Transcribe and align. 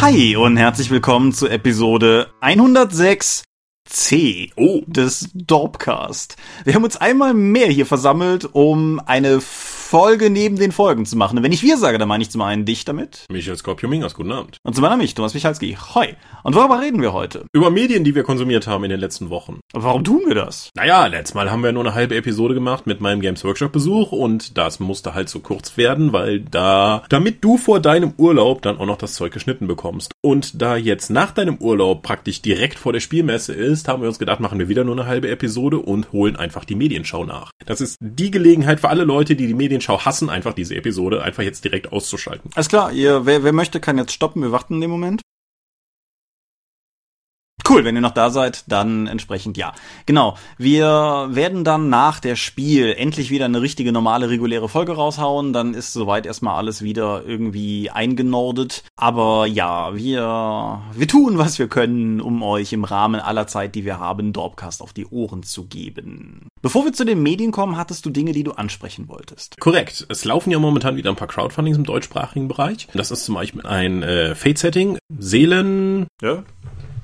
Hi 0.00 0.34
und 0.36 0.56
herzlich 0.56 0.90
willkommen 0.90 1.32
zu 1.32 1.48
Episode 1.48 2.30
106 2.40 3.44
C 3.88 4.50
Oh. 4.56 4.82
des 4.86 5.28
Dorpcast. 5.34 6.36
Wir 6.64 6.74
haben 6.74 6.84
uns 6.84 6.96
einmal 6.96 7.34
mehr 7.34 7.66
hier 7.68 7.86
versammelt, 7.86 8.48
um 8.52 9.00
eine 9.04 9.40
Folge 9.90 10.30
neben 10.30 10.54
den 10.54 10.70
Folgen 10.70 11.04
zu 11.04 11.16
machen. 11.16 11.36
Und 11.36 11.42
wenn 11.42 11.50
ich 11.50 11.64
wir 11.64 11.76
sage, 11.76 11.98
dann 11.98 12.06
meine 12.06 12.22
ich 12.22 12.30
zum 12.30 12.42
einen 12.42 12.64
dich 12.64 12.84
damit 12.84 13.24
Michael 13.28 13.56
Skorpio-Mingas, 13.56 14.14
guten 14.14 14.30
Abend. 14.30 14.58
und 14.62 14.76
zum 14.76 14.84
anderen 14.84 15.00
mich, 15.00 15.14
Thomas 15.14 15.34
Michalski. 15.34 15.76
Hoi. 15.96 16.14
Und 16.44 16.54
worüber 16.54 16.80
reden 16.80 17.02
wir 17.02 17.12
heute? 17.12 17.44
Über 17.52 17.70
Medien, 17.70 18.04
die 18.04 18.14
wir 18.14 18.22
konsumiert 18.22 18.68
haben 18.68 18.84
in 18.84 18.90
den 18.90 19.00
letzten 19.00 19.30
Wochen. 19.30 19.58
Und 19.72 19.82
warum 19.82 20.04
tun 20.04 20.22
wir 20.28 20.36
das? 20.36 20.70
Naja, 20.76 21.06
letztes 21.06 21.34
Mal 21.34 21.50
haben 21.50 21.64
wir 21.64 21.72
nur 21.72 21.84
eine 21.84 21.92
halbe 21.92 22.14
Episode 22.14 22.54
gemacht 22.54 22.86
mit 22.86 23.00
meinem 23.00 23.20
Games 23.20 23.42
Workshop 23.42 23.72
Besuch 23.72 24.12
und 24.12 24.56
das 24.56 24.78
musste 24.78 25.12
halt 25.14 25.28
so 25.28 25.40
kurz 25.40 25.76
werden, 25.76 26.12
weil 26.12 26.38
da, 26.38 27.02
damit 27.08 27.42
du 27.42 27.56
vor 27.56 27.80
deinem 27.80 28.12
Urlaub 28.16 28.62
dann 28.62 28.78
auch 28.78 28.86
noch 28.86 28.98
das 28.98 29.14
Zeug 29.14 29.32
geschnitten 29.32 29.66
bekommst. 29.66 30.12
Und 30.20 30.62
da 30.62 30.76
jetzt 30.76 31.10
nach 31.10 31.32
deinem 31.32 31.56
Urlaub 31.56 32.04
praktisch 32.04 32.42
direkt 32.42 32.78
vor 32.78 32.92
der 32.92 33.00
Spielmesse 33.00 33.54
ist, 33.54 33.88
haben 33.88 34.02
wir 34.02 34.08
uns 34.08 34.20
gedacht, 34.20 34.38
machen 34.38 34.60
wir 34.60 34.68
wieder 34.68 34.84
nur 34.84 34.94
eine 34.94 35.08
halbe 35.08 35.30
Episode 35.30 35.80
und 35.80 36.12
holen 36.12 36.36
einfach 36.36 36.64
die 36.64 36.76
Medienschau 36.76 37.24
nach. 37.24 37.50
Das 37.66 37.80
ist 37.80 37.96
die 37.98 38.30
Gelegenheit 38.30 38.78
für 38.78 38.88
alle 38.88 39.02
Leute, 39.02 39.34
die 39.34 39.48
die 39.48 39.54
Medienschau 39.80 40.04
hassen, 40.04 40.28
einfach 40.28 40.52
diese 40.52 40.74
Episode 40.74 41.22
einfach 41.22 41.42
jetzt 41.42 41.64
direkt 41.64 41.92
auszuschalten. 41.92 42.50
Alles 42.54 42.68
klar, 42.68 42.92
ihr, 42.92 43.24
wer, 43.24 43.42
wer 43.42 43.52
möchte, 43.52 43.80
kann 43.80 43.98
jetzt 43.98 44.12
stoppen. 44.12 44.42
Wir 44.42 44.52
warten 44.52 44.74
in 44.74 44.80
dem 44.82 44.90
Moment. 44.90 45.22
Cool, 47.70 47.84
wenn 47.84 47.94
ihr 47.94 48.00
noch 48.00 48.10
da 48.10 48.30
seid, 48.30 48.64
dann 48.66 49.06
entsprechend 49.06 49.56
ja. 49.56 49.72
Genau, 50.04 50.36
wir 50.58 51.28
werden 51.30 51.62
dann 51.62 51.88
nach 51.88 52.18
der 52.18 52.34
Spiel 52.34 52.92
endlich 52.98 53.30
wieder 53.30 53.44
eine 53.44 53.62
richtige, 53.62 53.92
normale, 53.92 54.28
reguläre 54.28 54.68
Folge 54.68 54.96
raushauen. 54.96 55.52
Dann 55.52 55.74
ist 55.74 55.92
soweit 55.92 56.26
erstmal 56.26 56.56
alles 56.56 56.82
wieder 56.82 57.22
irgendwie 57.24 57.88
eingenordet. 57.88 58.82
Aber 58.96 59.46
ja, 59.46 59.94
wir, 59.94 60.82
wir 60.96 61.06
tun, 61.06 61.38
was 61.38 61.60
wir 61.60 61.68
können, 61.68 62.20
um 62.20 62.42
euch 62.42 62.72
im 62.72 62.82
Rahmen 62.82 63.20
aller 63.20 63.46
Zeit, 63.46 63.76
die 63.76 63.84
wir 63.84 64.00
haben, 64.00 64.32
Dorpcast 64.32 64.82
auf 64.82 64.92
die 64.92 65.06
Ohren 65.06 65.44
zu 65.44 65.66
geben. 65.66 66.48
Bevor 66.62 66.84
wir 66.84 66.92
zu 66.92 67.04
den 67.04 67.22
Medien 67.22 67.52
kommen, 67.52 67.76
hattest 67.76 68.04
du 68.04 68.10
Dinge, 68.10 68.32
die 68.32 68.42
du 68.42 68.50
ansprechen 68.50 69.08
wolltest. 69.08 69.60
Korrekt. 69.60 70.06
Es 70.08 70.24
laufen 70.24 70.50
ja 70.50 70.58
momentan 70.58 70.96
wieder 70.96 71.10
ein 71.10 71.16
paar 71.16 71.28
Crowdfundings 71.28 71.76
im 71.76 71.84
deutschsprachigen 71.84 72.48
Bereich. 72.48 72.88
Das 72.94 73.12
ist 73.12 73.24
zum 73.24 73.36
Beispiel 73.36 73.64
ein 73.64 74.02
äh, 74.02 74.34
Fate-Setting, 74.34 74.98
Seelen... 75.16 76.08
Ja? 76.20 76.42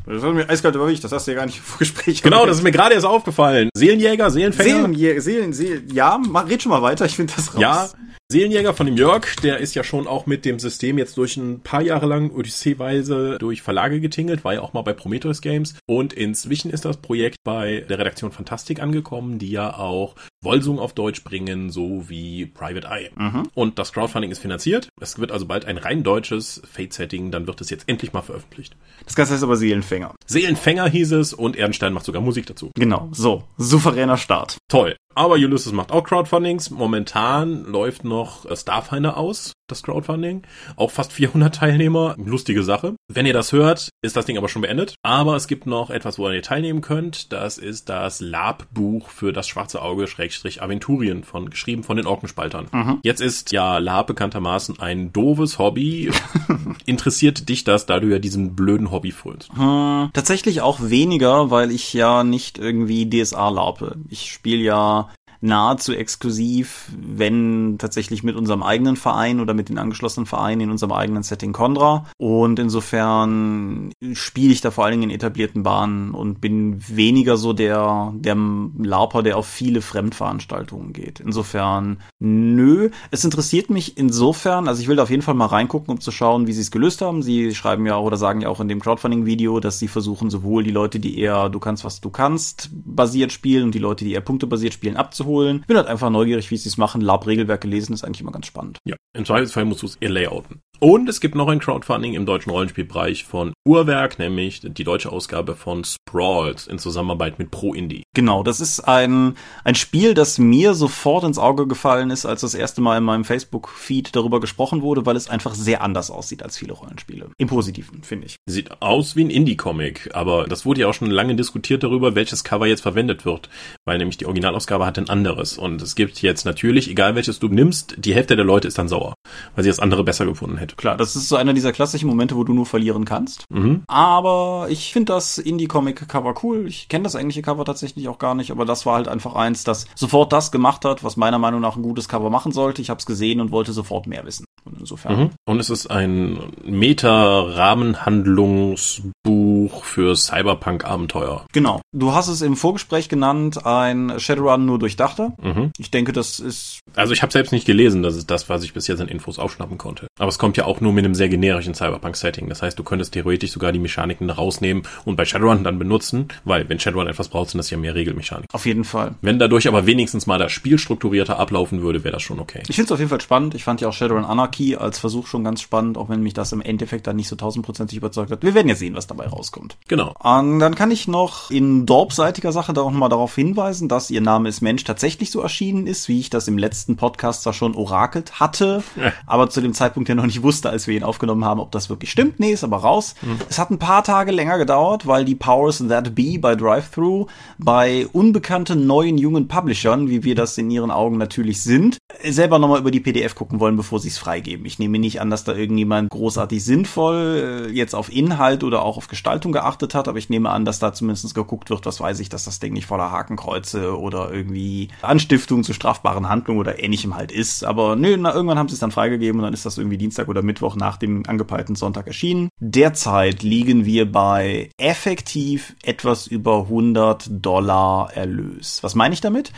Das 0.06 0.22
hat 0.22 0.34
mir 0.34 0.48
eiskalt 0.48 0.74
überwiegt, 0.74 1.02
das 1.02 1.10
hast 1.12 1.26
du 1.26 1.32
ja 1.32 1.36
gar 1.36 1.46
nicht 1.46 1.58
im 1.58 1.64
Vorgespräch 1.64 2.22
Genau, 2.22 2.46
das 2.46 2.58
ist 2.58 2.62
mir 2.62 2.72
gerade 2.72 2.94
erst 2.94 3.06
aufgefallen. 3.06 3.70
Seelenjäger, 3.74 4.30
Seelenfänger. 4.30 4.94
Seelen, 4.94 5.20
Seelen, 5.20 5.52
Seelen, 5.52 5.88
ja, 5.92 6.18
mach, 6.18 6.48
red 6.48 6.62
schon 6.62 6.70
mal 6.70 6.82
weiter, 6.82 7.04
ich 7.04 7.16
finde 7.16 7.32
das 7.34 7.54
raus. 7.54 7.60
Ja, 7.60 7.88
Seelenjäger 8.28 8.74
von 8.74 8.86
dem 8.86 8.96
Jörg, 8.96 9.36
der 9.36 9.58
ist 9.58 9.76
ja 9.76 9.84
schon 9.84 10.08
auch 10.08 10.26
mit 10.26 10.44
dem 10.44 10.58
System 10.58 10.98
jetzt 10.98 11.16
durch 11.16 11.36
ein 11.36 11.60
paar 11.60 11.80
Jahre 11.80 12.06
lang 12.06 12.32
Odyssee-weise 12.32 13.36
durch 13.38 13.62
Verlage 13.62 14.00
getingelt, 14.00 14.42
war 14.42 14.54
ja 14.54 14.62
auch 14.62 14.72
mal 14.72 14.82
bei 14.82 14.94
Prometheus 14.94 15.40
Games 15.40 15.76
und 15.86 16.12
inzwischen 16.12 16.72
ist 16.72 16.84
das 16.84 16.96
Projekt 16.96 17.36
bei 17.44 17.84
der 17.88 18.00
Redaktion 18.00 18.32
Fantastik 18.32 18.82
angekommen, 18.82 19.38
die 19.38 19.52
ja 19.52 19.78
auch 19.78 20.16
Wolsung 20.42 20.80
auf 20.80 20.92
Deutsch 20.92 21.22
bringen, 21.22 21.70
so 21.70 22.08
wie 22.08 22.46
Private 22.46 22.88
Eye. 22.88 23.10
Und 23.54 23.78
das 23.78 23.92
Crowdfunding 23.92 24.32
ist 24.32 24.40
finanziert. 24.40 24.88
Es 25.00 25.20
wird 25.20 25.30
also 25.30 25.46
bald 25.46 25.64
ein 25.64 25.78
rein 25.78 26.02
deutsches 26.02 26.60
Fate-Setting, 26.68 27.30
dann 27.30 27.46
wird 27.46 27.60
es 27.60 27.70
jetzt 27.70 27.88
endlich 27.88 28.12
mal 28.12 28.22
veröffentlicht. 28.22 28.74
Das 29.04 29.14
Ganze 29.14 29.34
heißt 29.34 29.44
aber 29.44 29.56
Seelenfänger. 29.56 30.16
Seelenfänger 30.26 30.88
hieß 30.88 31.12
es 31.12 31.32
und 31.32 31.54
Erdenstein 31.54 31.92
macht 31.92 32.04
sogar 32.04 32.22
Musik 32.22 32.46
dazu. 32.46 32.72
Genau, 32.74 33.08
so, 33.12 33.44
souveräner 33.56 34.16
Start. 34.16 34.58
Toll. 34.66 34.96
Aber 35.16 35.36
Ulysses 35.36 35.72
macht 35.72 35.92
auch 35.92 36.04
Crowdfundings. 36.04 36.68
Momentan 36.70 37.64
läuft 37.64 38.04
noch 38.04 38.44
äh, 38.44 38.54
Starfinder 38.54 39.16
aus, 39.16 39.54
das 39.66 39.82
Crowdfunding. 39.82 40.42
Auch 40.76 40.90
fast 40.90 41.10
400 41.10 41.54
Teilnehmer. 41.54 42.14
Lustige 42.18 42.62
Sache. 42.62 42.96
Wenn 43.08 43.24
ihr 43.24 43.32
das 43.32 43.50
hört, 43.50 43.88
ist 44.02 44.14
das 44.14 44.26
Ding 44.26 44.36
aber 44.36 44.50
schon 44.50 44.60
beendet. 44.60 44.94
Aber 45.02 45.34
es 45.34 45.48
gibt 45.48 45.66
noch 45.66 45.88
etwas, 45.88 46.18
wo 46.18 46.28
ihr 46.28 46.42
teilnehmen 46.42 46.82
könnt. 46.82 47.32
Das 47.32 47.56
ist 47.56 47.88
das 47.88 48.20
Lab-Buch 48.20 49.08
für 49.08 49.32
das 49.32 49.48
schwarze 49.48 49.80
Auge 49.80 50.06
Schrägstrich 50.06 50.60
Aventurien 50.60 51.24
von, 51.24 51.48
geschrieben 51.48 51.82
von 51.82 51.96
den 51.96 52.06
Orkenspaltern. 52.06 53.00
Jetzt 53.02 53.22
ist 53.22 53.52
ja 53.52 53.78
Lab 53.78 54.08
bekanntermaßen 54.08 54.80
ein 54.80 55.14
doofes 55.14 55.58
Hobby. 55.58 56.10
Interessiert 56.84 57.48
dich 57.48 57.64
das, 57.64 57.86
da 57.86 58.00
du 58.00 58.08
ja 58.08 58.18
diesen 58.18 58.54
blöden 58.54 58.90
Hobby 58.90 59.12
fühlst? 59.12 59.50
Hm, 59.56 60.10
tatsächlich 60.12 60.60
auch 60.60 60.78
weniger, 60.82 61.50
weil 61.50 61.70
ich 61.70 61.94
ja 61.94 62.22
nicht 62.22 62.58
irgendwie 62.58 63.08
DSA 63.08 63.48
laupe. 63.48 63.96
Ich 64.10 64.30
spiele 64.30 64.62
ja 64.62 65.05
nahezu 65.40 65.92
exklusiv, 65.92 66.90
wenn 66.96 67.76
tatsächlich 67.78 68.22
mit 68.22 68.36
unserem 68.36 68.62
eigenen 68.62 68.96
Verein 68.96 69.40
oder 69.40 69.54
mit 69.54 69.68
den 69.68 69.78
angeschlossenen 69.78 70.26
Vereinen 70.26 70.62
in 70.62 70.70
unserem 70.70 70.92
eigenen 70.92 71.22
Setting 71.22 71.52
Condra. 71.52 72.06
Und 72.18 72.58
insofern 72.58 73.92
spiele 74.12 74.52
ich 74.52 74.60
da 74.60 74.70
vor 74.70 74.84
allen 74.84 74.92
Dingen 74.92 75.10
in 75.10 75.16
etablierten 75.16 75.62
Bahnen 75.62 76.12
und 76.12 76.40
bin 76.40 76.80
weniger 76.88 77.36
so 77.36 77.52
der, 77.52 78.12
der 78.16 78.36
Lauper, 78.78 79.22
der 79.22 79.36
auf 79.36 79.46
viele 79.46 79.82
Fremdveranstaltungen 79.82 80.92
geht. 80.92 81.20
Insofern, 81.20 81.98
nö. 82.18 82.90
Es 83.10 83.24
interessiert 83.24 83.70
mich 83.70 83.98
insofern, 83.98 84.68
also 84.68 84.80
ich 84.80 84.88
will 84.88 84.96
da 84.96 85.02
auf 85.02 85.10
jeden 85.10 85.22
Fall 85.22 85.34
mal 85.34 85.46
reingucken, 85.46 85.92
um 85.92 86.00
zu 86.00 86.10
schauen, 86.10 86.46
wie 86.46 86.52
sie 86.52 86.60
es 86.60 86.70
gelöst 86.70 87.02
haben. 87.02 87.22
Sie 87.22 87.54
schreiben 87.54 87.86
ja 87.86 87.98
oder 87.98 88.16
sagen 88.16 88.40
ja 88.40 88.48
auch 88.48 88.60
in 88.60 88.68
dem 88.68 88.80
Crowdfunding-Video, 88.80 89.60
dass 89.60 89.78
sie 89.78 89.88
versuchen, 89.88 90.30
sowohl 90.30 90.64
die 90.64 90.70
Leute, 90.70 91.00
die 91.00 91.18
eher 91.18 91.48
du 91.48 91.58
kannst, 91.58 91.84
was 91.84 92.00
du 92.00 92.10
kannst, 92.10 92.70
basiert 92.72 93.32
spielen 93.32 93.64
und 93.64 93.74
die 93.74 93.78
Leute, 93.78 94.04
die 94.04 94.12
eher 94.12 94.20
punktebasiert 94.20 94.74
spielen, 94.74 94.96
abzuholen. 94.96 95.25
Bin 95.66 95.76
halt 95.76 95.88
einfach 95.88 96.10
neugierig, 96.10 96.50
wie 96.50 96.56
sie 96.56 96.68
es 96.68 96.76
machen. 96.76 97.00
Lab-Regelwerke 97.00 97.68
lesen 97.68 97.92
ist 97.92 98.04
eigentlich 98.04 98.20
immer 98.20 98.32
ganz 98.32 98.46
spannend. 98.46 98.78
Ja, 98.84 98.96
im 99.12 99.24
Zweifelsfall 99.24 99.64
musst 99.64 99.82
du 99.82 99.86
es 99.86 99.96
eher 99.96 100.10
layouten. 100.10 100.60
Und 100.78 101.08
es 101.08 101.20
gibt 101.20 101.34
noch 101.34 101.48
ein 101.48 101.58
Crowdfunding 101.58 102.12
im 102.12 102.26
deutschen 102.26 102.50
Rollenspielbereich 102.50 103.24
von 103.24 103.54
Uhrwerk, 103.66 104.18
nämlich 104.18 104.60
die 104.62 104.84
deutsche 104.84 105.10
Ausgabe 105.10 105.54
von 105.54 105.84
Sprawls 105.84 106.66
in 106.66 106.78
Zusammenarbeit 106.78 107.38
mit 107.38 107.50
Pro 107.50 107.72
Indie. 107.72 108.02
Genau, 108.14 108.42
das 108.42 108.60
ist 108.60 108.80
ein, 108.80 109.36
ein 109.64 109.74
Spiel, 109.74 110.12
das 110.12 110.38
mir 110.38 110.74
sofort 110.74 111.24
ins 111.24 111.38
Auge 111.38 111.66
gefallen 111.66 112.10
ist, 112.10 112.26
als 112.26 112.42
das 112.42 112.54
erste 112.54 112.82
Mal 112.82 112.98
in 112.98 113.04
meinem 113.04 113.24
Facebook-Feed 113.24 114.14
darüber 114.14 114.38
gesprochen 114.40 114.82
wurde, 114.82 115.06
weil 115.06 115.16
es 115.16 115.30
einfach 115.30 115.54
sehr 115.54 115.82
anders 115.82 116.10
aussieht 116.10 116.42
als 116.42 116.58
viele 116.58 116.74
Rollenspiele. 116.74 117.30
Im 117.38 117.48
Positiven, 117.48 118.02
finde 118.02 118.26
ich. 118.26 118.36
Sieht 118.46 118.82
aus 118.82 119.16
wie 119.16 119.24
ein 119.24 119.30
Indie-Comic, 119.30 120.10
aber 120.12 120.46
das 120.46 120.66
wurde 120.66 120.82
ja 120.82 120.88
auch 120.88 120.94
schon 120.94 121.10
lange 121.10 121.36
diskutiert 121.36 121.82
darüber, 121.82 122.14
welches 122.14 122.44
Cover 122.44 122.66
jetzt 122.66 122.82
verwendet 122.82 123.24
wird, 123.24 123.48
weil 123.86 123.98
nämlich 123.98 124.18
die 124.18 124.26
Originalausgabe 124.26 124.84
hat 124.84 124.98
ein 124.98 125.08
anderes. 125.08 125.56
Und 125.56 125.80
es 125.80 125.94
gibt 125.94 126.20
jetzt 126.20 126.44
natürlich, 126.44 126.90
egal 126.90 127.14
welches 127.14 127.38
du 127.38 127.48
nimmst, 127.48 127.94
die 127.98 128.14
Hälfte 128.14 128.36
der 128.36 128.44
Leute 128.44 128.68
ist 128.68 128.78
dann 128.78 128.88
sauer, 128.88 129.14
weil 129.54 129.64
sie 129.64 129.70
das 129.70 129.80
andere 129.80 130.04
besser 130.04 130.26
gefunden 130.26 130.58
hätte. 130.66 130.76
Klar, 130.76 130.96
das 130.96 131.16
ist 131.16 131.28
so 131.28 131.36
einer 131.36 131.54
dieser 131.54 131.72
klassischen 131.72 132.08
Momente, 132.08 132.36
wo 132.36 132.44
du 132.44 132.52
nur 132.52 132.66
verlieren 132.66 133.04
kannst. 133.04 133.44
Mhm. 133.50 133.82
Aber 133.86 134.66
ich 134.68 134.92
finde 134.92 135.12
das 135.12 135.38
Indie-Comic-Cover 135.38 136.34
cool. 136.42 136.66
Ich 136.66 136.88
kenne 136.88 137.04
das 137.04 137.14
eigentliche 137.16 137.42
Cover 137.42 137.64
tatsächlich 137.64 138.08
auch 138.08 138.18
gar 138.18 138.34
nicht, 138.34 138.50
aber 138.50 138.64
das 138.64 138.86
war 138.86 138.96
halt 138.96 139.06
einfach 139.08 139.34
eins, 139.34 139.64
das 139.64 139.86
sofort 139.94 140.32
das 140.32 140.52
gemacht 140.52 140.84
hat, 140.84 141.04
was 141.04 141.16
meiner 141.16 141.38
Meinung 141.38 141.60
nach 141.60 141.76
ein 141.76 141.82
gutes 141.82 142.08
Cover 142.08 142.30
machen 142.30 142.52
sollte. 142.52 142.82
Ich 142.82 142.90
habe 142.90 142.98
es 142.98 143.06
gesehen 143.06 143.40
und 143.40 143.52
wollte 143.52 143.72
sofort 143.72 144.06
mehr 144.06 144.26
wissen. 144.26 144.44
Und 144.64 144.80
insofern. 144.80 145.18
Mhm. 145.18 145.30
Und 145.46 145.60
es 145.60 145.70
ist 145.70 145.90
ein 145.90 146.38
Meta-Rahmenhandlungsbuch 146.64 149.55
für 149.84 150.14
Cyberpunk-Abenteuer. 150.16 151.46
Genau. 151.52 151.80
Du 151.92 152.12
hast 152.14 152.28
es 152.28 152.42
im 152.42 152.56
Vorgespräch 152.56 153.08
genannt, 153.08 153.64
ein 153.66 154.18
Shadowrun 154.18 154.66
nur 154.66 154.78
durchdachter. 154.78 155.32
Mhm. 155.42 155.72
Ich 155.78 155.90
denke, 155.90 156.12
das 156.12 156.40
ist 156.40 156.80
Also 156.94 157.12
ich 157.12 157.22
habe 157.22 157.32
selbst 157.32 157.52
nicht 157.52 157.66
gelesen, 157.66 158.02
das 158.02 158.16
ist 158.16 158.30
das, 158.30 158.48
was 158.48 158.62
ich 158.62 158.72
bis 158.72 158.86
jetzt 158.86 159.00
an 159.00 159.08
Infos 159.08 159.38
aufschnappen 159.38 159.78
konnte. 159.78 160.06
Aber 160.18 160.28
es 160.28 160.38
kommt 160.38 160.56
ja 160.56 160.64
auch 160.64 160.80
nur 160.80 160.92
mit 160.92 161.04
einem 161.04 161.14
sehr 161.14 161.28
generischen 161.28 161.74
Cyberpunk-Setting. 161.74 162.48
Das 162.48 162.62
heißt, 162.62 162.78
du 162.78 162.84
könntest 162.84 163.12
theoretisch 163.14 163.52
sogar 163.52 163.72
die 163.72 163.78
Mechaniken 163.78 164.28
rausnehmen 164.30 164.84
und 165.04 165.16
bei 165.16 165.24
Shadowrun 165.24 165.64
dann 165.64 165.78
benutzen, 165.78 166.28
weil 166.44 166.68
wenn 166.68 166.78
Shadowrun 166.78 167.08
etwas 167.08 167.28
braucht, 167.28 167.50
sind 167.50 167.58
das 167.58 167.70
ja 167.70 167.78
mehr 167.78 167.94
Regelmechaniken. 167.94 168.48
auf 168.52 168.66
jeden 168.66 168.84
Fall. 168.84 169.14
Wenn 169.20 169.38
dadurch 169.38 169.68
aber 169.68 169.86
wenigstens 169.86 170.26
mal 170.26 170.38
das 170.38 170.52
Spiel 170.52 170.78
strukturierter 170.78 171.38
ablaufen 171.38 171.82
würde, 171.82 172.04
wäre 172.04 172.12
das 172.12 172.22
schon 172.22 172.38
okay. 172.40 172.62
Ich 172.68 172.76
finde 172.76 172.86
es 172.86 172.92
auf 172.92 172.98
jeden 172.98 173.10
Fall 173.10 173.20
spannend. 173.20 173.54
Ich 173.54 173.64
fand 173.64 173.80
ja 173.80 173.88
auch 173.88 173.92
Shadowrun 173.92 174.24
Anarchy 174.24 174.76
als 174.76 174.98
Versuch 174.98 175.26
schon 175.26 175.44
ganz 175.44 175.60
spannend, 175.60 175.98
auch 175.98 176.08
wenn 176.08 176.22
mich 176.22 176.34
das 176.34 176.52
im 176.52 176.60
Endeffekt 176.60 177.06
dann 177.06 177.16
nicht 177.16 177.28
so 177.28 177.36
tausendprozentig 177.36 177.96
überzeugt 177.96 178.30
hat. 178.30 178.42
Wir 178.42 178.54
werden 178.54 178.68
ja 178.68 178.74
sehen, 178.74 178.94
was 178.94 179.06
dabei 179.06 179.26
rauskommt. 179.26 179.55
Genau. 179.88 180.12
Und 180.18 180.58
dann 180.58 180.74
kann 180.74 180.90
ich 180.90 181.08
noch 181.08 181.50
in 181.50 181.86
Dorp-seitiger 181.86 182.52
Sache 182.52 182.72
da 182.72 182.82
auch 182.82 182.90
noch 182.90 182.98
mal 182.98 183.08
darauf 183.08 183.34
hinweisen, 183.34 183.88
dass 183.88 184.10
ihr 184.10 184.20
Name 184.20 184.48
ist 184.48 184.60
Mensch 184.60 184.84
tatsächlich 184.84 185.30
so 185.30 185.40
erschienen 185.40 185.86
ist, 185.86 186.08
wie 186.08 186.20
ich 186.20 186.30
das 186.30 186.48
im 186.48 186.58
letzten 186.58 186.96
Podcast 186.96 187.42
zwar 187.42 187.52
schon 187.52 187.74
orakelt 187.74 188.40
hatte, 188.40 188.82
Ja. 189.00 189.12
aber 189.26 189.48
zu 189.50 189.60
dem 189.60 189.74
Zeitpunkt 189.74 190.08
ja 190.08 190.14
noch 190.14 190.26
nicht 190.26 190.42
wusste, 190.42 190.70
als 190.70 190.86
wir 190.86 190.96
ihn 190.96 191.02
aufgenommen 191.04 191.44
haben, 191.44 191.60
ob 191.60 191.70
das 191.72 191.88
wirklich 191.88 192.10
stimmt. 192.10 192.40
Nee, 192.40 192.52
ist 192.52 192.64
aber 192.64 192.78
raus. 192.78 193.14
Es 193.48 193.58
hat 193.58 193.70
ein 193.70 193.78
paar 193.78 194.02
Tage 194.04 194.32
länger 194.32 194.58
gedauert, 194.58 195.06
weil 195.06 195.24
die 195.24 195.34
Powers 195.34 195.82
That 195.88 196.14
Be 196.14 196.38
bei 196.40 196.54
Drive-Thru 196.54 197.26
bei 197.58 198.06
unbekannten 198.12 198.86
neuen 198.86 199.18
jungen 199.18 199.48
Publishern, 199.48 200.08
wie 200.08 200.24
wir 200.24 200.34
das 200.34 200.58
in 200.58 200.70
ihren 200.70 200.90
Augen 200.90 201.18
natürlich 201.18 201.62
sind, 201.62 201.98
selber 202.22 202.58
nochmal 202.58 202.80
über 202.80 202.90
die 202.90 203.00
PDF 203.00 203.34
gucken 203.34 203.60
wollen, 203.60 203.76
bevor 203.76 204.00
sie 204.00 204.08
es 204.08 204.18
freigeben. 204.18 204.66
Ich 204.66 204.78
nehme 204.78 204.98
nicht 204.98 205.20
an, 205.20 205.30
dass 205.30 205.44
da 205.44 205.54
irgendjemand 205.54 206.10
großartig 206.10 206.64
sinnvoll 206.64 207.66
äh, 207.68 207.72
jetzt 207.72 207.94
auf 207.94 208.12
Inhalt 208.12 208.64
oder 208.64 208.82
auch 208.82 208.96
auf 208.96 209.08
Gestaltung 209.08 209.45
Gestaltung 209.46 209.52
geachtet 209.52 209.94
hat, 209.94 210.08
aber 210.08 210.18
ich 210.18 210.30
nehme 210.30 210.50
an, 210.50 210.64
dass 210.64 210.78
da 210.78 210.92
zumindest 210.92 211.34
geguckt 211.34 211.70
wird, 211.70 211.86
was 211.86 212.00
weiß 212.00 212.20
ich, 212.20 212.28
dass 212.28 212.44
das 212.44 212.58
Ding 212.58 212.72
nicht 212.72 212.86
voller 212.86 213.10
Hakenkreuze 213.10 213.98
oder 213.98 214.32
irgendwie 214.32 214.88
Anstiftung 215.02 215.62
zu 215.62 215.72
strafbaren 215.72 216.28
Handlungen 216.28 216.60
oder 216.60 216.82
ähnlichem 216.82 217.14
halt 217.14 217.32
ist. 217.32 217.64
Aber 217.64 217.96
nö, 217.96 218.16
na, 218.16 218.34
irgendwann 218.34 218.58
haben 218.58 218.68
sie 218.68 218.74
es 218.74 218.80
dann 218.80 218.90
freigegeben 218.90 219.40
und 219.40 219.44
dann 219.44 219.54
ist 219.54 219.66
das 219.66 219.78
irgendwie 219.78 219.98
Dienstag 219.98 220.28
oder 220.28 220.42
Mittwoch 220.42 220.76
nach 220.76 220.96
dem 220.96 221.24
angepeilten 221.26 221.76
Sonntag 221.76 222.06
erschienen. 222.06 222.48
Derzeit 222.60 223.42
liegen 223.42 223.84
wir 223.84 224.10
bei 224.10 224.70
effektiv 224.78 225.74
etwas 225.82 226.26
über 226.26 226.62
100 226.62 227.28
Dollar 227.30 228.12
Erlös. 228.14 228.82
Was 228.82 228.94
meine 228.94 229.14
ich 229.14 229.20
damit? 229.20 229.52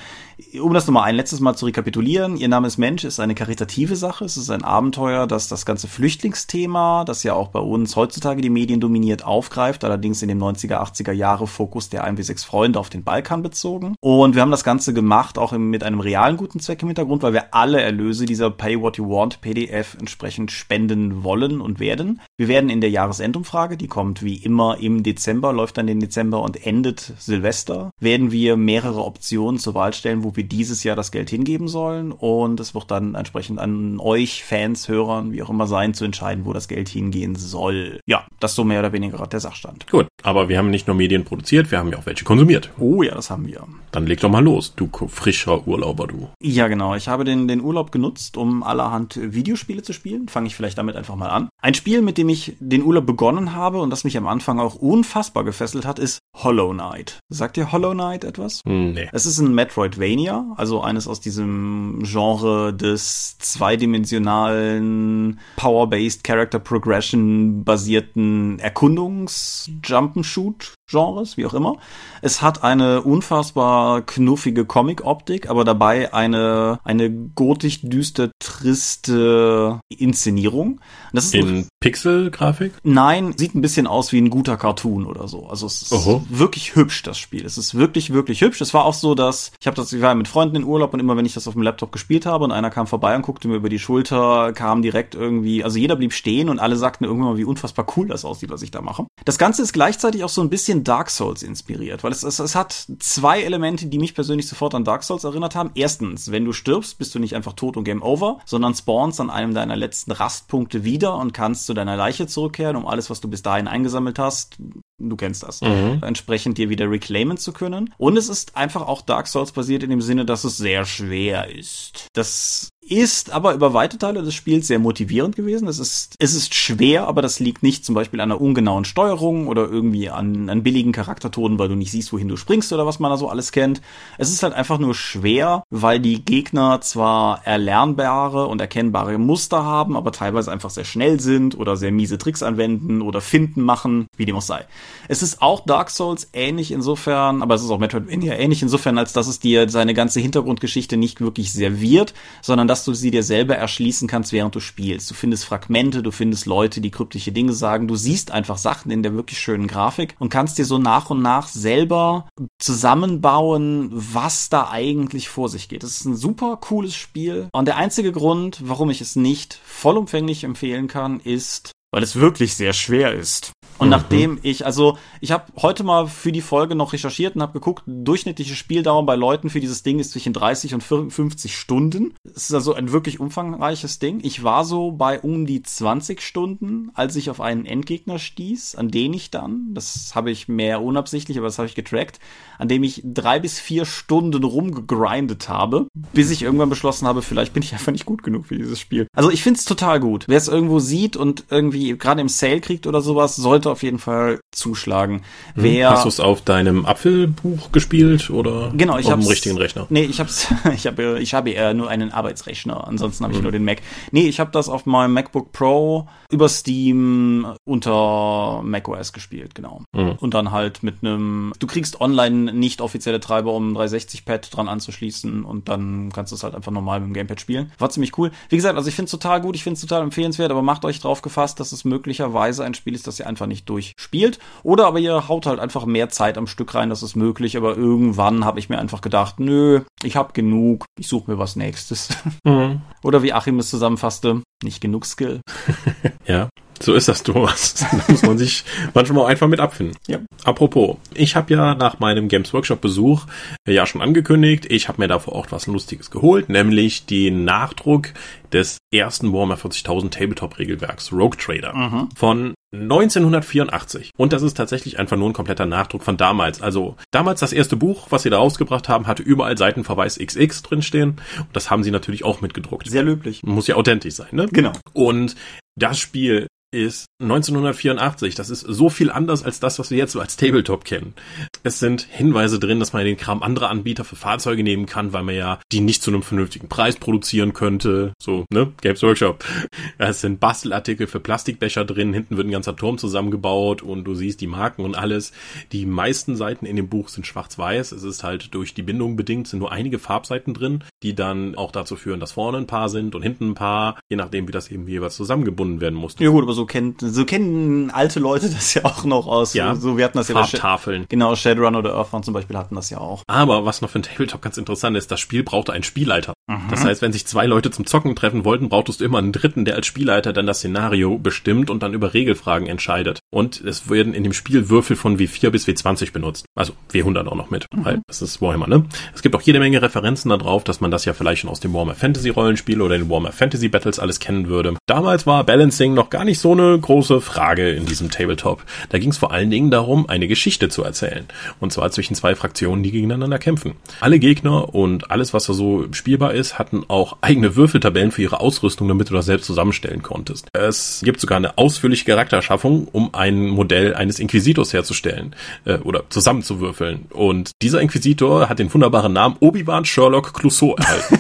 Um 0.60 0.72
das 0.72 0.86
nochmal 0.86 1.04
ein 1.04 1.16
letztes 1.16 1.40
Mal 1.40 1.56
zu 1.56 1.66
rekapitulieren, 1.66 2.36
Ihr 2.36 2.48
Name 2.48 2.68
ist 2.68 2.78
Mensch 2.78 3.04
ist 3.04 3.18
eine 3.18 3.34
karitative 3.34 3.96
Sache. 3.96 4.24
Es 4.24 4.36
ist 4.36 4.50
ein 4.50 4.62
Abenteuer, 4.62 5.26
das 5.26 5.48
das 5.48 5.66
ganze 5.66 5.88
Flüchtlingsthema, 5.88 7.04
das 7.04 7.22
ja 7.22 7.34
auch 7.34 7.48
bei 7.48 7.58
uns 7.58 7.96
heutzutage 7.96 8.40
die 8.40 8.50
Medien 8.50 8.80
dominiert, 8.80 9.24
aufgreift, 9.24 9.84
allerdings 9.84 10.22
in 10.22 10.28
dem 10.28 10.38
90er, 10.38 10.76
80er 10.76 11.12
Jahre 11.12 11.46
Fokus 11.46 11.88
der 11.90 12.04
1 12.04 12.26
6 12.26 12.44
Freunde 12.44 12.78
auf 12.78 12.88
den 12.88 13.04
Balkan 13.04 13.42
bezogen. 13.42 13.94
Und 14.00 14.34
wir 14.34 14.42
haben 14.42 14.50
das 14.50 14.64
Ganze 14.64 14.94
gemacht, 14.94 15.38
auch 15.38 15.52
mit 15.52 15.82
einem 15.82 16.00
realen 16.00 16.36
guten 16.36 16.60
Zweck 16.60 16.82
im 16.82 16.88
Hintergrund, 16.88 17.22
weil 17.22 17.32
wir 17.32 17.54
alle 17.54 17.80
Erlöse 17.80 18.26
dieser 18.26 18.50
Pay 18.50 18.80
What 18.80 18.96
You 18.96 19.08
Want 19.08 19.40
PDF 19.40 19.96
entsprechend 19.98 20.52
spenden 20.52 21.24
wollen 21.24 21.60
und 21.60 21.80
werden. 21.80 22.20
Wir 22.36 22.48
werden 22.48 22.70
in 22.70 22.80
der 22.80 22.90
Jahresendumfrage, 22.90 23.76
die 23.76 23.88
kommt 23.88 24.22
wie 24.22 24.36
immer 24.36 24.78
im 24.80 25.02
Dezember, 25.02 25.52
läuft 25.52 25.78
dann 25.78 25.86
den 25.86 26.00
Dezember 26.00 26.42
und 26.42 26.64
endet 26.64 27.14
Silvester, 27.18 27.90
werden 28.00 28.30
wir 28.30 28.56
mehrere 28.56 29.04
Optionen 29.04 29.58
zur 29.58 29.74
Wahl 29.74 29.92
stellen, 29.92 30.22
wo 30.22 30.27
wir 30.36 30.44
dieses 30.44 30.84
Jahr 30.84 30.96
das 30.96 31.10
Geld 31.10 31.30
hingeben 31.30 31.68
sollen. 31.68 32.12
Und 32.12 32.60
es 32.60 32.74
wird 32.74 32.90
dann 32.90 33.14
entsprechend 33.14 33.58
an 33.58 34.00
euch, 34.00 34.44
Fans, 34.44 34.88
Hörern, 34.88 35.32
wie 35.32 35.42
auch 35.42 35.50
immer 35.50 35.66
sein, 35.66 35.94
zu 35.94 36.04
entscheiden, 36.04 36.44
wo 36.44 36.52
das 36.52 36.68
Geld 36.68 36.88
hingehen 36.88 37.36
soll. 37.36 38.00
Ja, 38.06 38.26
das 38.40 38.52
ist 38.52 38.56
so 38.56 38.64
mehr 38.64 38.80
oder 38.80 38.92
weniger 38.92 39.18
gerade 39.18 39.30
der 39.30 39.40
Sachstand. 39.40 39.86
Gut, 39.90 40.06
aber 40.22 40.48
wir 40.48 40.58
haben 40.58 40.70
nicht 40.70 40.86
nur 40.86 40.96
Medien 40.96 41.24
produziert, 41.24 41.70
wir 41.70 41.78
haben 41.78 41.90
ja 41.90 41.98
auch 41.98 42.06
welche 42.06 42.24
konsumiert. 42.24 42.70
Oh 42.78 43.02
ja, 43.02 43.14
das 43.14 43.30
haben 43.30 43.46
wir. 43.46 43.64
Dann 43.90 44.06
leg 44.06 44.20
doch 44.20 44.30
mal 44.30 44.44
los, 44.44 44.74
du 44.74 44.88
frischer 45.08 45.66
Urlauber, 45.66 46.06
du. 46.06 46.28
Ja, 46.40 46.68
genau. 46.68 46.94
Ich 46.94 47.08
habe 47.08 47.24
den, 47.24 47.48
den 47.48 47.60
Urlaub 47.60 47.92
genutzt, 47.92 48.36
um 48.36 48.62
allerhand 48.62 49.18
Videospiele 49.20 49.82
zu 49.82 49.92
spielen. 49.92 50.28
Fange 50.28 50.46
ich 50.46 50.54
vielleicht 50.54 50.78
damit 50.78 50.96
einfach 50.96 51.16
mal 51.16 51.28
an. 51.28 51.48
Ein 51.62 51.74
Spiel, 51.74 52.02
mit 52.02 52.18
dem 52.18 52.28
ich 52.28 52.56
den 52.60 52.82
Urlaub 52.82 53.06
begonnen 53.06 53.54
habe 53.54 53.80
und 53.80 53.90
das 53.90 54.04
mich 54.04 54.16
am 54.16 54.26
Anfang 54.26 54.60
auch 54.60 54.74
unfassbar 54.76 55.44
gefesselt 55.44 55.86
hat, 55.86 55.98
ist 55.98 56.18
Hollow 56.36 56.72
Knight. 56.72 57.18
Sagt 57.28 57.56
ihr 57.56 57.72
Hollow 57.72 57.92
Knight 57.92 58.24
etwas? 58.24 58.60
Nee. 58.64 59.08
Es 59.12 59.26
ist 59.26 59.38
ein 59.38 59.54
Metroidvania, 59.54 60.17
also 60.56 60.80
eines 60.80 61.06
aus 61.08 61.20
diesem 61.20 62.00
Genre 62.02 62.74
des 62.74 63.38
zweidimensionalen 63.38 65.38
Power-Based 65.56 66.24
Character 66.24 66.58
Progression 66.58 67.64
basierten 67.64 68.58
Erkundungs-Jump'n'Shoot 68.58 70.74
Genres, 70.88 71.36
wie 71.36 71.46
auch 71.46 71.54
immer. 71.54 71.76
Es 72.22 72.42
hat 72.42 72.64
eine 72.64 73.02
unfassbar 73.02 74.02
knuffige 74.02 74.64
Comic-Optik, 74.64 75.50
aber 75.50 75.64
dabei 75.64 76.12
eine, 76.12 76.80
eine 76.84 77.10
gotisch 77.10 77.80
düster 77.82 78.30
triste 78.38 79.80
Inszenierung. 79.88 80.80
Das 81.12 81.26
ist 81.26 81.34
In 81.34 81.66
Pixel-Grafik? 81.80 82.72
Nein, 82.82 83.34
sieht 83.36 83.54
ein 83.54 83.60
bisschen 83.60 83.86
aus 83.86 84.12
wie 84.12 84.20
ein 84.20 84.30
guter 84.30 84.56
Cartoon 84.56 85.06
oder 85.06 85.28
so. 85.28 85.46
Also 85.46 85.66
es 85.66 85.82
ist 85.82 85.92
Oho. 85.92 86.24
wirklich 86.28 86.74
hübsch, 86.74 87.02
das 87.02 87.18
Spiel. 87.18 87.44
Es 87.44 87.56
ist 87.58 87.74
wirklich, 87.74 88.12
wirklich 88.12 88.40
hübsch. 88.40 88.60
Es 88.60 88.74
war 88.74 88.84
auch 88.84 88.94
so, 88.94 89.14
dass 89.14 89.52
ich 89.60 89.66
habe 89.66 89.76
das, 89.76 89.92
ich 89.92 90.02
war 90.02 90.14
mit 90.14 90.26
Freunden 90.26 90.56
in 90.56 90.64
Urlaub 90.64 90.94
und 90.94 91.00
immer 91.00 91.16
wenn 91.16 91.26
ich 91.26 91.34
das 91.34 91.46
auf 91.46 91.54
dem 91.54 91.62
Laptop 91.62 91.92
gespielt 91.92 92.26
habe 92.26 92.44
und 92.44 92.52
einer 92.52 92.70
kam 92.70 92.86
vorbei 92.86 93.14
und 93.14 93.22
guckte 93.22 93.46
mir 93.46 93.56
über 93.56 93.68
die 93.68 93.78
Schulter, 93.78 94.52
kam 94.54 94.82
direkt 94.82 95.14
irgendwie, 95.14 95.62
also 95.62 95.78
jeder 95.78 95.96
blieb 95.96 96.12
stehen 96.12 96.48
und 96.48 96.58
alle 96.58 96.76
sagten 96.76 97.04
irgendwann 97.04 97.32
mal, 97.32 97.38
wie 97.38 97.44
unfassbar 97.44 97.86
cool 97.96 98.08
das 98.08 98.24
aussieht, 98.24 98.50
was 98.50 98.62
ich 98.62 98.70
da 98.70 98.80
mache. 98.80 99.06
Das 99.24 99.38
Ganze 99.38 99.62
ist 99.62 99.72
gleichzeitig 99.72 100.24
auch 100.24 100.28
so 100.28 100.40
ein 100.40 100.50
bisschen 100.50 100.77
Dark 100.84 101.10
Souls 101.10 101.42
inspiriert, 101.42 102.04
weil 102.04 102.12
es, 102.12 102.22
es, 102.22 102.38
es 102.38 102.54
hat 102.54 102.86
zwei 102.98 103.42
Elemente, 103.42 103.86
die 103.86 103.98
mich 103.98 104.14
persönlich 104.14 104.48
sofort 104.48 104.74
an 104.74 104.84
Dark 104.84 105.04
Souls 105.04 105.24
erinnert 105.24 105.54
haben. 105.54 105.70
Erstens, 105.74 106.30
wenn 106.30 106.44
du 106.44 106.52
stirbst, 106.52 106.98
bist 106.98 107.14
du 107.14 107.18
nicht 107.18 107.34
einfach 107.34 107.52
tot 107.52 107.76
und 107.76 107.84
Game 107.84 108.02
Over, 108.02 108.38
sondern 108.44 108.74
spawnst 108.74 109.20
an 109.20 109.30
einem 109.30 109.54
deiner 109.54 109.76
letzten 109.76 110.12
Rastpunkte 110.12 110.84
wieder 110.84 111.16
und 111.16 111.32
kannst 111.32 111.66
zu 111.66 111.74
deiner 111.74 111.96
Leiche 111.96 112.26
zurückkehren, 112.26 112.76
um 112.76 112.86
alles, 112.86 113.10
was 113.10 113.20
du 113.20 113.28
bis 113.28 113.42
dahin 113.42 113.68
eingesammelt 113.68 114.18
hast, 114.18 114.56
du 114.98 115.16
kennst 115.16 115.42
das, 115.42 115.60
mhm. 115.60 116.00
entsprechend 116.02 116.58
dir 116.58 116.68
wieder 116.68 116.90
reclaimen 116.90 117.36
zu 117.36 117.52
können. 117.52 117.94
Und 117.98 118.16
es 118.16 118.28
ist 118.28 118.56
einfach 118.56 118.82
auch 118.82 119.02
Dark 119.02 119.28
Souls 119.28 119.52
basiert 119.52 119.82
in 119.82 119.90
dem 119.90 120.02
Sinne, 120.02 120.24
dass 120.24 120.44
es 120.44 120.56
sehr 120.56 120.84
schwer 120.84 121.54
ist. 121.54 122.08
Das 122.14 122.68
ist 122.90 123.30
aber 123.30 123.54
über 123.54 123.74
weite 123.74 123.98
Teile 123.98 124.22
des 124.22 124.34
Spiels 124.34 124.66
sehr 124.66 124.78
motivierend 124.78 125.36
gewesen. 125.36 125.68
Es 125.68 125.78
ist, 125.78 126.14
es 126.18 126.34
ist 126.34 126.54
schwer, 126.54 127.06
aber 127.06 127.22
das 127.22 127.40
liegt 127.40 127.62
nicht 127.62 127.84
zum 127.84 127.94
Beispiel 127.94 128.20
an 128.20 128.30
einer 128.30 128.40
ungenauen 128.40 128.84
Steuerung 128.84 129.46
oder 129.46 129.68
irgendwie 129.68 130.10
an, 130.10 130.48
an 130.48 130.62
billigen 130.62 130.92
Charaktertoden, 130.92 131.58
weil 131.58 131.68
du 131.68 131.74
nicht 131.74 131.90
siehst, 131.90 132.12
wohin 132.12 132.28
du 132.28 132.36
springst 132.36 132.72
oder 132.72 132.86
was 132.86 132.98
man 132.98 133.10
da 133.10 133.16
so 133.16 133.28
alles 133.28 133.52
kennt. 133.52 133.80
Es 134.16 134.30
ist 134.30 134.42
halt 134.42 134.54
einfach 134.54 134.78
nur 134.78 134.94
schwer, 134.94 135.62
weil 135.70 136.00
die 136.00 136.24
Gegner 136.24 136.80
zwar 136.80 137.46
erlernbare 137.46 138.46
und 138.46 138.60
erkennbare 138.60 139.18
Muster 139.18 139.64
haben, 139.64 139.96
aber 139.96 140.12
teilweise 140.12 140.50
einfach 140.50 140.70
sehr 140.70 140.84
schnell 140.84 141.20
sind 141.20 141.58
oder 141.58 141.76
sehr 141.76 141.92
miese 141.92 142.18
Tricks 142.18 142.42
anwenden 142.42 143.02
oder 143.02 143.20
Finden 143.20 143.62
machen, 143.62 144.06
wie 144.16 144.24
dem 144.24 144.36
auch 144.36 144.42
sei. 144.42 144.64
Es 145.08 145.22
ist 145.22 145.42
auch 145.42 145.64
Dark 145.64 145.90
Souls 145.90 146.28
ähnlich 146.32 146.72
insofern, 146.72 147.42
aber 147.42 147.54
es 147.54 147.62
ist 147.62 147.70
auch 147.70 147.78
Metroidvania 147.78 148.34
ähnlich 148.34 148.62
insofern, 148.62 148.98
als 148.98 149.12
dass 149.12 149.26
es 149.26 149.40
dir 149.40 149.68
seine 149.68 149.94
ganze 149.94 150.20
Hintergrundgeschichte 150.20 150.96
nicht 150.96 151.20
wirklich 151.20 151.52
serviert, 151.52 152.14
sondern 152.42 152.68
dass 152.68 152.77
dass 152.78 152.84
du 152.84 152.94
sie 152.94 153.10
dir 153.10 153.24
selber 153.24 153.56
erschließen 153.56 154.06
kannst, 154.06 154.32
während 154.32 154.54
du 154.54 154.60
spielst. 154.60 155.10
Du 155.10 155.14
findest 155.14 155.44
Fragmente, 155.44 156.00
du 156.00 156.12
findest 156.12 156.46
Leute, 156.46 156.80
die 156.80 156.92
kryptische 156.92 157.32
Dinge 157.32 157.52
sagen, 157.52 157.88
du 157.88 157.96
siehst 157.96 158.30
einfach 158.30 158.56
Sachen 158.56 158.92
in 158.92 159.02
der 159.02 159.14
wirklich 159.14 159.40
schönen 159.40 159.66
Grafik 159.66 160.14
und 160.20 160.28
kannst 160.28 160.58
dir 160.58 160.64
so 160.64 160.78
nach 160.78 161.10
und 161.10 161.20
nach 161.20 161.48
selber 161.48 162.28
zusammenbauen, 162.60 163.88
was 163.90 164.48
da 164.48 164.70
eigentlich 164.70 165.28
vor 165.28 165.48
sich 165.48 165.68
geht. 165.68 165.82
Es 165.82 165.96
ist 165.96 166.04
ein 166.04 166.14
super 166.14 166.56
cooles 166.60 166.94
Spiel 166.94 167.48
und 167.52 167.64
der 167.64 167.78
einzige 167.78 168.12
Grund, 168.12 168.60
warum 168.62 168.90
ich 168.90 169.00
es 169.00 169.16
nicht 169.16 169.58
vollumfänglich 169.64 170.44
empfehlen 170.44 170.86
kann, 170.86 171.18
ist, 171.18 171.72
weil 171.90 172.02
es 172.02 172.16
wirklich 172.16 172.54
sehr 172.54 172.72
schwer 172.72 173.12
ist. 173.12 173.52
Und 173.78 173.86
mhm. 173.86 173.90
nachdem 173.92 174.38
ich, 174.42 174.66
also 174.66 174.98
ich 175.20 175.30
habe 175.30 175.52
heute 175.56 175.84
mal 175.84 176.08
für 176.08 176.32
die 176.32 176.40
Folge 176.40 176.74
noch 176.74 176.92
recherchiert 176.92 177.36
und 177.36 177.42
habe 177.42 177.52
geguckt, 177.52 177.84
durchschnittliche 177.86 178.54
Spieldauer 178.54 179.06
bei 179.06 179.14
Leuten 179.14 179.50
für 179.50 179.60
dieses 179.60 179.82
Ding 179.82 179.98
ist 180.00 180.10
zwischen 180.10 180.32
30 180.32 180.74
und 180.74 180.82
50 180.82 181.56
Stunden. 181.56 182.14
Es 182.24 182.50
ist 182.50 182.54
also 182.54 182.74
ein 182.74 182.92
wirklich 182.92 183.20
umfangreiches 183.20 184.00
Ding. 184.00 184.20
Ich 184.22 184.42
war 184.42 184.64
so 184.64 184.92
bei 184.92 185.20
um 185.20 185.46
die 185.46 185.62
20 185.62 186.20
Stunden, 186.20 186.90
als 186.94 187.16
ich 187.16 187.30
auf 187.30 187.40
einen 187.40 187.66
Endgegner 187.66 188.18
stieß, 188.18 188.74
an 188.74 188.90
den 188.90 189.12
ich 189.12 189.30
dann, 189.30 189.74
das 189.74 190.14
habe 190.14 190.30
ich 190.30 190.48
mehr 190.48 190.82
unabsichtlich, 190.82 191.38
aber 191.38 191.46
das 191.46 191.58
habe 191.58 191.68
ich 191.68 191.74
getrackt, 191.74 192.18
an 192.58 192.68
dem 192.68 192.82
ich 192.82 193.02
drei 193.04 193.38
bis 193.38 193.60
vier 193.60 193.84
Stunden 193.84 194.42
rumgegrindet 194.42 195.48
habe, 195.48 195.86
bis 196.12 196.30
ich 196.30 196.42
irgendwann 196.42 196.68
beschlossen 196.68 197.06
habe, 197.06 197.22
vielleicht 197.22 197.52
bin 197.52 197.62
ich 197.62 197.72
einfach 197.74 197.92
nicht 197.92 198.06
gut 198.06 198.24
genug 198.24 198.46
für 198.46 198.56
dieses 198.56 198.80
Spiel. 198.80 199.06
Also 199.14 199.30
ich 199.30 199.42
finde 199.42 199.58
es 199.58 199.64
total 199.64 200.00
gut. 200.00 200.24
Wer 200.26 200.38
es 200.38 200.48
irgendwo 200.48 200.80
sieht 200.80 201.16
und 201.16 201.44
irgendwie 201.50 201.77
gerade 201.98 202.20
im 202.20 202.28
Sale 202.28 202.60
kriegt 202.60 202.86
oder 202.86 203.00
sowas, 203.00 203.36
sollte 203.36 203.70
auf 203.70 203.82
jeden 203.82 203.98
Fall 203.98 204.40
zuschlagen. 204.52 205.22
Hm. 205.54 205.62
Wer, 205.62 205.90
Hast 205.90 206.04
du 206.04 206.08
es 206.08 206.20
auf 206.20 206.42
deinem 206.42 206.86
Apfelbuch 206.86 207.72
gespielt 207.72 208.30
oder 208.30 208.72
genau, 208.76 208.98
ich 208.98 209.06
auf 209.06 209.20
dem 209.20 209.28
richtigen 209.28 209.56
Rechner? 209.56 209.86
Nee, 209.90 210.04
ich 210.04 210.20
hab's, 210.20 210.48
ich 210.74 210.86
habe 210.86 211.18
ich 211.20 211.34
habe 211.34 211.50
eher 211.50 211.74
nur 211.74 211.88
einen 211.88 212.12
Arbeitsrechner, 212.12 212.86
ansonsten 212.86 213.24
habe 213.24 213.32
ich 213.32 213.38
mhm. 213.38 213.44
nur 213.44 213.52
den 213.52 213.64
Mac. 213.64 213.78
Nee, 214.10 214.28
ich 214.28 214.40
habe 214.40 214.50
das 214.50 214.68
auf 214.68 214.86
meinem 214.86 215.12
MacBook 215.12 215.52
Pro 215.52 216.08
über 216.30 216.48
Steam 216.48 217.46
unter 217.64 218.62
macOS 218.62 219.12
gespielt, 219.12 219.54
genau. 219.54 219.82
Mhm. 219.94 220.12
Und 220.20 220.34
dann 220.34 220.50
halt 220.50 220.82
mit 220.82 220.96
einem 221.02 221.52
du 221.58 221.66
kriegst 221.66 222.00
online 222.00 222.52
nicht 222.52 222.80
offizielle 222.80 223.20
Treiber, 223.20 223.52
um 223.52 223.74
360 223.74 224.24
Pad 224.24 224.54
dran 224.54 224.68
anzuschließen 224.68 225.44
und 225.44 225.68
dann 225.68 226.10
kannst 226.12 226.32
du 226.32 226.36
es 226.36 226.42
halt 226.42 226.54
einfach 226.54 226.72
normal 226.72 227.00
mit 227.00 227.08
dem 227.08 227.14
Gamepad 227.14 227.40
spielen. 227.40 227.72
War 227.78 227.90
ziemlich 227.90 228.16
cool. 228.18 228.30
Wie 228.48 228.56
gesagt, 228.56 228.76
also 228.76 228.88
ich 228.88 228.94
finde 228.94 229.06
es 229.06 229.10
total 229.12 229.40
gut, 229.40 229.56
ich 229.56 229.62
finde 229.62 229.74
es 229.74 229.80
total 229.80 230.02
empfehlenswert, 230.02 230.50
aber 230.50 230.62
macht 230.62 230.84
euch 230.84 231.00
drauf 231.00 231.22
gefasst, 231.22 231.60
dass 231.60 231.67
es 231.72 231.84
möglicherweise 231.84 232.64
ein 232.64 232.74
Spiel 232.74 232.94
ist, 232.94 233.06
das 233.06 233.18
ihr 233.18 233.26
einfach 233.26 233.46
nicht 233.46 233.68
durchspielt. 233.68 234.38
Oder 234.62 234.86
aber 234.86 234.98
ihr 234.98 235.28
haut 235.28 235.46
halt 235.46 235.60
einfach 235.60 235.86
mehr 235.86 236.08
Zeit 236.08 236.38
am 236.38 236.46
Stück 236.46 236.74
rein, 236.74 236.90
das 236.90 237.02
ist 237.02 237.16
möglich, 237.16 237.56
aber 237.56 237.76
irgendwann 237.76 238.44
habe 238.44 238.58
ich 238.58 238.68
mir 238.68 238.78
einfach 238.78 239.00
gedacht, 239.00 239.40
nö, 239.40 239.80
ich 240.02 240.16
habe 240.16 240.32
genug, 240.32 240.84
ich 240.98 241.08
suche 241.08 241.30
mir 241.30 241.38
was 241.38 241.56
nächstes. 241.56 242.08
Mhm. 242.44 242.82
Oder 243.02 243.22
wie 243.22 243.32
Achim 243.32 243.58
es 243.58 243.68
zusammenfasste, 243.68 244.42
nicht 244.62 244.80
genug 244.80 245.04
Skill. 245.06 245.40
ja. 246.26 246.48
So 246.80 246.94
ist 246.94 247.08
das, 247.08 247.22
Thomas. 247.22 247.74
Da 247.90 248.04
muss 248.08 248.22
man 248.22 248.38
sich 248.38 248.64
manchmal 248.94 249.24
auch 249.24 249.28
einfach 249.28 249.48
mit 249.48 249.60
abfinden. 249.60 249.96
Ja. 250.06 250.20
Apropos, 250.44 250.96
ich 251.14 251.34
habe 251.34 251.52
ja 251.52 251.74
nach 251.74 251.98
meinem 251.98 252.28
Games 252.28 252.52
Workshop 252.54 252.80
Besuch 252.80 253.26
äh, 253.66 253.72
ja 253.72 253.86
schon 253.86 254.00
angekündigt, 254.00 254.66
ich 254.70 254.88
habe 254.88 255.00
mir 255.00 255.08
da 255.08 255.18
vor 255.18 255.34
Ort 255.34 255.52
was 255.52 255.66
Lustiges 255.66 256.10
geholt, 256.10 256.48
nämlich 256.48 257.06
den 257.06 257.44
Nachdruck 257.44 258.08
des 258.52 258.78
ersten 258.92 259.32
Warhammer 259.32 259.56
40.000 259.56 260.10
Tabletop 260.10 260.58
Regelwerks 260.58 261.12
Rogue 261.12 261.36
Trader 261.38 261.74
mhm. 261.74 262.08
von 262.14 262.54
1984. 262.74 264.12
Und 264.16 264.32
das 264.32 264.42
ist 264.42 264.56
tatsächlich 264.56 264.98
einfach 264.98 265.16
nur 265.16 265.30
ein 265.30 265.34
kompletter 265.34 265.66
Nachdruck 265.66 266.02
von 266.02 266.16
damals. 266.16 266.60
Also 266.60 266.96
damals 267.10 267.40
das 267.40 267.52
erste 267.52 267.76
Buch, 267.76 268.08
was 268.10 268.22
sie 268.22 268.30
da 268.30 268.38
rausgebracht 268.38 268.88
haben, 268.88 269.06
hatte 269.06 269.22
überall 269.22 269.56
Seitenverweis 269.56 270.18
XX 270.18 270.62
drinstehen. 270.62 271.10
Und 271.38 271.54
das 271.54 271.70
haben 271.70 271.82
sie 271.82 271.90
natürlich 271.90 272.24
auch 272.24 272.40
mitgedruckt. 272.40 272.88
Sehr 272.88 273.02
löblich. 273.02 273.42
Muss 273.42 273.66
ja 273.66 273.76
authentisch 273.76 274.14
sein, 274.14 274.28
ne? 274.32 274.48
Genau. 274.50 274.72
Und 274.92 275.34
das 275.76 275.98
Spiel 275.98 276.46
ist 276.70 277.06
1984. 277.22 278.34
Das 278.34 278.50
ist 278.50 278.60
so 278.60 278.90
viel 278.90 279.10
anders 279.10 279.42
als 279.42 279.60
das, 279.60 279.78
was 279.78 279.90
wir 279.90 279.98
jetzt 279.98 280.12
so 280.12 280.20
als 280.20 280.36
Tabletop 280.36 280.84
kennen. 280.84 281.14
Es 281.62 281.78
sind 281.78 282.02
Hinweise 282.10 282.58
drin, 282.58 282.80
dass 282.80 282.92
man 282.92 283.04
den 283.04 283.16
Kram 283.16 283.42
anderer 283.42 283.70
Anbieter 283.70 284.04
für 284.04 284.16
Fahrzeuge 284.16 284.62
nehmen 284.62 284.86
kann, 284.86 285.12
weil 285.12 285.22
man 285.24 285.34
ja 285.34 285.58
die 285.72 285.80
nicht 285.80 286.02
zu 286.02 286.10
einem 286.10 286.22
vernünftigen 286.22 286.68
Preis 286.68 286.96
produzieren 286.96 287.52
könnte. 287.52 288.12
So, 288.20 288.44
ne? 288.50 288.72
Games 288.80 289.02
Workshop. 289.02 289.44
Es 289.98 290.20
sind 290.20 290.38
Bastelartikel 290.40 291.06
für 291.06 291.18
Plastikbecher 291.20 291.84
drin. 291.84 292.12
Hinten 292.12 292.36
wird 292.36 292.46
ein 292.46 292.52
ganzer 292.52 292.76
Turm 292.76 292.98
zusammengebaut 292.98 293.82
und 293.82 294.04
du 294.04 294.14
siehst 294.14 294.40
die 294.40 294.46
Marken 294.46 294.84
und 294.84 294.94
alles. 294.96 295.32
Die 295.72 295.86
meisten 295.86 296.36
Seiten 296.36 296.66
in 296.66 296.76
dem 296.76 296.88
Buch 296.88 297.08
sind 297.08 297.26
schwarz-weiß. 297.26 297.92
Es 297.92 298.02
ist 298.04 298.22
halt 298.22 298.54
durch 298.54 298.74
die 298.74 298.82
Bindung 298.82 299.16
bedingt, 299.16 299.48
sind 299.48 299.58
nur 299.58 299.72
einige 299.72 299.98
Farbseiten 299.98 300.54
drin, 300.54 300.84
die 301.02 301.14
dann 301.14 301.54
auch 301.56 301.72
dazu 301.72 301.96
führen, 301.96 302.20
dass 302.20 302.32
vorne 302.32 302.58
ein 302.58 302.66
paar 302.66 302.88
sind 302.88 303.14
und 303.14 303.22
hinten 303.22 303.50
ein 303.50 303.54
paar, 303.54 303.98
je 304.08 304.16
nachdem, 304.16 304.46
wie 304.48 304.52
das 304.52 304.70
eben 304.70 304.86
jeweils 304.86 305.16
zusammengebunden 305.16 305.80
werden 305.80 305.96
muss. 305.96 306.14
Ja 306.18 306.30
gut, 306.30 306.44
aber 306.44 306.52
so 306.52 306.64
kennt, 306.66 307.00
so 307.00 307.24
kennen 307.24 307.90
alte 307.90 308.20
Leute 308.20 308.48
das 308.50 308.74
ja 308.74 308.84
auch 308.84 309.04
noch 309.04 309.26
aus. 309.26 309.54
Ja, 309.54 309.74
so, 309.74 309.96
wir 309.96 310.04
hatten 310.04 310.18
das 310.18 310.28
ja 310.28 310.34
bei 310.34 310.42
Sha- 310.42 310.58
Farbtafeln. 310.58 311.06
Genau, 311.08 311.34
Shadowrun 311.48 311.76
oder 311.76 311.94
Earthbound 311.94 312.24
zum 312.24 312.34
Beispiel 312.34 312.56
hatten 312.56 312.74
das 312.74 312.90
ja 312.90 312.98
auch. 312.98 313.22
Aber 313.26 313.64
was 313.64 313.80
noch 313.80 313.90
für 313.90 314.00
ein 314.00 314.02
Tabletop 314.02 314.42
ganz 314.42 314.58
interessant 314.58 314.96
ist, 314.96 315.10
das 315.10 315.20
Spiel 315.20 315.42
brauchte 315.42 315.72
einen 315.72 315.84
Spielleiter. 315.84 316.34
Mhm. 316.48 316.68
Das 316.70 316.84
heißt, 316.84 317.02
wenn 317.02 317.12
sich 317.12 317.26
zwei 317.26 317.46
Leute 317.46 317.70
zum 317.70 317.86
Zocken 317.86 318.16
treffen 318.16 318.44
wollten, 318.44 318.68
brauchtest 318.68 319.00
du 319.00 319.04
immer 319.04 319.18
einen 319.18 319.32
Dritten, 319.32 319.64
der 319.64 319.76
als 319.76 319.86
Spielleiter 319.86 320.32
dann 320.32 320.46
das 320.46 320.58
Szenario 320.58 321.18
bestimmt 321.18 321.70
und 321.70 321.82
dann 321.82 321.94
über 321.94 322.14
Regelfragen 322.14 322.66
entscheidet. 322.66 323.20
Und 323.30 323.60
es 323.60 323.90
werden 323.90 324.14
in 324.14 324.24
dem 324.24 324.32
Spiel 324.32 324.68
Würfel 324.70 324.96
von 324.96 325.18
W4 325.18 325.50
bis 325.50 325.68
W20 325.68 326.12
benutzt. 326.12 326.46
Also 326.54 326.72
W100 326.92 327.26
auch 327.26 327.34
noch 327.34 327.50
mit, 327.50 327.66
weil 327.74 328.00
es 328.08 328.22
ist 328.22 328.40
Warhammer, 328.40 328.66
ne? 328.66 328.84
Es 329.14 329.22
gibt 329.22 329.36
auch 329.36 329.42
jede 329.42 329.60
Menge 329.60 329.82
Referenzen 329.82 330.30
darauf, 330.30 330.64
dass 330.64 330.80
man 330.80 330.90
das 330.90 331.04
ja 331.04 331.12
vielleicht 331.12 331.42
schon 331.42 331.50
aus 331.50 331.60
dem 331.60 331.74
Warhammer 331.74 331.94
Fantasy 331.94 332.30
Rollenspiel 332.30 332.80
oder 332.80 332.96
den 332.96 333.10
Warhammer 333.10 333.32
Fantasy 333.32 333.68
Battles 333.68 333.98
alles 333.98 334.18
kennen 334.18 334.48
würde. 334.48 334.74
Damals 334.86 335.26
war 335.26 335.44
Balancing 335.44 335.92
noch 335.92 336.08
gar 336.08 336.24
nicht 336.24 336.38
so 336.38 336.52
eine 336.52 336.78
große 336.78 337.20
Frage 337.20 337.70
in 337.70 337.84
diesem 337.84 338.10
Tabletop. 338.10 338.64
Da 338.88 338.98
ging 338.98 339.10
es 339.10 339.18
vor 339.18 339.32
allen 339.32 339.50
Dingen 339.50 339.70
darum, 339.70 340.08
eine 340.08 340.28
Geschichte 340.28 340.70
zu 340.70 340.82
erzählen. 340.82 341.26
Und 341.60 341.72
zwar 341.72 341.90
zwischen 341.90 342.14
zwei 342.14 342.34
Fraktionen, 342.34 342.82
die 342.82 342.90
gegeneinander 342.90 343.38
kämpfen. 343.38 343.74
Alle 344.00 344.18
Gegner 344.18 344.74
und 344.74 345.10
alles, 345.10 345.34
was 345.34 345.46
da 345.46 345.52
so 345.52 345.86
spielbar 345.92 346.32
ist, 346.32 346.37
hatten 346.38 346.84
auch 346.88 347.16
eigene 347.20 347.56
Würfeltabellen 347.56 348.12
für 348.12 348.22
ihre 348.22 348.40
Ausrüstung, 348.40 348.88
damit 348.88 349.10
du 349.10 349.14
das 349.14 349.26
selbst 349.26 349.46
zusammenstellen 349.46 350.02
konntest. 350.02 350.48
Es 350.52 351.02
gibt 351.04 351.20
sogar 351.20 351.36
eine 351.36 351.58
ausführliche 351.58 352.04
Charakterschaffung, 352.04 352.88
um 352.88 353.14
ein 353.14 353.48
Modell 353.48 353.94
eines 353.94 354.18
Inquisitors 354.18 354.72
herzustellen 354.72 355.34
äh, 355.64 355.78
oder 355.78 356.04
zusammenzuwürfeln. 356.08 357.06
Und 357.10 357.50
dieser 357.62 357.80
Inquisitor 357.80 358.48
hat 358.48 358.58
den 358.58 358.72
wunderbaren 358.72 359.12
Namen 359.12 359.36
Obi-Wan 359.40 359.84
Sherlock 359.84 360.32
Clouseau 360.32 360.76
erhalten. 360.76 361.18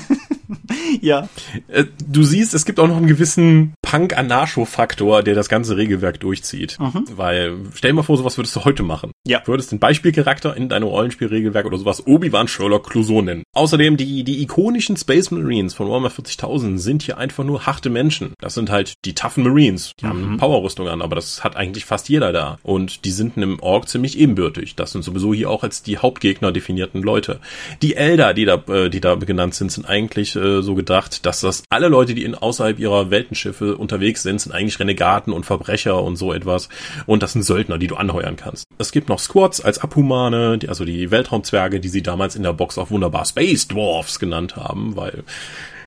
Ja. 1.00 1.28
Äh, 1.68 1.84
du 2.06 2.22
siehst, 2.22 2.54
es 2.54 2.64
gibt 2.64 2.80
auch 2.80 2.88
noch 2.88 2.96
einen 2.96 3.06
gewissen 3.06 3.74
Punk-Anarcho-Faktor, 3.82 5.22
der 5.22 5.34
das 5.34 5.48
ganze 5.48 5.76
Regelwerk 5.76 6.18
durchzieht. 6.20 6.76
Weil, 7.14 7.56
stell 7.74 7.90
dir 7.90 7.96
mal 7.96 8.02
vor, 8.02 8.16
sowas 8.16 8.36
würdest 8.38 8.56
du 8.56 8.64
heute 8.64 8.82
machen. 8.82 9.12
Ja. 9.26 9.40
Du 9.40 9.52
würdest 9.52 9.70
den 9.70 9.78
Beispielcharakter 9.78 10.56
in 10.56 10.68
deinem 10.68 10.88
Rollenspielregelwerk 10.88 11.66
oder 11.66 11.78
sowas 11.78 12.06
Obi-Wan 12.06 12.48
Sherlock 12.48 12.88
Clouseau 12.90 13.22
nennen. 13.22 13.42
Außerdem, 13.52 13.96
die, 13.96 14.24
die 14.24 14.42
ikonischen 14.42 14.96
Space 14.96 15.30
Marines 15.30 15.74
von 15.74 15.88
Warhammer 15.88 16.10
40.000 16.10 16.78
sind 16.78 17.02
hier 17.02 17.18
einfach 17.18 17.44
nur 17.44 17.66
harte 17.66 17.90
Menschen. 17.90 18.32
Das 18.40 18.54
sind 18.54 18.70
halt 18.70 18.94
die 19.04 19.14
toughen 19.14 19.44
Marines. 19.44 19.92
Die 20.00 20.06
haben 20.06 20.36
Powerrüstung 20.38 20.88
an, 20.88 21.02
aber 21.02 21.16
das 21.16 21.44
hat 21.44 21.56
eigentlich 21.56 21.84
fast 21.84 22.08
jeder 22.08 22.32
da. 22.32 22.58
Und 22.62 23.04
die 23.04 23.10
sind 23.10 23.36
einem 23.36 23.60
Ork 23.60 23.88
ziemlich 23.88 24.18
ebenbürtig. 24.18 24.74
Das 24.74 24.92
sind 24.92 25.02
sowieso 25.02 25.34
hier 25.34 25.50
auch 25.50 25.62
als 25.62 25.82
die 25.82 25.98
Hauptgegner 25.98 26.52
definierten 26.52 27.02
Leute. 27.02 27.40
Die 27.82 27.94
Elder, 27.94 28.34
die 28.34 28.44
da, 28.44 28.54
äh, 28.68 28.88
die 28.90 29.00
da 29.00 29.14
genannt 29.14 29.54
sind, 29.54 29.70
sind 29.70 29.88
eigentlich 29.88 30.36
äh, 30.36 30.57
so 30.62 30.74
gedacht, 30.74 31.26
dass 31.26 31.40
das 31.40 31.62
alle 31.70 31.88
Leute, 31.88 32.14
die 32.14 32.24
in 32.24 32.34
außerhalb 32.34 32.78
ihrer 32.78 33.10
Weltenschiffe 33.10 33.76
unterwegs 33.76 34.22
sind, 34.22 34.40
sind 34.40 34.52
eigentlich 34.52 34.78
Renegaten 34.78 35.32
und 35.32 35.46
Verbrecher 35.46 36.02
und 36.02 36.16
so 36.16 36.32
etwas. 36.32 36.68
Und 37.06 37.22
das 37.22 37.32
sind 37.32 37.42
Söldner, 37.42 37.78
die 37.78 37.86
du 37.86 37.96
anheuern 37.96 38.36
kannst. 38.36 38.66
Es 38.78 38.92
gibt 38.92 39.08
noch 39.08 39.18
Squads 39.18 39.60
als 39.60 39.78
Abhumane, 39.78 40.58
die, 40.58 40.68
also 40.68 40.84
die 40.84 41.10
Weltraumzwerge, 41.10 41.80
die 41.80 41.88
sie 41.88 42.02
damals 42.02 42.36
in 42.36 42.42
der 42.42 42.52
Box 42.52 42.78
auch 42.78 42.90
wunderbar 42.90 43.24
Space 43.24 43.68
Dwarfs 43.68 44.18
genannt 44.18 44.56
haben, 44.56 44.96
weil 44.96 45.24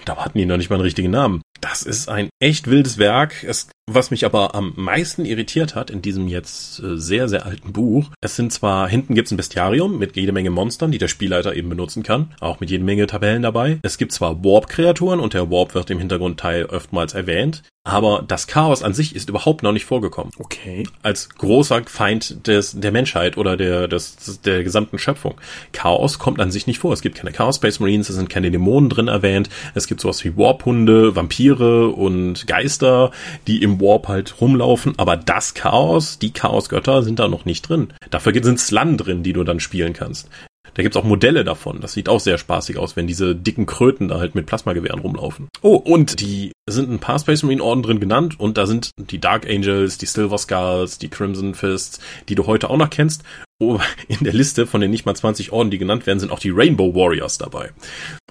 da 0.06 0.18
hatten 0.18 0.38
die 0.38 0.46
noch 0.46 0.58
nicht 0.58 0.70
mal 0.70 0.76
einen 0.76 0.84
richtigen 0.84 1.12
Namen. 1.12 1.42
Das 1.62 1.84
ist 1.84 2.10
ein 2.10 2.30
echt 2.40 2.68
wildes 2.68 2.98
Werk. 2.98 3.44
Es, 3.44 3.70
was 3.90 4.10
mich 4.10 4.26
aber 4.26 4.56
am 4.56 4.74
meisten 4.76 5.26
irritiert 5.26 5.76
hat 5.76 5.92
in 5.92 6.02
diesem 6.02 6.28
jetzt 6.28 6.80
äh, 6.80 6.98
sehr, 6.98 7.30
sehr 7.30 7.46
alten 7.46 7.72
Buch, 7.72 8.10
es 8.20 8.36
sind 8.36 8.52
zwar, 8.52 8.90
hinten 8.90 9.14
gibt's 9.14 9.32
ein 9.32 9.38
Bestiarium 9.38 10.00
mit 10.00 10.16
jede 10.16 10.32
Menge 10.32 10.50
Monstern, 10.50 10.92
die 10.92 10.98
der 10.98 11.08
Spielleiter 11.08 11.56
eben 11.56 11.70
benutzen 11.70 12.02
kann, 12.02 12.34
auch 12.40 12.60
mit 12.60 12.72
jede 12.72 12.84
Menge 12.84 13.06
Tabellen 13.06 13.44
dabei. 13.44 13.80
Es 13.84 14.00
gibt 14.00 14.12
zwar 14.12 14.44
Warp-Kreaturen 14.44 15.20
und 15.20 15.36
der 15.36 15.52
Warp 15.52 15.76
wird 15.76 15.92
im 15.92 16.00
Hintergrundteil 16.00 16.66
oftmals 16.66 17.14
erwähnt, 17.14 17.62
aber 17.84 18.24
das 18.28 18.46
Chaos 18.48 18.84
an 18.84 18.94
sich 18.94 19.16
ist 19.16 19.30
überhaupt 19.30 19.64
noch 19.64 19.72
nicht 19.72 19.86
vorgekommen 19.86 20.32
Okay. 20.38 20.88
als 21.02 21.30
großer 21.30 21.82
Feind 21.86 22.46
des, 22.48 22.80
der 22.80 22.92
Menschheit 22.92 23.38
oder 23.38 23.58
der, 23.58 23.88
des, 23.88 24.42
der 24.42 24.64
gesamten 24.64 25.00
Schöpfung. 25.00 25.36
Chaos 25.74 26.20
kommt 26.20 26.40
an 26.40 26.52
sich 26.52 26.68
nicht 26.68 26.80
vor. 26.80 26.94
Es 26.94 27.02
gibt 27.02 27.18
keine 27.18 27.32
Chaos 27.32 27.56
Space 27.56 27.80
Marines, 27.80 28.10
es 28.10 28.16
sind 28.16 28.30
keine 28.30 28.52
Dämonen 28.52 28.90
drin 28.90 29.08
erwähnt. 29.08 29.50
Es 29.74 29.88
gibt 29.88 30.02
sowas 30.02 30.24
wie 30.24 30.38
Warp-Hunde, 30.38 31.16
Vampire 31.16 31.90
und 31.90 32.46
Geister, 32.46 33.12
die 33.48 33.64
im 33.64 33.82
Warp 33.82 34.08
halt 34.08 34.40
rumlaufen. 34.40 34.94
Aber 34.98 35.18
das 35.18 35.56
Chaos, 35.56 36.20
die 36.20 36.32
Chaosgötter 36.34 37.02
sind 37.02 37.18
da 37.20 37.28
noch 37.28 37.46
nicht 37.46 37.68
drin. 37.68 37.94
Dafür 38.12 38.32
sind 38.44 38.60
Slan 38.60 38.98
drin, 38.98 39.24
die 39.24 39.34
du 39.34 39.44
dann 39.44 39.60
spielen 39.60 39.94
kannst. 39.94 40.30
Da 40.74 40.84
gibt's 40.84 40.98
auch 40.98 41.04
Modelle 41.04 41.44
davon. 41.44 41.82
Das 41.82 41.94
sieht 41.94 42.08
auch 42.08 42.20
sehr 42.20 42.38
spaßig 42.38 42.78
aus, 42.78 42.96
wenn 42.96 43.08
diese 43.08 43.36
dicken 43.36 43.66
Kröten 43.66 44.08
da 44.08 44.20
halt 44.20 44.36
mit 44.36 44.46
Plasmagewehren 44.46 45.02
rumlaufen. 45.02 45.50
Oh, 45.62 45.76
und 45.76 46.22
die 46.22 46.52
sind 46.72 46.90
ein 46.90 47.00
paar 47.00 47.20
Space 47.20 47.44
Marine 47.44 47.64
Orden 47.64 47.84
drin 47.84 48.00
genannt 48.00 48.40
und 48.40 48.58
da 48.58 48.66
sind 48.66 48.92
die 48.98 49.20
Dark 49.20 49.48
Angels, 49.50 49.98
die 49.98 50.06
Silver 50.06 50.38
Skulls, 50.38 50.98
die 50.98 51.10
Crimson 51.10 51.56
Fists, 51.56 52.00
die 52.30 52.36
du 52.36 52.48
heute 52.48 52.70
auch 52.70 52.78
noch 52.78 52.90
kennst. 52.90 53.24
In 53.60 54.18
der 54.22 54.34
Liste 54.34 54.66
von 54.66 54.82
den 54.82 54.90
nicht 54.90 55.06
mal 55.06 55.16
20 55.16 55.52
Orden, 55.52 55.70
die 55.70 55.78
genannt 55.78 56.08
werden, 56.08 56.20
sind 56.20 56.32
auch 56.32 56.40
die 56.40 56.50
Rainbow 56.50 56.96
Warriors 56.96 57.38
dabei. 57.38 57.72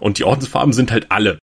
Und 0.00 0.18
die 0.18 0.25
Ordensfarben 0.25 0.73
sind 0.73 0.90
halt 0.90 1.11
alle. 1.11 1.38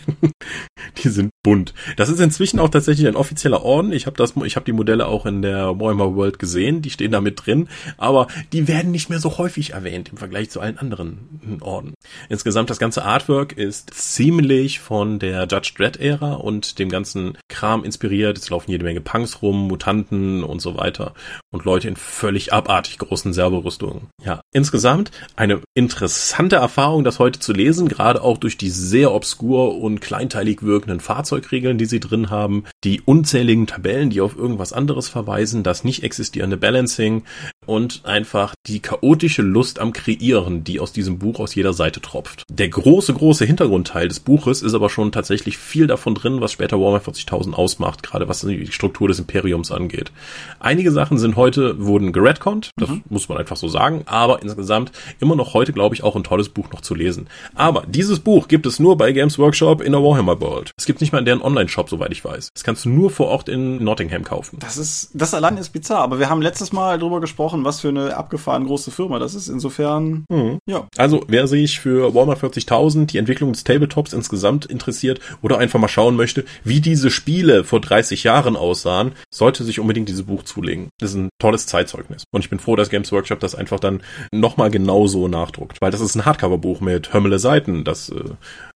die 1.02 1.08
sind 1.08 1.30
bunt. 1.42 1.74
Das 1.96 2.08
ist 2.08 2.20
inzwischen 2.20 2.58
auch 2.58 2.68
tatsächlich 2.68 3.06
ein 3.06 3.16
offizieller 3.16 3.64
Orden. 3.64 3.92
Ich 3.92 4.06
habe 4.06 4.16
das, 4.16 4.34
ich 4.44 4.56
habe 4.56 4.64
die 4.64 4.72
Modelle 4.72 5.06
auch 5.06 5.26
in 5.26 5.42
der 5.42 5.78
Warhammer 5.80 6.14
World 6.14 6.38
gesehen. 6.38 6.82
Die 6.82 6.90
stehen 6.90 7.12
da 7.12 7.20
mit 7.20 7.44
drin, 7.44 7.68
aber 7.96 8.28
die 8.52 8.68
werden 8.68 8.90
nicht 8.90 9.10
mehr 9.10 9.18
so 9.18 9.38
häufig 9.38 9.70
erwähnt 9.70 10.10
im 10.10 10.18
Vergleich 10.18 10.50
zu 10.50 10.60
allen 10.60 10.78
anderen 10.78 11.58
Orden. 11.60 11.94
Insgesamt 12.28 12.70
das 12.70 12.78
ganze 12.78 13.04
Artwork 13.04 13.52
ist 13.52 13.92
ziemlich 13.92 14.80
von 14.80 15.18
der 15.18 15.46
Judge 15.46 15.72
Dredd 15.76 15.96
Ära 15.96 16.34
und 16.34 16.78
dem 16.78 16.88
ganzen 16.88 17.36
Kram 17.48 17.84
inspiriert. 17.84 18.38
Es 18.38 18.50
laufen 18.50 18.70
jede 18.70 18.84
Menge 18.84 19.00
Punks 19.00 19.42
rum, 19.42 19.68
Mutanten 19.68 20.44
und 20.44 20.60
so 20.60 20.76
weiter 20.76 21.14
und 21.50 21.64
Leute 21.64 21.88
in 21.88 21.96
völlig 21.96 22.52
abartig 22.52 22.98
großen 22.98 23.32
Servorüstungen. 23.32 24.08
Ja, 24.24 24.40
insgesamt 24.52 25.10
eine 25.36 25.60
interessante 25.74 26.56
Erfahrung, 26.56 27.04
das 27.04 27.18
heute 27.18 27.40
zu 27.40 27.52
lesen, 27.52 27.88
gerade 27.88 28.22
auch 28.22 28.38
durch 28.38 28.56
die 28.56 28.70
sehr 28.70 29.12
obskur 29.12 29.78
und 29.78 30.00
kleinteilig 30.00 30.62
wirkenden 30.82 31.00
Fahrzeugregeln, 31.00 31.78
die 31.78 31.84
sie 31.86 32.00
drin 32.00 32.28
haben, 32.28 32.64
die 32.82 33.00
unzähligen 33.00 33.68
Tabellen, 33.68 34.10
die 34.10 34.20
auf 34.20 34.36
irgendwas 34.36 34.72
anderes 34.72 35.08
verweisen, 35.08 35.62
das 35.62 35.84
nicht 35.84 36.02
existierende 36.02 36.56
Balancing 36.56 37.22
und 37.66 38.04
einfach 38.04 38.54
die 38.66 38.80
chaotische 38.80 39.42
Lust 39.42 39.78
am 39.78 39.92
Kreieren, 39.92 40.64
die 40.64 40.80
aus 40.80 40.92
diesem 40.92 41.18
Buch 41.18 41.40
aus 41.40 41.54
jeder 41.54 41.72
Seite 41.72 42.00
tropft. 42.00 42.44
Der 42.50 42.68
große, 42.68 43.14
große 43.14 43.44
Hintergrundteil 43.44 44.08
des 44.08 44.20
Buches 44.20 44.62
ist 44.62 44.74
aber 44.74 44.90
schon 44.90 45.12
tatsächlich 45.12 45.58
viel 45.58 45.86
davon 45.86 46.14
drin, 46.14 46.40
was 46.40 46.52
später 46.52 46.80
Warhammer 46.80 47.02
40.000 47.02 47.54
ausmacht, 47.54 48.02
gerade 48.02 48.28
was 48.28 48.40
die 48.40 48.72
Struktur 48.72 49.08
des 49.08 49.18
Imperiums 49.18 49.70
angeht. 49.70 50.12
Einige 50.60 50.90
Sachen 50.90 51.18
sind 51.18 51.36
heute, 51.36 51.84
wurden 51.84 52.12
geredconnt, 52.12 52.70
das 52.76 52.90
muss 53.08 53.28
man 53.28 53.38
einfach 53.38 53.56
so 53.56 53.68
sagen, 53.68 54.02
aber 54.06 54.42
insgesamt 54.42 54.92
immer 55.20 55.36
noch 55.36 55.54
heute, 55.54 55.72
glaube 55.72 55.94
ich, 55.94 56.02
auch 56.02 56.16
ein 56.16 56.24
tolles 56.24 56.48
Buch 56.48 56.70
noch 56.72 56.80
zu 56.80 56.94
lesen. 56.94 57.28
Aber 57.54 57.84
dieses 57.86 58.20
Buch 58.20 58.48
gibt 58.48 58.66
es 58.66 58.78
nur 58.78 58.96
bei 58.96 59.12
Games 59.12 59.38
Workshop 59.38 59.80
in 59.82 59.92
der 59.92 60.02
Warhammer 60.02 60.40
World. 60.40 60.72
Es 60.76 60.86
gibt 60.86 61.00
nicht 61.00 61.12
mal 61.12 61.20
in 61.20 61.24
deren 61.24 61.42
Online-Shop, 61.42 61.88
soweit 61.88 62.12
ich 62.12 62.24
weiß. 62.24 62.50
Das 62.54 62.64
kannst 62.64 62.84
du 62.84 62.88
nur 62.88 63.10
vor 63.10 63.28
Ort 63.28 63.48
in 63.48 63.82
Nottingham 63.82 64.24
kaufen. 64.24 64.58
Das 64.60 64.76
ist, 64.76 65.10
das 65.14 65.34
allein 65.34 65.56
ist 65.56 65.70
bizarr, 65.70 66.00
aber 66.00 66.18
wir 66.18 66.28
haben 66.28 66.42
letztes 66.42 66.72
Mal 66.72 66.98
drüber 66.98 67.20
gesprochen, 67.20 67.51
was 67.64 67.80
für 67.80 67.88
eine 67.88 68.16
abgefahren 68.16 68.66
große 68.66 68.90
Firma 68.90 69.18
das 69.18 69.34
ist. 69.34 69.48
Insofern, 69.48 70.24
ja. 70.66 70.86
Also, 70.96 71.24
wer 71.28 71.46
sich 71.46 71.80
für 71.80 72.14
Warhammer 72.14 72.36
40.000, 72.36 73.06
die 73.06 73.18
Entwicklung 73.18 73.52
des 73.52 73.64
Tabletops 73.64 74.12
insgesamt 74.12 74.66
interessiert 74.66 75.20
oder 75.42 75.58
einfach 75.58 75.78
mal 75.78 75.88
schauen 75.88 76.16
möchte, 76.16 76.44
wie 76.64 76.80
diese 76.80 77.10
Spiele 77.10 77.64
vor 77.64 77.80
30 77.80 78.24
Jahren 78.24 78.56
aussahen, 78.56 79.12
sollte 79.32 79.64
sich 79.64 79.80
unbedingt 79.80 80.08
dieses 80.08 80.24
Buch 80.24 80.42
zulegen. 80.42 80.88
Das 80.98 81.10
ist 81.10 81.16
ein 81.16 81.28
tolles 81.38 81.66
Zeitzeugnis. 81.66 82.24
Und 82.32 82.42
ich 82.42 82.50
bin 82.50 82.58
froh, 82.58 82.76
dass 82.76 82.90
Games 82.90 83.12
Workshop 83.12 83.40
das 83.40 83.54
einfach 83.54 83.80
dann 83.80 84.02
nochmal 84.32 84.70
genauso 84.70 85.28
nachdruckt. 85.28 85.80
Weil 85.80 85.90
das 85.90 86.00
ist 86.00 86.14
ein 86.14 86.24
Hardcover-Buch 86.24 86.80
mit 86.80 87.12
Hömmele 87.12 87.38
Seiten. 87.38 87.84
Das 87.84 88.08
äh, 88.08 88.22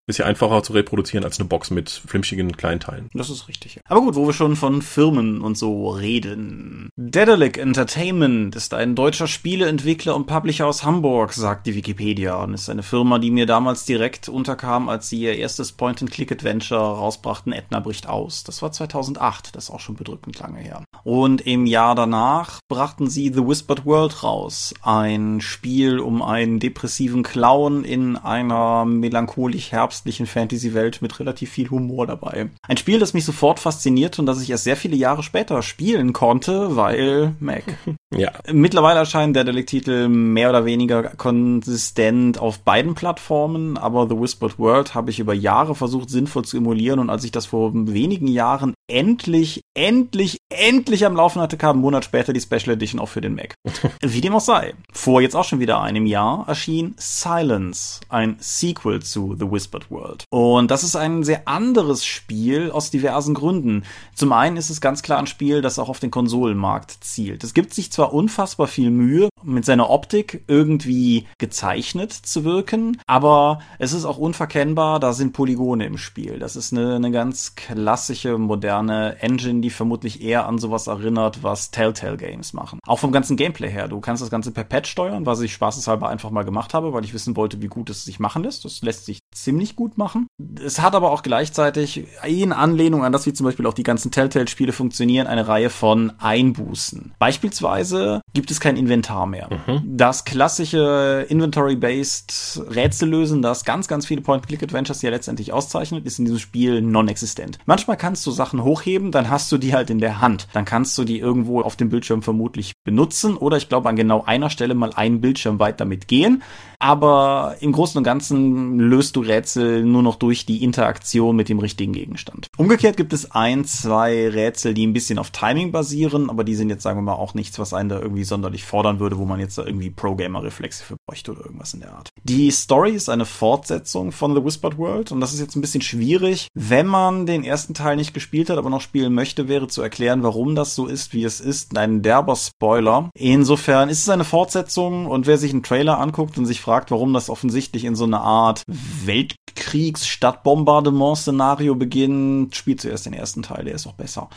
Ist 0.09 0.19
ja 0.19 0.27
einfacher 0.27 0.63
zu 0.63 0.73
reproduzieren 0.73 1.25
als 1.25 1.41
eine 1.41 1.49
Box 1.49 1.73
mit 1.73 1.91
flimschigen 1.91 2.57
Kleinteilen. 2.57 3.09
Das 3.13 3.29
ist 3.29 3.49
richtig. 3.49 3.81
Aber 3.89 4.03
gut, 4.03 4.15
wo 4.15 4.25
wir 4.27 4.33
schon 4.33 4.55
von 4.55 4.81
Firmen 4.81 5.41
und 5.41 5.59
so 5.59 5.89
reden. 5.89 6.91
Dedalic 6.95 7.59
Entertainment 7.59 8.55
ist 8.55 8.73
ein 8.73 8.95
deutscher 8.95 9.27
Spieleentwickler 9.27 10.15
und 10.15 10.29
Publisher 10.29 10.69
aus 10.69 10.85
Hamburg, 10.85 11.33
sagt 11.33 11.67
die 11.67 11.75
Wikipedia. 11.75 12.37
Und 12.37 12.55
ist 12.55 12.71
eine 12.71 12.85
Firma, 12.85 13.19
die 13.19 13.33
mir 13.33 13.47
damals 13.47 13.85
direkt 13.85 14.29
unterkam, 14.29 14.89
als 14.89 15.09
sie 15.09 15.23
ihr 15.23 15.35
erstes 15.35 15.73
Point-and-Click-Adventure 15.73 16.81
rausbrachten, 16.81 17.53
Edna 17.53 17.81
bricht 17.81 18.09
aus. 18.09 18.45
Das 18.45 18.63
war 18.63 18.71
2008, 18.71 19.57
das 19.57 19.65
ist 19.65 19.71
auch 19.71 19.81
schon 19.81 19.97
bedrückend 19.97 20.39
lange 20.39 20.61
her. 20.61 20.85
Und 21.03 21.41
im 21.41 21.67
Jahr 21.67 21.97
danach 21.97 22.61
brachten 22.69 23.11
sie 23.11 23.33
The 23.35 23.45
Whispered 23.45 23.85
World 23.85 24.23
raus. 24.23 24.73
Ein 24.83 25.41
Spiel 25.41 25.99
um 25.99 26.23
einen 26.23 26.61
depressiven 26.61 27.25
Clown 27.25 27.83
in 27.83 28.17
einer 28.17 28.85
melancholisch 28.85 29.73
herbstlichen 29.97 30.27
Fantasy-Welt 30.27 31.01
mit 31.01 31.19
relativ 31.21 31.51
viel 31.51 31.71
Humor 31.71 32.07
dabei. 32.07 32.51
Ein 32.69 32.77
Spiel, 32.77 32.99
das 32.99 33.15
mich 33.15 33.25
sofort 33.25 33.59
fasziniert 33.59 34.19
und 34.19 34.27
das 34.27 34.43
ich 34.43 34.51
erst 34.51 34.65
sehr 34.65 34.77
viele 34.77 34.97
Jahre 34.97 35.23
später 35.23 35.63
spielen 35.63 36.13
konnte, 36.13 36.77
weil 36.77 37.35
Mac. 37.41 37.65
Ja. 38.17 38.31
Mittlerweile 38.53 39.01
erscheinen 39.01 39.35
der 39.35 39.43
Delik-Titel 39.43 40.07
mehr 40.09 40.49
oder 40.49 40.65
weniger 40.65 41.03
konsistent 41.03 42.39
auf 42.39 42.61
beiden 42.61 42.95
Plattformen, 42.95 43.77
aber 43.77 44.09
The 44.09 44.17
Whispered 44.17 44.61
World 44.61 44.95
habe 44.95 45.11
ich 45.11 45.19
über 45.19 45.35
Jahre 45.35 45.75
versucht 45.75 46.09
sinnvoll 46.09 46.45
zu 46.45 46.57
emulieren 46.57 47.01
und 47.01 47.11
als 47.11 47.25
ich 47.25 47.33
das 47.33 47.47
vor 47.47 47.73
wenigen 47.75 48.29
Jahren 48.29 48.75
endlich, 48.89 49.63
endlich, 49.75 50.39
endlich 50.49 51.05
am 51.05 51.17
Laufen 51.17 51.41
hatte, 51.41 51.57
kam 51.57 51.77
einen 51.77 51.83
Monat 51.83 52.05
später 52.05 52.33
die 52.33 52.41
Special 52.41 52.71
Edition 52.71 53.01
auch 53.01 53.09
für 53.09 53.21
den 53.21 53.35
Mac. 53.35 53.55
Wie 54.03 54.21
dem 54.21 54.35
auch 54.35 54.41
sei. 54.41 54.75
Vor 54.93 55.21
jetzt 55.21 55.35
auch 55.35 55.45
schon 55.45 55.61
wieder 55.61 55.81
einem 55.81 56.07
Jahr 56.07 56.49
erschien 56.49 56.95
Silence, 56.99 58.01
ein 58.09 58.37
Sequel 58.39 59.03
zu 59.03 59.37
The 59.39 59.51
Whispered 59.51 59.91
World. 59.91 60.25
Und 60.31 60.71
das 60.71 60.85
ist 60.85 60.97
ein 60.97 61.25
sehr 61.25 61.49
anderes 61.49 62.05
Spiel 62.05 62.71
aus 62.71 62.91
diversen 62.91 63.35
Gründen. 63.35 63.85
Zum 64.15 64.33
einen 64.33 64.57
ist 64.57 64.71
es 64.71 64.81
ganz 64.81 65.03
klar 65.03 65.19
ein 65.19 65.27
Spiel, 65.27 65.63
das 65.63 65.79
auch 65.79 65.89
auf 65.89 66.01
den 66.01 66.11
Konsolenmarkt 66.11 66.99
zielt. 67.03 67.45
Es 67.45 67.55
gibt 67.55 67.75
sich 67.75 67.91
zwar 67.93 68.13
unfassbar 68.13 68.67
viel 68.67 68.91
Mühe, 68.91 69.29
mit 69.43 69.65
seiner 69.65 69.91
Optik 69.91 70.45
irgendwie 70.49 71.27
gezeichnet 71.39 72.13
zu 72.13 72.45
wirken, 72.45 72.99
aber 73.07 73.61
es 73.79 73.93
ist 73.93 74.05
auch 74.05 74.19
unverkennbar, 74.19 75.01
da 75.01 75.13
sind 75.13 75.33
Polygone 75.33 75.87
im 75.87 75.99
Spiel. 75.99 76.39
Das 76.39 76.57
ist 76.57 76.73
eine, 76.73 76.97
eine 76.97 77.11
ganz 77.11 77.55
klassische, 77.55 78.39
moderne 78.39 78.76
Engine, 78.81 79.61
die 79.61 79.71
vermutlich 79.71 80.23
eher 80.23 80.47
an 80.47 80.59
sowas 80.59 80.87
erinnert, 80.87 81.43
was 81.43 81.71
Telltale 81.71 82.17
Games 82.17 82.53
machen. 82.53 82.79
Auch 82.87 82.99
vom 82.99 83.13
ganzen 83.13 83.37
Gameplay 83.37 83.71
her. 83.71 83.89
Du 83.89 84.01
kannst 84.01 84.23
das 84.23 84.31
Ganze 84.31 84.51
per 84.51 84.65
Patch 84.65 84.91
steuern, 84.91 85.27
was 85.27 85.41
ich 85.41 85.53
spaßeshalber 85.53 86.09
einfach 86.09 86.31
mal 86.31 86.45
gemacht 86.45 86.75
habe, 86.75 86.93
weil 86.93 87.05
ich 87.05 87.15
wissen 87.15 87.37
wollte, 87.37 87.61
wie 87.63 87.69
gut 87.69 87.91
es 87.91 88.05
sich 88.05 88.21
machen 88.21 88.43
lässt. 88.43 88.65
Das 88.65 88.83
lässt 88.83 89.07
sich 89.07 89.21
ziemlich 89.33 89.77
gut 89.77 89.99
machen. 89.99 90.27
Es 90.65 90.81
hat 90.81 90.95
aber 90.95 91.11
auch 91.11 91.23
gleichzeitig 91.23 92.07
in 92.25 92.53
Anlehnung 92.53 93.05
an 93.05 93.13
das, 93.13 93.27
wie 93.27 93.33
zum 93.33 93.45
Beispiel 93.45 93.67
auch 93.67 93.75
die 93.75 93.83
ganzen 93.83 94.11
Telltale-Spiele 94.11 94.73
funktionieren, 94.73 95.27
eine 95.27 95.49
Reihe 95.49 95.71
von 95.71 96.13
Einbußen. 96.19 97.15
Beispielsweise 97.19 98.21
gibt 98.33 98.51
es 98.51 98.61
kein 98.61 98.77
Inventar 98.77 99.27
mehr. 99.27 99.49
Mhm. 99.67 99.97
Das 99.97 100.25
klassische 100.25 101.27
Inventory-based 101.29 102.63
Rätsellösen, 102.71 103.43
das 103.43 103.65
ganz, 103.65 103.89
ganz 103.89 104.07
viele 104.07 104.21
Point-Click-Adventures 104.21 105.03
ja 105.03 105.11
letztendlich 105.11 105.53
auszeichnet, 105.53 106.05
ist 106.07 106.19
in 106.19 106.25
diesem 106.25 106.39
Spiel 106.39 106.83
non-existent. 106.83 107.59
Manchmal 107.67 107.97
kannst 107.97 108.27
du 108.27 108.31
Sachen 108.31 108.63
hochheben, 108.67 109.11
dann 109.11 109.31
hast 109.31 109.51
du 109.51 109.57
die 109.57 109.73
halt 109.73 109.89
in 109.89 109.99
der 109.99 110.21
Hand. 110.21 110.47
Dann 110.53 110.67
kannst 110.67 110.99
du 110.99 111.05
die 111.05 111.19
irgendwo 111.19 111.63
auf 111.63 111.77
dem 111.77 111.89
Bildschirm 111.89 112.21
vermutlich 112.21 112.73
benutzen 112.85 113.39
oder 113.39 113.57
ich 113.57 113.71
glaube 113.71 113.89
an 113.89 113.97
genau 113.97 114.25
einer 114.25 114.51
Stelle 114.51 114.75
mal 114.75 114.93
einen 114.95 115.23
Bildschirm 115.23 115.59
weit 115.59 115.81
damit 115.81 116.09
gehen. 116.09 116.43
Aber 116.79 117.57
im 117.61 117.73
Großen 117.73 117.99
und 117.99 118.05
Ganzen 118.05 118.79
löst 118.79 119.17
du 119.17 119.21
Rätsel 119.21 119.85
nur 119.85 120.03
noch 120.03 120.17
durch 120.17 120.47
die 120.47 120.63
Interaktion 120.63 121.37
mit 121.37 121.49
dem 121.49 121.59
richtigen 121.59 121.93
Gegenstand. 121.93 122.49
Umgekehrt 122.57 122.97
gibt 122.97 123.13
es 123.13 123.31
ein, 123.31 123.65
zwei 123.65 124.29
Rätsel, 124.29 124.75
die 124.75 124.87
ein 124.87 124.93
bisschen 124.93 125.19
auf 125.19 125.31
Timing 125.31 125.73
basieren, 125.73 126.31
aber 126.31 126.45
die 126.45 126.55
sind 126.55 126.71
jetzt, 126.71 126.83
sagen 126.83 126.99
wir 126.99 127.03
mal, 127.03 127.15
auch 127.15 127.35
nichts, 127.35 127.59
was 127.59 127.75
einen 127.75 127.89
da 127.89 128.01
irgendwie 128.01 128.25
sonderlich 128.25 128.65
fordern 128.65 129.01
würde, 129.01 129.19
wo 129.19 129.25
man 129.25 129.41
jetzt 129.41 129.59
da 129.59 129.65
irgendwie 129.65 129.91
Pro-Gamer-Reflexe 129.91 130.85
für 130.85 130.97
bräuchte 131.07 131.33
oder 131.33 131.45
irgendwas 131.45 131.75
in 131.75 131.81
der 131.81 131.95
Art. 131.95 132.11
Die 132.25 132.51
Story 132.51 132.93
ist 132.93 133.09
eine 133.09 133.25
Fortsetzung 133.25 134.13
von 134.13 134.35
The 134.35 134.45
Whispered 134.45 134.79
World 134.79 135.13
und 135.13 135.21
das 135.21 135.33
ist 135.33 135.41
jetzt 135.41 135.57
ein 135.57 135.61
bisschen 135.61 135.83
schwierig. 135.83 136.49
Wenn 136.55 136.87
man 136.87 137.27
den 137.27 137.45
ersten 137.45 137.75
Teil 137.75 137.97
nicht 137.97 138.15
gespielt 138.15 138.51
hat, 138.51 138.59
aber 138.59 138.71
noch 138.71 138.81
spielen 138.81 139.15
möchte, 139.15 139.49
wäre 139.49 139.69
zu 139.69 139.83
erklären, 139.83 140.23
warum 140.23 140.55
das 140.55 140.75
so 140.75 140.87
ist, 140.87 141.13
wie 141.13 141.25
es 141.25 141.41
ist. 141.41 141.77
Ein 141.77 142.03
derber 142.03 142.37
Spoiler. 142.37 143.11
Insofern 143.15 143.89
ist 143.89 144.03
es 144.03 144.09
eine 144.09 144.25
Fortsetzung 144.25 145.07
und 145.07 145.27
wer 145.27 145.39
sich 145.39 145.53
einen 145.53 145.63
Trailer 145.63 145.99
anguckt 145.99 146.39
und 146.39 146.47
sich 146.47 146.61
fragt, 146.61 146.76
warum 146.91 147.13
das 147.13 147.31
offensichtlich 147.31 147.85
in 147.85 147.95
so 147.95 148.05
eine 148.05 148.21
Art 148.21 148.63
Weltkriegs-Stadtbombardement-Szenario 149.05 151.75
beginnt, 151.75 152.57
spielt 152.57 152.81
zuerst 152.81 153.05
den 153.07 153.15
ersten 153.15 153.43
Teil, 153.43 153.65
der 153.65 153.75
ist 153.75 153.87
auch 153.87 153.95
besser. 153.95 154.29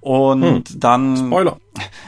Und 0.00 0.42
hm. 0.42 0.64
dann. 0.80 1.16
Spoiler. 1.16 1.58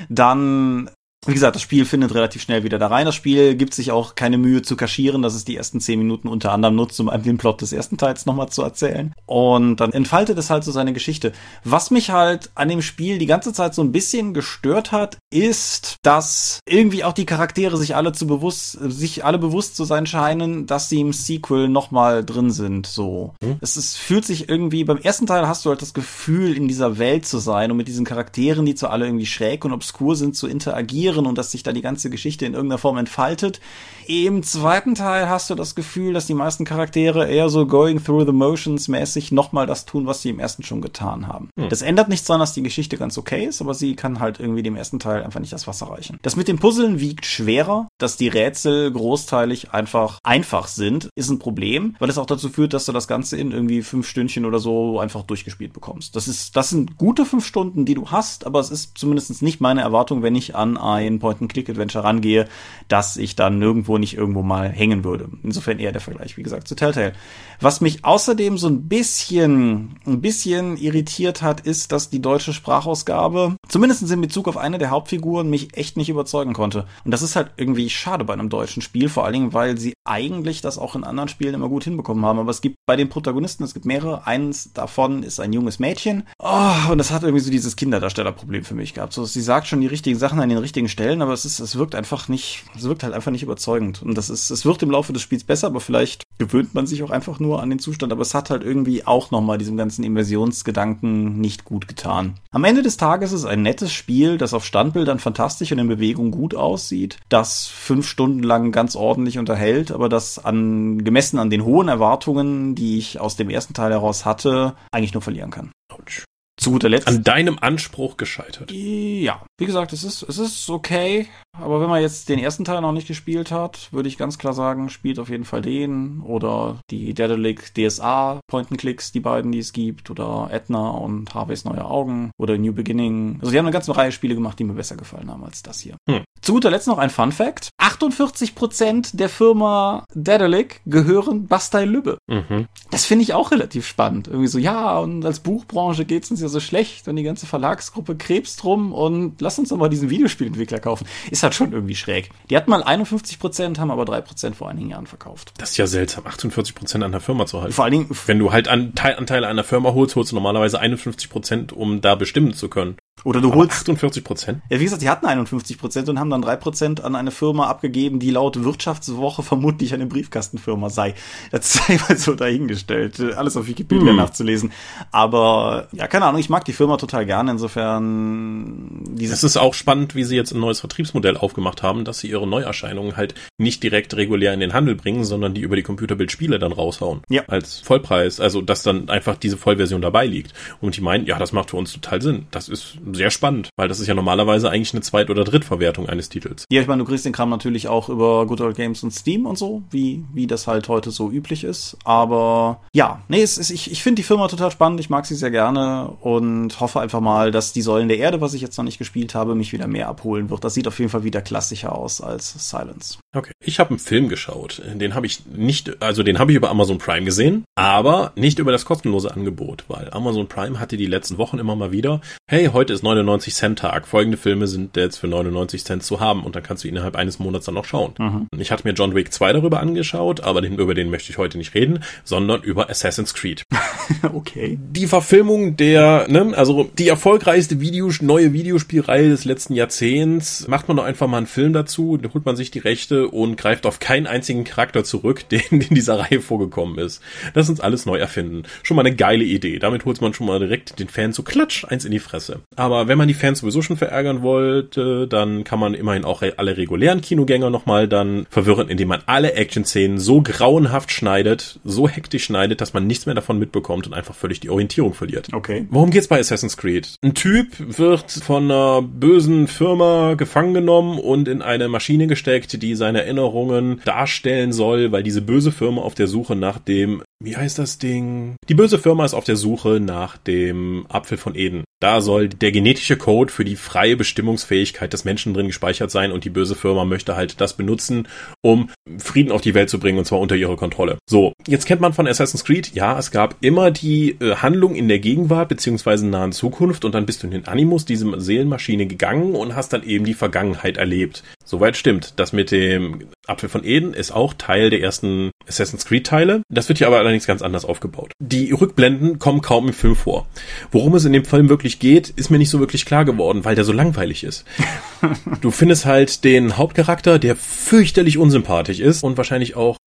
Dann 0.08 0.90
wie 1.28 1.34
gesagt, 1.34 1.56
das 1.56 1.62
Spiel 1.62 1.84
findet 1.84 2.14
relativ 2.14 2.42
schnell 2.42 2.64
wieder 2.64 2.78
da 2.78 2.86
rein. 2.86 3.04
Das 3.04 3.14
Spiel 3.14 3.54
gibt 3.54 3.74
sich 3.74 3.92
auch 3.92 4.14
keine 4.14 4.38
Mühe 4.38 4.62
zu 4.62 4.76
kaschieren, 4.76 5.20
dass 5.20 5.34
es 5.34 5.44
die 5.44 5.56
ersten 5.56 5.78
zehn 5.78 5.98
Minuten 5.98 6.26
unter 6.26 6.52
anderem 6.52 6.74
nutzt, 6.74 6.98
um 7.00 7.10
einem 7.10 7.22
den 7.22 7.36
Plot 7.36 7.60
des 7.60 7.72
ersten 7.72 7.98
Teils 7.98 8.24
nochmal 8.24 8.48
zu 8.48 8.62
erzählen. 8.62 9.12
Und 9.26 9.76
dann 9.76 9.92
entfaltet 9.92 10.38
es 10.38 10.48
halt 10.48 10.64
so 10.64 10.72
seine 10.72 10.94
Geschichte. 10.94 11.32
Was 11.64 11.90
mich 11.90 12.10
halt 12.10 12.50
an 12.54 12.68
dem 12.68 12.80
Spiel 12.80 13.18
die 13.18 13.26
ganze 13.26 13.52
Zeit 13.52 13.74
so 13.74 13.82
ein 13.82 13.92
bisschen 13.92 14.32
gestört 14.32 14.90
hat, 14.90 15.18
ist, 15.30 15.96
dass 16.02 16.60
irgendwie 16.66 17.04
auch 17.04 17.12
die 17.12 17.26
Charaktere 17.26 17.76
sich 17.76 17.94
alle 17.94 18.12
zu 18.12 18.26
bewusst, 18.26 18.78
sich 18.80 19.24
alle 19.24 19.38
bewusst 19.38 19.76
zu 19.76 19.84
sein 19.84 20.06
scheinen, 20.06 20.66
dass 20.66 20.88
sie 20.88 21.00
im 21.00 21.12
Sequel 21.12 21.68
nochmal 21.68 22.24
drin 22.24 22.50
sind, 22.50 22.86
so. 22.86 23.34
Hm? 23.42 23.58
Es 23.60 23.76
ist, 23.76 23.96
fühlt 23.96 24.24
sich 24.24 24.48
irgendwie, 24.48 24.84
beim 24.84 24.98
ersten 24.98 25.26
Teil 25.26 25.46
hast 25.46 25.64
du 25.64 25.70
halt 25.70 25.82
das 25.82 25.92
Gefühl, 25.92 26.56
in 26.56 26.68
dieser 26.68 26.98
Welt 26.98 27.26
zu 27.26 27.38
sein 27.38 27.70
und 27.70 27.76
mit 27.76 27.88
diesen 27.88 28.06
Charakteren, 28.06 28.64
die 28.64 28.74
zwar 28.74 28.90
alle 28.90 29.04
irgendwie 29.04 29.26
schräg 29.26 29.66
und 29.66 29.72
obskur 29.72 30.16
sind, 30.16 30.34
zu 30.34 30.46
interagieren 30.46 31.17
passieren 31.18 31.26
und 31.26 31.38
dass 31.38 31.50
sich 31.50 31.62
da 31.62 31.72
die 31.72 31.82
ganze 31.82 32.10
Geschichte 32.10 32.46
in 32.46 32.54
irgendeiner 32.54 32.78
Form 32.78 32.96
entfaltet. 32.96 33.60
Im 34.06 34.42
zweiten 34.42 34.94
Teil 34.94 35.28
hast 35.28 35.50
du 35.50 35.54
das 35.54 35.74
Gefühl, 35.74 36.14
dass 36.14 36.26
die 36.26 36.34
meisten 36.34 36.64
Charaktere 36.64 37.28
eher 37.28 37.50
so 37.50 37.66
going 37.66 38.02
through 38.02 38.24
the 38.24 38.32
motions 38.32 38.88
mäßig 38.88 39.32
nochmal 39.32 39.66
das 39.66 39.84
tun, 39.84 40.06
was 40.06 40.22
sie 40.22 40.30
im 40.30 40.38
ersten 40.38 40.62
schon 40.62 40.80
getan 40.80 41.26
haben. 41.26 41.50
Hm. 41.58 41.68
Das 41.68 41.82
ändert 41.82 42.08
nichts 42.08 42.26
daran, 42.26 42.40
dass 42.40 42.54
die 42.54 42.62
Geschichte 42.62 42.96
ganz 42.96 43.18
okay 43.18 43.44
ist, 43.44 43.60
aber 43.60 43.74
sie 43.74 43.96
kann 43.96 44.18
halt 44.18 44.40
irgendwie 44.40 44.62
dem 44.62 44.76
ersten 44.76 44.98
Teil 44.98 45.22
einfach 45.22 45.40
nicht 45.40 45.52
das 45.52 45.66
Wasser 45.66 45.90
reichen. 45.90 46.18
Das 46.22 46.36
mit 46.36 46.48
dem 46.48 46.58
Puzzeln 46.58 47.00
wiegt 47.00 47.26
schwerer, 47.26 47.88
dass 47.98 48.16
die 48.16 48.28
Rätsel 48.28 48.90
großteilig 48.90 49.72
einfach 49.72 50.18
einfach 50.22 50.68
sind, 50.68 51.10
ist 51.14 51.28
ein 51.28 51.38
Problem, 51.38 51.96
weil 51.98 52.08
es 52.08 52.18
auch 52.18 52.26
dazu 52.26 52.48
führt, 52.48 52.72
dass 52.72 52.86
du 52.86 52.92
das 52.92 53.08
Ganze 53.08 53.36
in 53.36 53.52
irgendwie 53.52 53.82
fünf 53.82 54.08
Stündchen 54.08 54.46
oder 54.46 54.58
so 54.58 55.00
einfach 55.00 55.22
durchgespielt 55.22 55.74
bekommst. 55.74 56.16
Das 56.16 56.28
ist, 56.28 56.56
das 56.56 56.70
sind 56.70 56.96
gute 56.96 57.26
fünf 57.26 57.44
Stunden, 57.44 57.84
die 57.84 57.94
du 57.94 58.10
hast, 58.10 58.46
aber 58.46 58.60
es 58.60 58.70
ist 58.70 58.96
zumindest 58.96 59.42
nicht 59.42 59.60
meine 59.60 59.82
Erwartung, 59.82 60.22
wenn 60.22 60.34
ich 60.34 60.54
an 60.54 60.78
ein 60.78 61.07
Point-and-Click-Adventure 61.18 62.04
rangehe, 62.04 62.46
dass 62.88 63.16
ich 63.16 63.36
dann 63.36 63.58
nirgendwo 63.58 63.98
nicht 63.98 64.16
irgendwo 64.16 64.42
mal 64.42 64.68
hängen 64.68 65.04
würde. 65.04 65.30
Insofern 65.42 65.78
eher 65.78 65.92
der 65.92 66.00
Vergleich, 66.00 66.36
wie 66.36 66.42
gesagt, 66.42 66.68
zu 66.68 66.74
Telltale. 66.74 67.14
Was 67.60 67.80
mich 67.80 68.04
außerdem 68.04 68.56
so 68.56 68.68
ein 68.68 68.88
bisschen, 68.88 69.96
ein 70.06 70.20
bisschen 70.20 70.76
irritiert 70.76 71.42
hat, 71.42 71.60
ist, 71.60 71.90
dass 71.90 72.10
die 72.10 72.22
deutsche 72.22 72.52
Sprachausgabe, 72.52 73.56
zumindest 73.68 74.08
in 74.08 74.20
Bezug 74.20 74.46
auf 74.46 74.56
eine 74.56 74.78
der 74.78 74.90
Hauptfiguren, 74.90 75.50
mich 75.50 75.76
echt 75.76 75.96
nicht 75.96 76.08
überzeugen 76.08 76.52
konnte. 76.52 76.86
Und 77.04 77.10
das 77.10 77.22
ist 77.22 77.34
halt 77.34 77.52
irgendwie 77.56 77.90
schade 77.90 78.24
bei 78.24 78.32
einem 78.32 78.48
deutschen 78.48 78.82
Spiel, 78.82 79.08
vor 79.08 79.24
allen 79.24 79.32
Dingen, 79.32 79.54
weil 79.54 79.78
sie 79.78 79.94
eigentlich 80.04 80.60
das 80.60 80.78
auch 80.78 80.94
in 80.94 81.04
anderen 81.04 81.28
Spielen 81.28 81.54
immer 81.54 81.68
gut 81.68 81.84
hinbekommen 81.84 82.24
haben. 82.24 82.38
Aber 82.38 82.50
es 82.50 82.60
gibt 82.60 82.76
bei 82.86 82.96
den 82.96 83.08
Protagonisten, 83.08 83.64
es 83.64 83.74
gibt 83.74 83.86
mehrere. 83.86 84.26
Eins 84.26 84.72
davon 84.72 85.22
ist 85.22 85.40
ein 85.40 85.52
junges 85.52 85.78
Mädchen. 85.78 86.24
Oh, 86.38 86.90
und 86.90 86.98
das 86.98 87.10
hat 87.10 87.22
irgendwie 87.22 87.44
so 87.44 87.50
dieses 87.50 87.76
Kinderdarstellerproblem 87.76 88.64
für 88.64 88.74
mich 88.74 88.94
gehabt. 88.94 89.12
So, 89.12 89.24
sie 89.24 89.40
sagt 89.40 89.66
schon 89.66 89.80
die 89.80 89.86
richtigen 89.86 90.18
Sachen 90.18 90.40
an 90.40 90.48
den 90.48 90.58
richtigen 90.58 90.87
Stellen, 90.88 91.22
aber 91.22 91.32
es 91.32 91.44
ist, 91.44 91.60
es 91.60 91.76
wirkt 91.76 91.94
einfach 91.94 92.28
nicht, 92.28 92.64
es 92.76 92.84
wirkt 92.84 93.02
halt 93.02 93.14
einfach 93.14 93.30
nicht 93.30 93.42
überzeugend. 93.42 94.02
Und 94.02 94.16
das 94.16 94.30
ist, 94.30 94.50
es 94.50 94.64
wird 94.64 94.82
im 94.82 94.90
Laufe 94.90 95.12
des 95.12 95.22
Spiels 95.22 95.44
besser, 95.44 95.68
aber 95.68 95.80
vielleicht 95.80 96.24
gewöhnt 96.38 96.74
man 96.74 96.86
sich 96.86 97.02
auch 97.02 97.10
einfach 97.10 97.40
nur 97.40 97.62
an 97.62 97.70
den 97.70 97.78
Zustand. 97.78 98.12
Aber 98.12 98.22
es 98.22 98.34
hat 98.34 98.50
halt 98.50 98.62
irgendwie 98.62 99.06
auch 99.06 99.30
nochmal 99.30 99.58
diesem 99.58 99.76
ganzen 99.76 100.04
Inversionsgedanken 100.04 101.40
nicht 101.40 101.64
gut 101.64 101.88
getan. 101.88 102.34
Am 102.50 102.64
Ende 102.64 102.82
des 102.82 102.96
Tages 102.96 103.32
ist 103.32 103.40
es 103.40 103.46
ein 103.46 103.62
nettes 103.62 103.92
Spiel, 103.92 104.38
das 104.38 104.54
auf 104.54 104.64
Standbildern 104.64 105.18
fantastisch 105.18 105.72
und 105.72 105.78
in 105.78 105.88
Bewegung 105.88 106.30
gut 106.30 106.54
aussieht, 106.54 107.18
das 107.28 107.66
fünf 107.66 108.06
Stunden 108.06 108.42
lang 108.42 108.72
ganz 108.72 108.96
ordentlich 108.96 109.38
unterhält, 109.38 109.90
aber 109.90 110.08
das 110.08 110.44
an, 110.44 111.04
gemessen 111.04 111.38
an 111.38 111.50
den 111.50 111.64
hohen 111.64 111.88
Erwartungen, 111.88 112.74
die 112.74 112.98
ich 112.98 113.20
aus 113.20 113.36
dem 113.36 113.50
ersten 113.50 113.74
Teil 113.74 113.92
heraus 113.92 114.24
hatte, 114.24 114.74
eigentlich 114.92 115.14
nur 115.14 115.22
verlieren 115.22 115.50
kann. 115.50 115.72
Ouch. 115.92 116.24
Zu 116.58 116.72
guter 116.72 116.88
Letzt. 116.88 117.06
An 117.06 117.22
deinem 117.22 117.58
Anspruch 117.60 118.16
gescheitert. 118.16 118.72
Ja. 118.72 119.42
Wie 119.58 119.66
gesagt, 119.66 119.92
es 119.92 120.04
ist, 120.04 120.22
es 120.22 120.38
ist 120.38 120.70
okay, 120.70 121.26
aber 121.60 121.80
wenn 121.80 121.88
man 121.88 122.00
jetzt 122.00 122.28
den 122.28 122.38
ersten 122.38 122.64
Teil 122.64 122.80
noch 122.80 122.92
nicht 122.92 123.08
gespielt 123.08 123.50
hat, 123.50 123.92
würde 123.92 124.08
ich 124.08 124.16
ganz 124.16 124.38
klar 124.38 124.52
sagen, 124.52 124.88
spielt 124.88 125.18
auf 125.18 125.28
jeden 125.28 125.44
Fall 125.44 125.62
den 125.62 126.20
oder 126.20 126.78
die 126.90 127.12
Daedalic 127.12 127.74
DSA 127.74 128.40
Point-and-Clicks, 128.48 129.10
die 129.10 129.20
beiden, 129.20 129.50
die 129.50 129.58
es 129.58 129.72
gibt, 129.72 130.10
oder 130.10 130.48
Edna 130.52 130.90
und 130.90 131.34
Harveys 131.34 131.64
Neue 131.64 131.84
Augen 131.84 132.30
oder 132.38 132.56
New 132.56 132.72
Beginning. 132.72 133.38
Also 133.40 133.50
die 133.50 133.58
haben 133.58 133.66
eine 133.66 133.72
ganze 133.72 133.96
Reihe 133.96 134.12
Spiele 134.12 134.36
gemacht, 134.36 134.58
die 134.58 134.64
mir 134.64 134.74
besser 134.74 134.96
gefallen 134.96 135.30
haben 135.30 135.44
als 135.44 135.62
das 135.62 135.80
hier. 135.80 135.96
Hm. 136.08 136.22
Zu 136.40 136.52
guter 136.52 136.70
Letzt 136.70 136.86
noch 136.86 136.98
ein 136.98 137.10
Fun 137.10 137.32
Fact. 137.32 137.70
48% 137.82 139.16
der 139.16 139.28
Firma 139.28 140.04
Daedalic 140.14 140.80
gehören 140.86 141.48
Bastei 141.48 141.84
Lübbe. 141.84 142.18
Mhm. 142.28 142.68
Das 142.92 143.04
finde 143.04 143.24
ich 143.24 143.34
auch 143.34 143.50
relativ 143.50 143.86
spannend. 143.86 144.28
Irgendwie 144.28 144.46
so, 144.46 144.58
ja, 144.58 144.98
und 144.98 145.24
als 145.24 145.40
Buchbranche 145.40 146.04
geht 146.04 146.24
es 146.24 146.30
uns 146.30 146.40
ja 146.40 146.48
so 146.48 146.60
schlecht 146.60 147.08
und 147.08 147.16
die 147.16 147.24
ganze 147.24 147.46
Verlagsgruppe 147.46 148.14
krebst 148.14 148.62
drum 148.62 148.92
und 148.92 149.40
lass 149.48 149.58
uns 149.58 149.70
doch 149.70 149.78
mal 149.78 149.88
diesen 149.88 150.10
Videospielentwickler 150.10 150.78
kaufen. 150.78 151.06
Ist 151.30 151.42
halt 151.42 151.54
schon 151.54 151.72
irgendwie 151.72 151.94
schräg. 151.94 152.28
Die 152.50 152.56
hatten 152.56 152.68
mal 152.68 152.82
51 152.82 153.38
Prozent, 153.38 153.78
haben 153.78 153.90
aber 153.90 154.04
3 154.04 154.20
Prozent 154.20 154.56
vor 154.56 154.68
einigen 154.68 154.90
Jahren 154.90 155.06
verkauft. 155.06 155.54
Das 155.56 155.70
ist 155.70 155.78
ja 155.78 155.86
seltsam, 155.86 156.26
48 156.26 156.74
Prozent 156.74 157.02
an 157.02 157.12
der 157.12 157.22
Firma 157.22 157.46
zu 157.46 157.62
halten. 157.62 157.72
Vor 157.72 157.84
allen 157.84 157.92
Dingen, 157.92 158.10
wenn 158.26 158.38
du 158.38 158.52
halt 158.52 158.68
Anteile 158.68 159.48
an 159.48 159.56
der 159.56 159.64
Firma 159.64 159.94
holst, 159.94 160.16
holst 160.16 160.32
du 160.32 160.36
normalerweise 160.36 160.78
51 160.78 161.30
Prozent, 161.30 161.72
um 161.72 162.02
da 162.02 162.14
bestimmen 162.14 162.52
zu 162.52 162.68
können. 162.68 162.98
Oder 163.24 163.40
du 163.40 163.54
holst 163.54 163.80
48 163.80 164.24
Prozent. 164.24 164.62
Ja, 164.70 164.80
wie 164.80 164.84
gesagt, 164.84 165.02
die 165.02 165.08
hatten 165.08 165.26
51 165.26 165.78
Prozent 165.78 166.08
und 166.08 166.18
haben 166.18 166.30
dann 166.30 166.42
drei 166.42 166.56
Prozent 166.56 167.02
an 167.02 167.14
eine 167.14 167.30
Firma 167.30 167.66
abgegeben, 167.66 168.18
die 168.18 168.30
laut 168.30 168.62
Wirtschaftswoche 168.62 169.42
vermutlich 169.42 169.94
eine 169.94 170.06
Briefkastenfirma 170.06 170.90
sei. 170.90 171.14
Das 171.50 171.72
sei 171.88 171.98
mal 172.08 172.16
so 172.16 172.34
dahingestellt. 172.34 173.20
Alles 173.36 173.56
auf 173.56 173.66
Wikipedia 173.66 174.10
hm. 174.10 174.16
nachzulesen. 174.16 174.72
Aber 175.10 175.88
ja, 175.92 176.06
keine 176.06 176.26
Ahnung, 176.26 176.40
ich 176.40 176.48
mag 176.48 176.64
die 176.64 176.72
Firma 176.72 176.96
total 176.96 177.26
gerne. 177.26 177.50
Insofern 177.50 179.04
dieses. 179.10 179.38
Es 179.38 179.44
ist 179.44 179.56
auch 179.56 179.74
spannend, 179.74 180.14
wie 180.14 180.24
sie 180.24 180.36
jetzt 180.36 180.52
ein 180.52 180.60
neues 180.60 180.80
Vertriebsmodell 180.80 181.36
aufgemacht 181.36 181.82
haben, 181.82 182.04
dass 182.04 182.20
sie 182.20 182.30
ihre 182.30 182.46
Neuerscheinungen 182.46 183.16
halt 183.16 183.34
nicht 183.58 183.82
direkt 183.82 184.16
regulär 184.16 184.54
in 184.54 184.60
den 184.60 184.72
Handel 184.72 184.94
bringen, 184.94 185.24
sondern 185.24 185.54
die 185.54 185.60
über 185.60 185.76
die 185.76 185.82
Computerbildspiele 185.82 186.58
dann 186.58 186.72
raushauen. 186.72 187.22
Ja. 187.28 187.42
Als 187.46 187.80
Vollpreis. 187.80 188.40
Also, 188.40 188.62
dass 188.62 188.82
dann 188.82 189.08
einfach 189.08 189.36
diese 189.36 189.56
Vollversion 189.56 190.00
dabei 190.00 190.26
liegt. 190.26 190.54
Und 190.80 190.96
die 190.96 191.00
meinen, 191.00 191.26
ja, 191.26 191.38
das 191.38 191.52
macht 191.52 191.70
für 191.70 191.76
uns 191.76 191.92
total 191.92 192.22
Sinn. 192.22 192.46
Das 192.50 192.68
ist 192.68 192.98
sehr 193.14 193.30
spannend, 193.30 193.70
weil 193.76 193.88
das 193.88 194.00
ist 194.00 194.06
ja 194.06 194.14
normalerweise 194.14 194.70
eigentlich 194.70 194.92
eine 194.94 195.02
Zweit- 195.02 195.30
oder 195.30 195.44
Drittverwertung 195.44 196.08
eines 196.08 196.28
Titels. 196.28 196.64
Ja, 196.70 196.80
ich 196.80 196.86
meine, 196.86 197.02
du 197.02 197.08
kriegst 197.08 197.24
den 197.24 197.32
Kram 197.32 197.50
natürlich 197.50 197.88
auch 197.88 198.08
über 198.08 198.46
Good 198.46 198.60
Old 198.60 198.76
Games 198.76 199.02
und 199.02 199.12
Steam 199.12 199.46
und 199.46 199.58
so, 199.58 199.82
wie, 199.90 200.24
wie 200.32 200.46
das 200.46 200.66
halt 200.66 200.88
heute 200.88 201.10
so 201.10 201.30
üblich 201.30 201.64
ist. 201.64 201.96
Aber 202.04 202.80
ja, 202.92 203.22
nee, 203.28 203.42
es 203.42 203.58
ist, 203.58 203.70
ich, 203.70 203.90
ich 203.90 204.02
finde 204.02 204.20
die 204.20 204.26
Firma 204.26 204.48
total 204.48 204.70
spannend, 204.70 205.00
ich 205.00 205.10
mag 205.10 205.26
sie 205.26 205.34
sehr 205.34 205.50
gerne 205.50 206.16
und 206.20 206.80
hoffe 206.80 207.00
einfach 207.00 207.20
mal, 207.20 207.50
dass 207.50 207.72
die 207.72 207.82
Säulen 207.82 208.08
der 208.08 208.18
Erde, 208.18 208.40
was 208.40 208.54
ich 208.54 208.62
jetzt 208.62 208.76
noch 208.76 208.84
nicht 208.84 208.98
gespielt 208.98 209.34
habe, 209.34 209.54
mich 209.54 209.72
wieder 209.72 209.86
mehr 209.86 210.08
abholen 210.08 210.50
wird. 210.50 210.64
Das 210.64 210.74
sieht 210.74 210.88
auf 210.88 210.98
jeden 210.98 211.10
Fall 211.10 211.24
wieder 211.24 211.42
klassischer 211.42 211.96
aus 211.96 212.20
als 212.20 212.70
Silence. 212.70 213.18
Okay. 213.34 213.52
Ich 213.64 213.78
habe 213.78 213.90
einen 213.90 213.98
Film 213.98 214.28
geschaut. 214.28 214.82
Den 214.94 215.14
habe 215.14 215.26
ich 215.26 215.46
nicht, 215.46 216.02
also 216.02 216.22
den 216.22 216.38
habe 216.38 216.52
ich 216.52 216.56
über 216.56 216.70
Amazon 216.70 216.98
Prime 216.98 217.24
gesehen, 217.24 217.64
aber 217.74 218.32
nicht 218.36 218.58
über 218.58 218.72
das 218.72 218.84
kostenlose 218.84 219.32
Angebot, 219.32 219.84
weil 219.88 220.10
Amazon 220.10 220.48
Prime 220.48 220.78
hatte 220.80 220.96
die 220.96 221.06
letzten 221.06 221.38
Wochen 221.38 221.58
immer 221.58 221.76
mal 221.76 221.92
wieder, 221.92 222.20
hey, 222.48 222.70
heute 222.72 222.92
ist 222.92 222.97
99 223.02 223.54
Cent 223.54 223.78
Tag. 223.78 224.06
Folgende 224.06 224.36
Filme 224.36 224.66
sind 224.66 224.96
jetzt 224.96 225.16
für 225.16 225.28
99 225.28 225.84
Cent 225.84 226.02
zu 226.02 226.20
haben 226.20 226.44
und 226.44 226.56
dann 226.56 226.62
kannst 226.62 226.84
du 226.84 226.88
innerhalb 226.88 227.16
eines 227.16 227.38
Monats 227.38 227.66
dann 227.66 227.74
noch 227.74 227.84
schauen. 227.84 228.14
Mhm. 228.18 228.48
Ich 228.58 228.70
hatte 228.70 228.86
mir 228.86 228.94
John 228.94 229.14
Wick 229.14 229.32
2 229.32 229.52
darüber 229.52 229.80
angeschaut, 229.80 230.40
aber 230.40 230.60
den, 230.60 230.78
über 230.78 230.94
den 230.94 231.10
möchte 231.10 231.30
ich 231.30 231.38
heute 231.38 231.58
nicht 231.58 231.74
reden, 231.74 232.04
sondern 232.24 232.62
über 232.62 232.90
Assassin's 232.90 233.34
Creed. 233.34 233.62
okay. 234.32 234.78
Die 234.80 235.06
Verfilmung 235.06 235.76
der, 235.76 236.26
ne, 236.28 236.52
also 236.56 236.88
die 236.98 237.08
erfolgreichste 237.08 237.80
Videos, 237.80 238.22
neue 238.22 238.52
Videospielreihe 238.52 239.28
des 239.28 239.44
letzten 239.44 239.74
Jahrzehnts, 239.74 240.66
macht 240.68 240.88
man 240.88 240.96
doch 240.96 241.04
einfach 241.04 241.26
mal 241.26 241.38
einen 241.38 241.46
Film 241.46 241.72
dazu, 241.72 242.18
holt 242.32 242.44
man 242.44 242.56
sich 242.56 242.70
die 242.70 242.78
Rechte 242.78 243.28
und 243.28 243.56
greift 243.56 243.86
auf 243.86 243.98
keinen 243.98 244.26
einzigen 244.26 244.64
Charakter 244.64 245.04
zurück, 245.04 245.44
der 245.50 245.60
in 245.70 245.80
dieser 245.80 246.18
Reihe 246.18 246.40
vorgekommen 246.40 246.98
ist. 246.98 247.22
Lass 247.54 247.68
uns 247.68 247.80
alles 247.80 248.06
neu 248.06 248.18
erfinden. 248.18 248.62
Schon 248.82 248.96
mal 248.96 249.06
eine 249.06 249.14
geile 249.14 249.44
Idee. 249.44 249.78
Damit 249.78 250.04
holt 250.04 250.20
man 250.20 250.34
schon 250.34 250.46
mal 250.46 250.58
direkt 250.58 250.98
den 250.98 251.08
Fans 251.08 251.36
so 251.36 251.42
klatsch 251.42 251.84
eins 251.84 252.04
in 252.04 252.10
die 252.10 252.18
Fresse. 252.18 252.60
Aber 252.76 253.08
wenn 253.08 253.18
man 253.18 253.28
die 253.28 253.34
Fans 253.34 253.60
sowieso 253.60 253.82
schon 253.82 253.96
verärgern 253.96 254.42
wollte, 254.42 255.28
dann 255.28 255.64
kann 255.64 255.78
man 255.78 255.94
immerhin 255.94 256.24
auch 256.24 256.42
alle 256.56 256.76
regulären 256.76 257.20
Kinogänger 257.20 257.70
nochmal 257.70 258.08
dann 258.08 258.46
verwirren, 258.50 258.88
indem 258.88 259.08
man 259.08 259.22
alle 259.26 259.52
Action-Szenen 259.52 260.18
so 260.18 260.42
grauenhaft 260.42 261.10
schneidet, 261.10 261.80
so 261.84 262.08
hektisch 262.08 262.44
schneidet, 262.44 262.80
dass 262.80 262.94
man 262.94 263.06
nichts 263.06 263.26
mehr 263.26 263.34
davon 263.34 263.58
mitbekommt 263.58 263.97
und 264.06 264.14
einfach 264.14 264.34
völlig 264.34 264.60
die 264.60 264.70
Orientierung 264.70 265.14
verliert. 265.14 265.48
Okay. 265.52 265.86
Worum 265.90 266.10
geht's 266.10 266.28
bei 266.28 266.38
Assassin's 266.38 266.76
Creed? 266.76 267.16
Ein 267.22 267.34
Typ 267.34 267.72
wird 267.78 268.30
von 268.30 268.64
einer 268.64 269.02
bösen 269.02 269.66
Firma 269.66 270.34
gefangen 270.34 270.74
genommen 270.74 271.18
und 271.18 271.48
in 271.48 271.62
eine 271.62 271.88
Maschine 271.88 272.26
gesteckt, 272.26 272.82
die 272.82 272.94
seine 272.94 273.22
Erinnerungen 273.22 274.00
darstellen 274.04 274.72
soll, 274.72 275.12
weil 275.12 275.22
diese 275.22 275.42
böse 275.42 275.72
Firma 275.72 276.02
auf 276.02 276.14
der 276.14 276.28
Suche 276.28 276.56
nach 276.56 276.78
dem 276.78 277.22
wie 277.40 277.56
heißt 277.56 277.78
das 277.78 277.98
Ding? 277.98 278.56
Die 278.68 278.74
böse 278.74 278.98
Firma 278.98 279.24
ist 279.24 279.34
auf 279.34 279.44
der 279.44 279.54
Suche 279.54 280.00
nach 280.00 280.38
dem 280.38 281.06
Apfel 281.08 281.38
von 281.38 281.54
Eden. 281.54 281.84
Da 282.00 282.20
soll 282.20 282.48
der 282.48 282.70
genetische 282.70 283.16
Code 283.16 283.52
für 283.52 283.64
die 283.64 283.74
freie 283.74 284.16
Bestimmungsfähigkeit 284.16 285.12
des 285.12 285.24
Menschen 285.24 285.52
drin 285.52 285.66
gespeichert 285.66 286.12
sein 286.12 286.30
und 286.30 286.44
die 286.44 286.50
böse 286.50 286.76
Firma 286.76 287.04
möchte 287.04 287.34
halt 287.34 287.60
das 287.60 287.76
benutzen, 287.76 288.28
um 288.60 288.90
Frieden 289.18 289.50
auf 289.50 289.62
die 289.62 289.74
Welt 289.74 289.90
zu 289.90 289.98
bringen 289.98 290.18
und 290.18 290.24
zwar 290.24 290.38
unter 290.38 290.54
ihre 290.54 290.76
Kontrolle. 290.76 291.18
So, 291.28 291.52
jetzt 291.66 291.86
kennt 291.86 292.00
man 292.00 292.12
von 292.12 292.28
Assassin's 292.28 292.64
Creed, 292.64 292.94
ja, 292.94 293.18
es 293.18 293.32
gab 293.32 293.56
immer 293.62 293.90
die 293.90 294.36
äh, 294.40 294.54
Handlung 294.56 294.94
in 294.94 295.08
der 295.08 295.18
Gegenwart 295.18 295.68
beziehungsweise 295.68 296.26
nahen 296.28 296.52
Zukunft 296.52 297.04
und 297.04 297.16
dann 297.16 297.26
bist 297.26 297.42
du 297.42 297.48
in 297.48 297.52
den 297.52 297.66
Animus, 297.66 298.04
diese 298.04 298.40
Seelenmaschine 298.40 299.06
gegangen 299.06 299.56
und 299.56 299.74
hast 299.74 299.92
dann 299.92 300.04
eben 300.04 300.24
die 300.24 300.34
Vergangenheit 300.34 300.98
erlebt. 300.98 301.42
Soweit 301.68 301.98
stimmt. 301.98 302.32
Das 302.36 302.54
mit 302.54 302.70
dem 302.70 303.28
Apfel 303.46 303.68
von 303.68 303.84
Eden 303.84 304.14
ist 304.14 304.30
auch 304.30 304.54
Teil 304.54 304.88
der 304.88 305.02
ersten 305.02 305.50
Assassin's 305.66 306.06
Creed 306.06 306.26
Teile. 306.26 306.62
Das 306.70 306.88
wird 306.88 306.96
hier 306.96 307.06
aber 307.06 307.18
allerdings 307.18 307.46
ganz 307.46 307.60
anders 307.60 307.84
aufgebaut. 307.84 308.32
Die 308.38 308.72
Rückblenden 308.72 309.38
kommen 309.38 309.60
kaum 309.60 309.88
im 309.88 309.92
Film 309.92 310.16
vor. 310.16 310.46
Worum 310.92 311.14
es 311.14 311.26
in 311.26 311.34
dem 311.34 311.44
Film 311.44 311.68
wirklich 311.68 311.98
geht, 311.98 312.30
ist 312.30 312.48
mir 312.48 312.56
nicht 312.56 312.70
so 312.70 312.80
wirklich 312.80 313.04
klar 313.04 313.26
geworden, 313.26 313.66
weil 313.66 313.74
der 313.74 313.84
so 313.84 313.92
langweilig 313.92 314.44
ist. 314.44 314.64
du 315.60 315.70
findest 315.70 316.06
halt 316.06 316.42
den 316.42 316.78
Hauptcharakter, 316.78 317.38
der 317.38 317.54
fürchterlich 317.54 318.38
unsympathisch 318.38 319.00
ist 319.00 319.22
und 319.22 319.36
wahrscheinlich 319.36 319.76
auch 319.76 319.97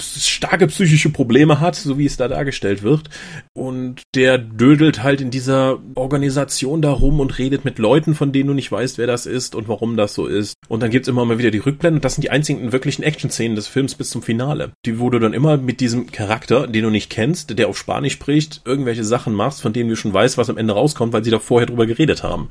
starke 0.00 0.66
psychische 0.66 1.10
Probleme 1.10 1.60
hat, 1.60 1.76
so 1.76 1.96
wie 1.96 2.06
es 2.06 2.16
da 2.16 2.26
dargestellt 2.26 2.82
wird. 2.82 3.08
Und 3.52 4.02
der 4.16 4.36
dödelt 4.38 5.04
halt 5.04 5.20
in 5.20 5.30
dieser 5.30 5.78
Organisation 5.94 6.82
da 6.82 6.90
rum 6.90 7.20
und 7.20 7.38
redet 7.38 7.64
mit 7.64 7.78
Leuten, 7.78 8.16
von 8.16 8.32
denen 8.32 8.48
du 8.48 8.54
nicht 8.54 8.72
weißt, 8.72 8.98
wer 8.98 9.06
das 9.06 9.26
ist 9.26 9.54
und 9.54 9.68
warum 9.68 9.96
das 9.96 10.14
so 10.14 10.26
ist. 10.26 10.54
Und 10.68 10.82
dann 10.82 10.90
gibt's 10.90 11.08
immer 11.08 11.24
mal 11.24 11.38
wieder 11.38 11.52
die 11.52 11.58
Rückblenden. 11.58 12.00
Das 12.00 12.14
sind 12.14 12.22
die 12.22 12.30
einzigen 12.30 12.72
wirklichen 12.72 13.04
Action-Szenen 13.04 13.54
des 13.54 13.68
Films 13.68 13.94
bis 13.94 14.10
zum 14.10 14.22
Finale. 14.22 14.72
Die, 14.86 14.98
wo 14.98 15.08
du 15.08 15.20
dann 15.20 15.34
immer 15.34 15.56
mit 15.56 15.80
diesem 15.80 16.10
Charakter, 16.10 16.66
den 16.66 16.82
du 16.82 16.90
nicht 16.90 17.10
kennst, 17.10 17.56
der 17.56 17.68
auf 17.68 17.78
Spanisch 17.78 18.14
spricht, 18.14 18.62
irgendwelche 18.64 19.04
Sachen 19.04 19.34
machst, 19.34 19.62
von 19.62 19.72
denen 19.72 19.88
du 19.88 19.94
schon 19.94 20.12
weißt, 20.12 20.36
was 20.36 20.50
am 20.50 20.58
Ende 20.58 20.74
rauskommt, 20.74 21.12
weil 21.12 21.22
sie 21.22 21.30
da 21.30 21.38
vorher 21.38 21.66
drüber 21.66 21.86
geredet 21.86 22.24
haben. 22.24 22.48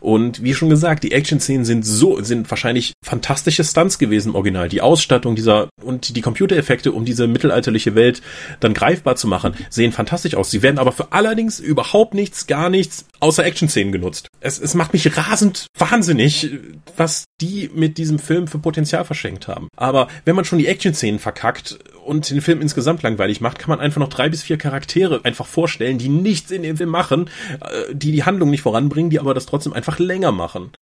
Und 0.00 0.42
wie 0.42 0.54
schon 0.54 0.70
gesagt, 0.70 1.04
die 1.04 1.12
Action-Szenen 1.12 1.66
sind 1.66 1.84
so, 1.84 2.22
sind 2.22 2.50
wahrscheinlich 2.50 2.94
fantastische 3.04 3.64
Stunts 3.64 3.98
gewesen 3.98 4.30
im 4.30 4.34
Original. 4.34 4.70
Die 4.70 4.80
Ausstattung 4.80 5.36
dieser 5.36 5.68
und 5.82 6.16
die 6.16 6.20
Computer 6.22 6.53
Computereffekte, 6.54 6.92
um 6.92 7.04
diese 7.04 7.26
mittelalterliche 7.26 7.94
Welt 7.94 8.22
dann 8.60 8.74
greifbar 8.74 9.16
zu 9.16 9.26
machen, 9.26 9.54
sehen 9.70 9.92
fantastisch 9.92 10.34
aus. 10.34 10.50
Sie 10.50 10.62
werden 10.62 10.78
aber 10.78 10.92
für 10.92 11.12
allerdings 11.12 11.60
überhaupt 11.60 12.14
nichts, 12.14 12.46
gar 12.46 12.70
nichts 12.70 13.06
außer 13.20 13.44
Action-Szenen 13.44 13.92
genutzt. 13.92 14.28
Es, 14.40 14.60
es 14.60 14.74
macht 14.74 14.92
mich 14.92 15.16
rasend 15.16 15.66
wahnsinnig, 15.78 16.50
was 16.96 17.24
die 17.40 17.70
mit 17.74 17.98
diesem 17.98 18.18
Film 18.18 18.46
für 18.46 18.58
Potenzial 18.58 19.04
verschenkt 19.04 19.48
haben. 19.48 19.68
Aber 19.76 20.08
wenn 20.24 20.36
man 20.36 20.44
schon 20.44 20.58
die 20.58 20.66
Action-Szenen 20.66 21.18
verkackt 21.18 21.78
und 22.04 22.30
den 22.30 22.40
Film 22.40 22.60
insgesamt 22.60 23.02
langweilig 23.02 23.40
macht, 23.40 23.58
kann 23.58 23.70
man 23.70 23.80
einfach 23.80 24.00
noch 24.00 24.08
drei 24.08 24.28
bis 24.28 24.42
vier 24.42 24.58
Charaktere 24.58 25.20
einfach 25.24 25.46
vorstellen, 25.46 25.98
die 25.98 26.08
nichts 26.08 26.50
in 26.50 26.62
dem 26.62 26.76
Film 26.76 26.90
machen, 26.90 27.30
äh, 27.60 27.94
die 27.94 28.12
die 28.12 28.24
Handlung 28.24 28.50
nicht 28.50 28.62
voranbringen, 28.62 29.10
die 29.10 29.20
aber 29.20 29.34
das 29.34 29.46
trotzdem 29.46 29.72
einfach 29.72 29.98
länger 29.98 30.32
machen. 30.32 30.72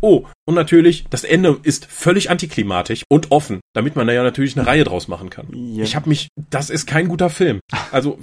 Oh, 0.00 0.26
und 0.46 0.54
natürlich, 0.54 1.04
das 1.08 1.24
Ende 1.24 1.58
ist 1.62 1.86
völlig 1.86 2.30
antiklimatisch 2.30 3.04
und 3.08 3.30
offen, 3.30 3.60
damit 3.72 3.96
man 3.96 4.06
da 4.06 4.12
ja 4.12 4.22
natürlich 4.22 4.56
eine 4.56 4.66
Reihe 4.66 4.84
draus 4.84 5.08
machen 5.08 5.30
kann. 5.30 5.46
Ja. 5.52 5.84
Ich 5.84 5.96
habe 5.96 6.08
mich, 6.08 6.28
das 6.50 6.70
ist 6.70 6.86
kein 6.86 7.08
guter 7.08 7.30
Film. 7.30 7.60
Also 7.90 8.18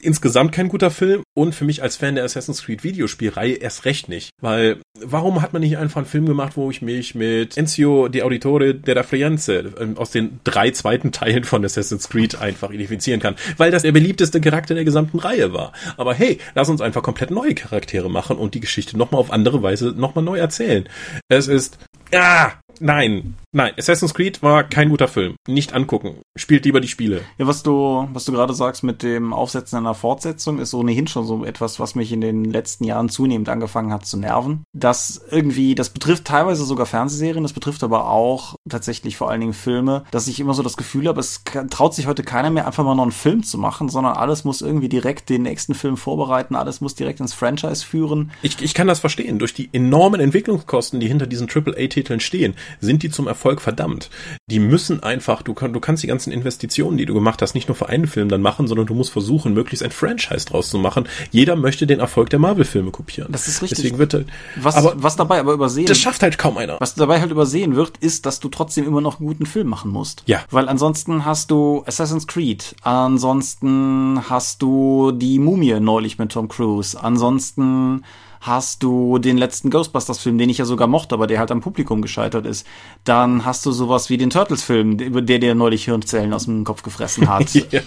insgesamt 0.00 0.52
kein 0.52 0.68
guter 0.68 0.90
Film 0.90 1.22
und 1.34 1.54
für 1.54 1.64
mich 1.64 1.82
als 1.82 1.96
Fan 1.96 2.14
der 2.14 2.24
Assassin's 2.24 2.62
Creed 2.62 2.84
Videospielreihe 2.84 3.54
erst 3.54 3.84
recht 3.84 4.08
nicht. 4.08 4.30
Weil, 4.40 4.80
warum 5.00 5.42
hat 5.42 5.52
man 5.52 5.62
nicht 5.62 5.78
einfach 5.78 5.98
einen 5.98 6.06
Film 6.06 6.26
gemacht, 6.26 6.56
wo 6.56 6.70
ich 6.70 6.82
mich 6.82 7.14
mit 7.14 7.56
Enzio 7.56 8.08
de 8.08 8.22
Auditore 8.22 8.74
della 8.74 9.02
Firenze 9.02 9.72
ähm, 9.80 9.96
aus 9.96 10.10
den 10.10 10.40
drei 10.44 10.70
zweiten 10.70 11.12
Teilen 11.12 11.44
von 11.44 11.64
Assassin's 11.64 11.93
Creed 11.98 12.40
einfach 12.40 12.70
identifizieren 12.70 13.20
kann? 13.20 13.36
Weil 13.56 13.70
das 13.70 13.82
der 13.82 13.92
beliebteste 13.92 14.40
Charakter 14.40 14.74
der 14.74 14.84
gesamten 14.84 15.18
Reihe 15.18 15.52
war. 15.52 15.72
Aber 15.96 16.14
hey, 16.14 16.38
lass 16.54 16.68
uns 16.68 16.80
einfach 16.80 17.02
komplett 17.02 17.30
neue 17.30 17.54
Charaktere 17.54 18.10
machen 18.10 18.36
und 18.36 18.54
die 18.54 18.60
Geschichte 18.60 18.96
nochmal 18.96 19.20
auf 19.20 19.30
andere 19.30 19.62
Weise 19.62 19.94
nochmal 19.96 20.24
neu 20.24 20.38
erzählen. 20.38 20.88
Es 21.28 21.48
ist, 21.48 21.78
ah, 22.12 22.52
nein, 22.80 23.34
Nein, 23.56 23.72
Assassin's 23.78 24.14
Creed 24.14 24.42
war 24.42 24.64
kein 24.64 24.88
guter 24.88 25.06
Film. 25.06 25.36
Nicht 25.46 25.74
angucken. 25.74 26.16
Spielt 26.34 26.64
lieber 26.64 26.80
die 26.80 26.88
Spiele. 26.88 27.20
Ja, 27.38 27.46
was 27.46 27.62
du, 27.62 28.08
was 28.12 28.24
du 28.24 28.32
gerade 28.32 28.52
sagst 28.52 28.82
mit 28.82 29.04
dem 29.04 29.32
Aufsetzen 29.32 29.78
einer 29.78 29.94
Fortsetzung, 29.94 30.58
ist 30.58 30.74
ohnehin 30.74 31.06
schon 31.06 31.24
so 31.24 31.44
etwas, 31.44 31.78
was 31.78 31.94
mich 31.94 32.10
in 32.10 32.20
den 32.20 32.44
letzten 32.44 32.82
Jahren 32.82 33.08
zunehmend 33.08 33.48
angefangen 33.48 33.92
hat 33.92 34.06
zu 34.06 34.18
nerven. 34.18 34.64
Das 34.72 35.24
irgendwie, 35.30 35.76
das 35.76 35.90
betrifft 35.90 36.24
teilweise 36.24 36.64
sogar 36.64 36.86
Fernsehserien, 36.86 37.44
das 37.44 37.52
betrifft 37.52 37.84
aber 37.84 38.10
auch 38.10 38.56
tatsächlich 38.68 39.16
vor 39.16 39.30
allen 39.30 39.40
Dingen 39.40 39.52
Filme, 39.52 40.02
dass 40.10 40.26
ich 40.26 40.40
immer 40.40 40.54
so 40.54 40.64
das 40.64 40.76
Gefühl 40.76 41.06
habe, 41.06 41.20
es 41.20 41.44
traut 41.70 41.94
sich 41.94 42.08
heute 42.08 42.24
keiner 42.24 42.50
mehr 42.50 42.66
einfach 42.66 42.82
mal 42.82 42.96
noch 42.96 43.04
einen 43.04 43.12
Film 43.12 43.44
zu 43.44 43.56
machen, 43.56 43.88
sondern 43.88 44.14
alles 44.16 44.42
muss 44.42 44.62
irgendwie 44.62 44.88
direkt 44.88 45.30
den 45.30 45.42
nächsten 45.42 45.74
Film 45.74 45.96
vorbereiten, 45.96 46.56
alles 46.56 46.80
muss 46.80 46.96
direkt 46.96 47.20
ins 47.20 47.34
Franchise 47.34 47.86
führen. 47.86 48.32
Ich, 48.42 48.60
ich 48.60 48.74
kann 48.74 48.88
das 48.88 48.98
verstehen. 48.98 49.38
Durch 49.38 49.54
die 49.54 49.68
enormen 49.72 50.20
Entwicklungskosten, 50.20 50.98
die 50.98 51.06
hinter 51.06 51.28
diesen 51.28 51.48
AAA-Titeln 51.48 52.18
stehen, 52.18 52.54
sind 52.80 53.04
die 53.04 53.10
zum 53.10 53.28
Erfolg 53.28 53.43
Erfolg 53.44 53.60
verdammt. 53.60 54.08
Die 54.46 54.58
müssen 54.58 55.02
einfach, 55.02 55.42
du, 55.42 55.52
kann, 55.52 55.74
du 55.74 55.80
kannst 55.80 56.02
die 56.02 56.06
ganzen 56.06 56.32
Investitionen, 56.32 56.96
die 56.96 57.04
du 57.04 57.12
gemacht 57.12 57.42
hast, 57.42 57.54
nicht 57.54 57.68
nur 57.68 57.74
für 57.74 57.90
einen 57.90 58.06
Film 58.06 58.30
dann 58.30 58.40
machen, 58.40 58.66
sondern 58.66 58.86
du 58.86 58.94
musst 58.94 59.12
versuchen, 59.12 59.52
möglichst 59.52 59.84
ein 59.84 59.90
Franchise 59.90 60.46
draus 60.46 60.70
zu 60.70 60.78
machen. 60.78 61.06
Jeder 61.30 61.54
möchte 61.54 61.86
den 61.86 62.00
Erfolg 62.00 62.30
der 62.30 62.38
Marvel-Filme 62.38 62.90
kopieren. 62.90 63.30
Das 63.32 63.46
ist 63.46 63.60
richtig. 63.60 63.76
Deswegen 63.76 63.98
wird 63.98 64.14
halt, 64.14 64.28
was, 64.56 64.76
aber, 64.76 64.94
was 64.96 65.16
dabei 65.16 65.40
aber 65.40 65.52
übersehen. 65.52 65.84
Das 65.84 65.98
schafft 65.98 66.22
halt 66.22 66.38
kaum 66.38 66.56
einer. 66.56 66.78
Was 66.80 66.94
dabei 66.94 67.20
halt 67.20 67.30
übersehen 67.30 67.76
wird, 67.76 67.98
ist, 67.98 68.24
dass 68.24 68.40
du 68.40 68.48
trotzdem 68.48 68.86
immer 68.86 69.02
noch 69.02 69.20
einen 69.20 69.28
guten 69.28 69.44
Film 69.44 69.68
machen 69.68 69.90
musst. 69.90 70.22
Ja. 70.24 70.40
Weil 70.50 70.70
ansonsten 70.70 71.26
hast 71.26 71.50
du 71.50 71.84
Assassin's 71.86 72.26
Creed, 72.26 72.74
ansonsten 72.80 74.22
hast 74.30 74.62
du 74.62 75.12
die 75.12 75.38
Mumie 75.38 75.78
neulich 75.80 76.18
mit 76.18 76.32
Tom 76.32 76.48
Cruise, 76.48 76.98
ansonsten 76.98 78.04
hast 78.46 78.82
du 78.82 79.18
den 79.18 79.38
letzten 79.38 79.70
Ghostbusters-Film, 79.70 80.36
den 80.36 80.50
ich 80.50 80.58
ja 80.58 80.66
sogar 80.66 80.86
mochte, 80.86 81.14
aber 81.14 81.26
der 81.26 81.38
halt 81.38 81.50
am 81.50 81.62
Publikum 81.62 82.02
gescheitert 82.02 82.44
ist. 82.44 82.66
Dann 83.04 83.46
hast 83.46 83.64
du 83.64 83.72
sowas 83.72 84.10
wie 84.10 84.18
den 84.18 84.28
Turtles-Film, 84.28 85.26
der 85.26 85.38
dir 85.38 85.54
neulich 85.54 85.86
Hirnzellen 85.86 86.32
aus 86.34 86.44
dem 86.44 86.64
Kopf 86.64 86.82
gefressen 86.82 87.28
hat. 87.28 87.54
ja. 87.72 87.80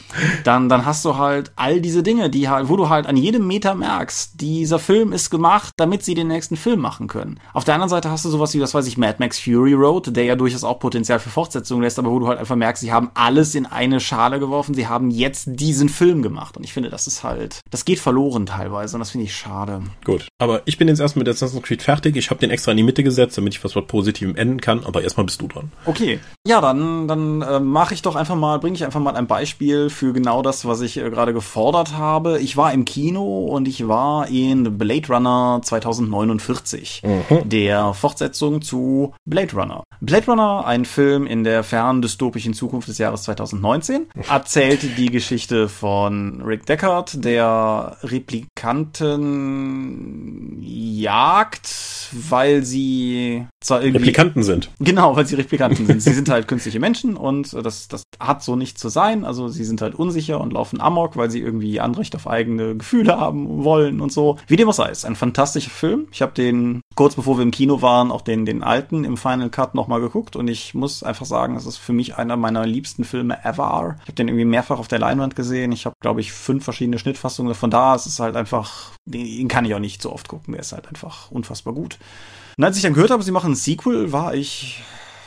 Dann, 0.44 0.68
dann 0.68 0.86
hast 0.86 1.06
du 1.06 1.18
halt 1.18 1.52
all 1.56 1.80
diese 1.80 2.02
Dinge, 2.02 2.32
die 2.32 2.50
halt, 2.50 2.70
wo 2.70 2.76
du 2.76 2.90
halt 2.90 3.06
an 3.06 3.18
jedem 3.18 3.46
Meter 3.46 3.76
merkst, 3.76 4.42
dieser 4.42 4.80
Film 4.80 5.14
ist 5.14 5.30
gemacht, 5.30 5.74
damit 5.78 6.04
sie 6.04 6.16
den 6.16 6.28
nächsten 6.28 6.58
Film 6.58 6.80
machen 6.80 7.08
können. 7.08 7.40
Auf 7.54 7.64
der 7.64 7.76
anderen 7.76 7.90
Seite 7.90 8.10
hast 8.10 8.26
du 8.26 8.30
sowas 8.30 8.54
wie, 8.56 8.60
das 8.60 8.74
weiß 8.74 8.88
ich, 8.88 8.98
Mad 8.98 9.18
Max 9.20 9.40
Fury 9.40 9.74
Road, 9.74 10.16
der 10.16 10.24
ja 10.24 10.36
durchaus 10.36 10.64
auch 10.64 10.80
Potenzial 10.80 11.20
für 11.20 11.30
Fortsetzungen 11.30 11.84
lässt, 11.84 12.00
aber 12.00 12.10
wo 12.10 12.18
du 12.18 12.28
halt 12.28 12.40
einfach 12.40 12.56
merkst, 12.56 12.82
sie 12.82 12.92
haben 12.92 13.12
alles 13.14 13.54
in 13.54 13.68
eine 13.68 14.00
Schale 14.00 14.40
geworfen, 14.40 14.74
sie 14.74 14.88
haben 14.88 15.12
jetzt 15.12 15.46
diesen 15.48 15.88
Film 15.88 16.24
gemacht. 16.24 16.58
Und 16.58 16.64
ich 16.64 16.74
finde, 16.74 16.90
das 16.90 17.06
ist 17.06 17.24
halt, 17.24 17.62
das 17.70 17.86
geht 17.86 18.00
verloren 18.00 18.48
teilweise 18.48 18.96
und 18.96 19.02
das 19.02 19.12
finde 19.12 19.26
ich 19.26 19.36
schade. 19.36 19.84
Gut. 20.04 20.28
Aber 20.40 20.47
ich 20.66 20.78
bin 20.78 20.88
jetzt 20.88 21.00
erst 21.00 21.16
mit 21.16 21.28
Assassin's 21.28 21.64
Creed 21.64 21.82
fertig. 21.82 22.16
Ich 22.16 22.30
habe 22.30 22.40
den 22.40 22.50
extra 22.50 22.72
in 22.72 22.78
die 22.78 22.84
Mitte 22.84 23.04
gesetzt, 23.04 23.38
damit 23.38 23.54
ich 23.54 23.64
was 23.64 23.76
mit 23.76 23.88
Positivem 23.88 24.36
enden 24.36 24.62
kann. 24.62 24.84
Aber 24.86 25.02
erstmal 25.02 25.26
bist 25.26 25.42
du 25.42 25.48
dran. 25.48 25.72
Okay. 25.86 26.20
Ja, 26.46 26.62
dann, 26.62 27.08
dann 27.08 27.42
äh, 27.42 27.60
mache 27.60 27.94
ich 27.94 28.02
doch 28.02 28.16
einfach 28.16 28.36
mal, 28.36 28.60
bringe 28.60 28.76
ich 28.76 28.86
einfach 28.86 29.00
mal 29.00 29.16
ein 29.16 29.28
Beispiel 29.28 29.90
für 29.90 30.14
genau 30.14 30.42
das, 30.42 30.66
was 30.66 30.82
ich 30.82 30.98
äh, 30.98 31.10
gerade 31.10 31.34
gefordert 31.34 31.98
habe. 31.98 32.40
Ich 32.40 32.58
war 32.58 32.74
im 32.74 32.86
Kino 32.86 33.46
und 33.46 33.68
ich 33.68 33.88
war 33.88 34.28
in 34.28 34.78
Blade 34.78 35.08
Runner 35.08 35.60
2049, 35.64 37.04
mhm. 37.04 37.50
der 37.50 37.94
Fortsetzung 37.94 38.62
zu 38.62 39.14
Blade 39.26 39.56
Runner. 39.56 39.84
Blade 40.00 40.26
Runner, 40.28 40.66
ein 40.66 40.86
Film 40.86 41.26
in 41.26 41.44
der 41.44 41.64
fernen 41.64 42.02
dystopischen 42.02 42.54
Zukunft 42.54 42.88
des 42.88 42.98
Jahres 42.98 43.24
2019, 43.24 44.08
erzählt 44.30 44.98
die 44.98 45.10
Geschichte 45.10 45.68
von 45.70 46.42
Rick 46.42 46.66
Deckard, 46.66 47.24
der 47.26 47.98
Replikanten 48.04 49.48
jagt, 50.62 51.70
weil 52.12 52.64
sie 52.64 53.48
zwar 53.60 53.82
irgendwie 53.82 54.06
Replikanten 54.06 54.44
sind. 54.44 54.70
Genau, 54.80 55.16
weil 55.16 55.26
sie 55.26 55.36
Replikanten 55.36 55.86
sind. 55.86 56.02
Sie 56.02 56.14
sind 56.14 56.30
halt 56.30 56.48
künstliche 56.48 56.80
Menschen 56.80 57.18
und 57.18 57.54
das 57.54 57.88
das 57.88 58.04
hat 58.20 58.44
so 58.44 58.56
nicht 58.56 58.80
zu 58.80 58.90
sein. 58.90 59.26
Also 59.26 59.48
sie 59.48 59.64
sind 59.64 59.82
halt 59.82 59.96
unsicher 59.96 60.40
und 60.40 60.54
laufen 60.54 60.80
amok, 60.82 61.18
weil 61.18 61.30
sie 61.30 61.42
irgendwie 61.42 61.80
Anrecht 61.80 62.16
auf 62.16 62.28
eigene 62.28 62.76
Gefühle 62.76 63.20
haben 63.20 63.64
wollen 63.64 64.02
und 64.02 64.12
so. 64.12 64.38
Wie 64.48 64.56
dem 64.56 64.70
auch 64.70 64.74
sei, 64.74 64.90
ist 64.90 65.06
ein 65.06 65.16
fantastischer 65.16 65.72
Film. 65.72 66.08
Ich 66.12 66.22
habe 66.22 66.34
den 66.34 66.82
kurz 66.96 67.16
bevor 67.16 67.38
wir 67.38 67.44
im 67.44 67.52
Kino 67.52 67.82
waren 67.82 68.12
auch 68.12 68.22
den 68.22 68.46
den 68.46 68.64
alten 68.64 69.04
im 69.04 69.18
Final 69.18 69.50
Cut 69.50 69.76
noch 69.76 69.87
mal 69.88 70.00
geguckt 70.02 70.36
und 70.36 70.48
ich 70.48 70.74
muss 70.74 71.04
einfach 71.04 71.26
sagen, 71.26 71.56
es 71.56 71.66
ist 71.66 71.78
für 71.78 71.94
mich 71.94 72.18
einer 72.18 72.38
meiner 72.38 72.66
liebsten 72.66 73.04
Filme 73.04 73.44
ever. 73.44 73.96
Ich 74.04 74.08
habe 74.08 74.14
den 74.14 74.28
irgendwie 74.28 74.46
mehrfach 74.46 74.80
auf 74.80 74.88
der 74.88 75.00
Leinwand 75.00 75.36
gesehen. 75.36 75.72
Ich 75.72 75.86
habe 75.86 75.96
glaube 76.00 76.22
ich 76.22 76.32
fünf 76.32 76.64
verschiedene 76.64 77.00
Schnittfassungen 77.00 77.54
von 77.56 77.72
da. 77.72 77.96
Es 77.96 78.06
ist 78.06 78.20
halt 78.20 78.36
einfach, 78.36 78.92
den 79.06 79.48
kann 79.48 79.66
ich 79.66 79.74
auch 79.74 79.80
nicht 79.80 80.02
so 80.02 80.12
oft 80.12 80.28
gucken. 80.28 80.54
Der 80.54 80.62
ist 80.62 80.72
halt 80.72 80.88
einfach 80.88 81.32
unfassbar 81.32 81.74
gut. 81.74 81.98
Und 82.58 82.64
als 82.64 82.78
ich 82.78 82.84
dann 82.84 82.94
gehört 82.94 83.12
habe, 83.12 83.24
sie 83.24 83.32
machen 83.32 83.52
ein 83.52 83.56
Sequel, 83.56 84.12
war 84.12 84.34
ich 84.34 84.84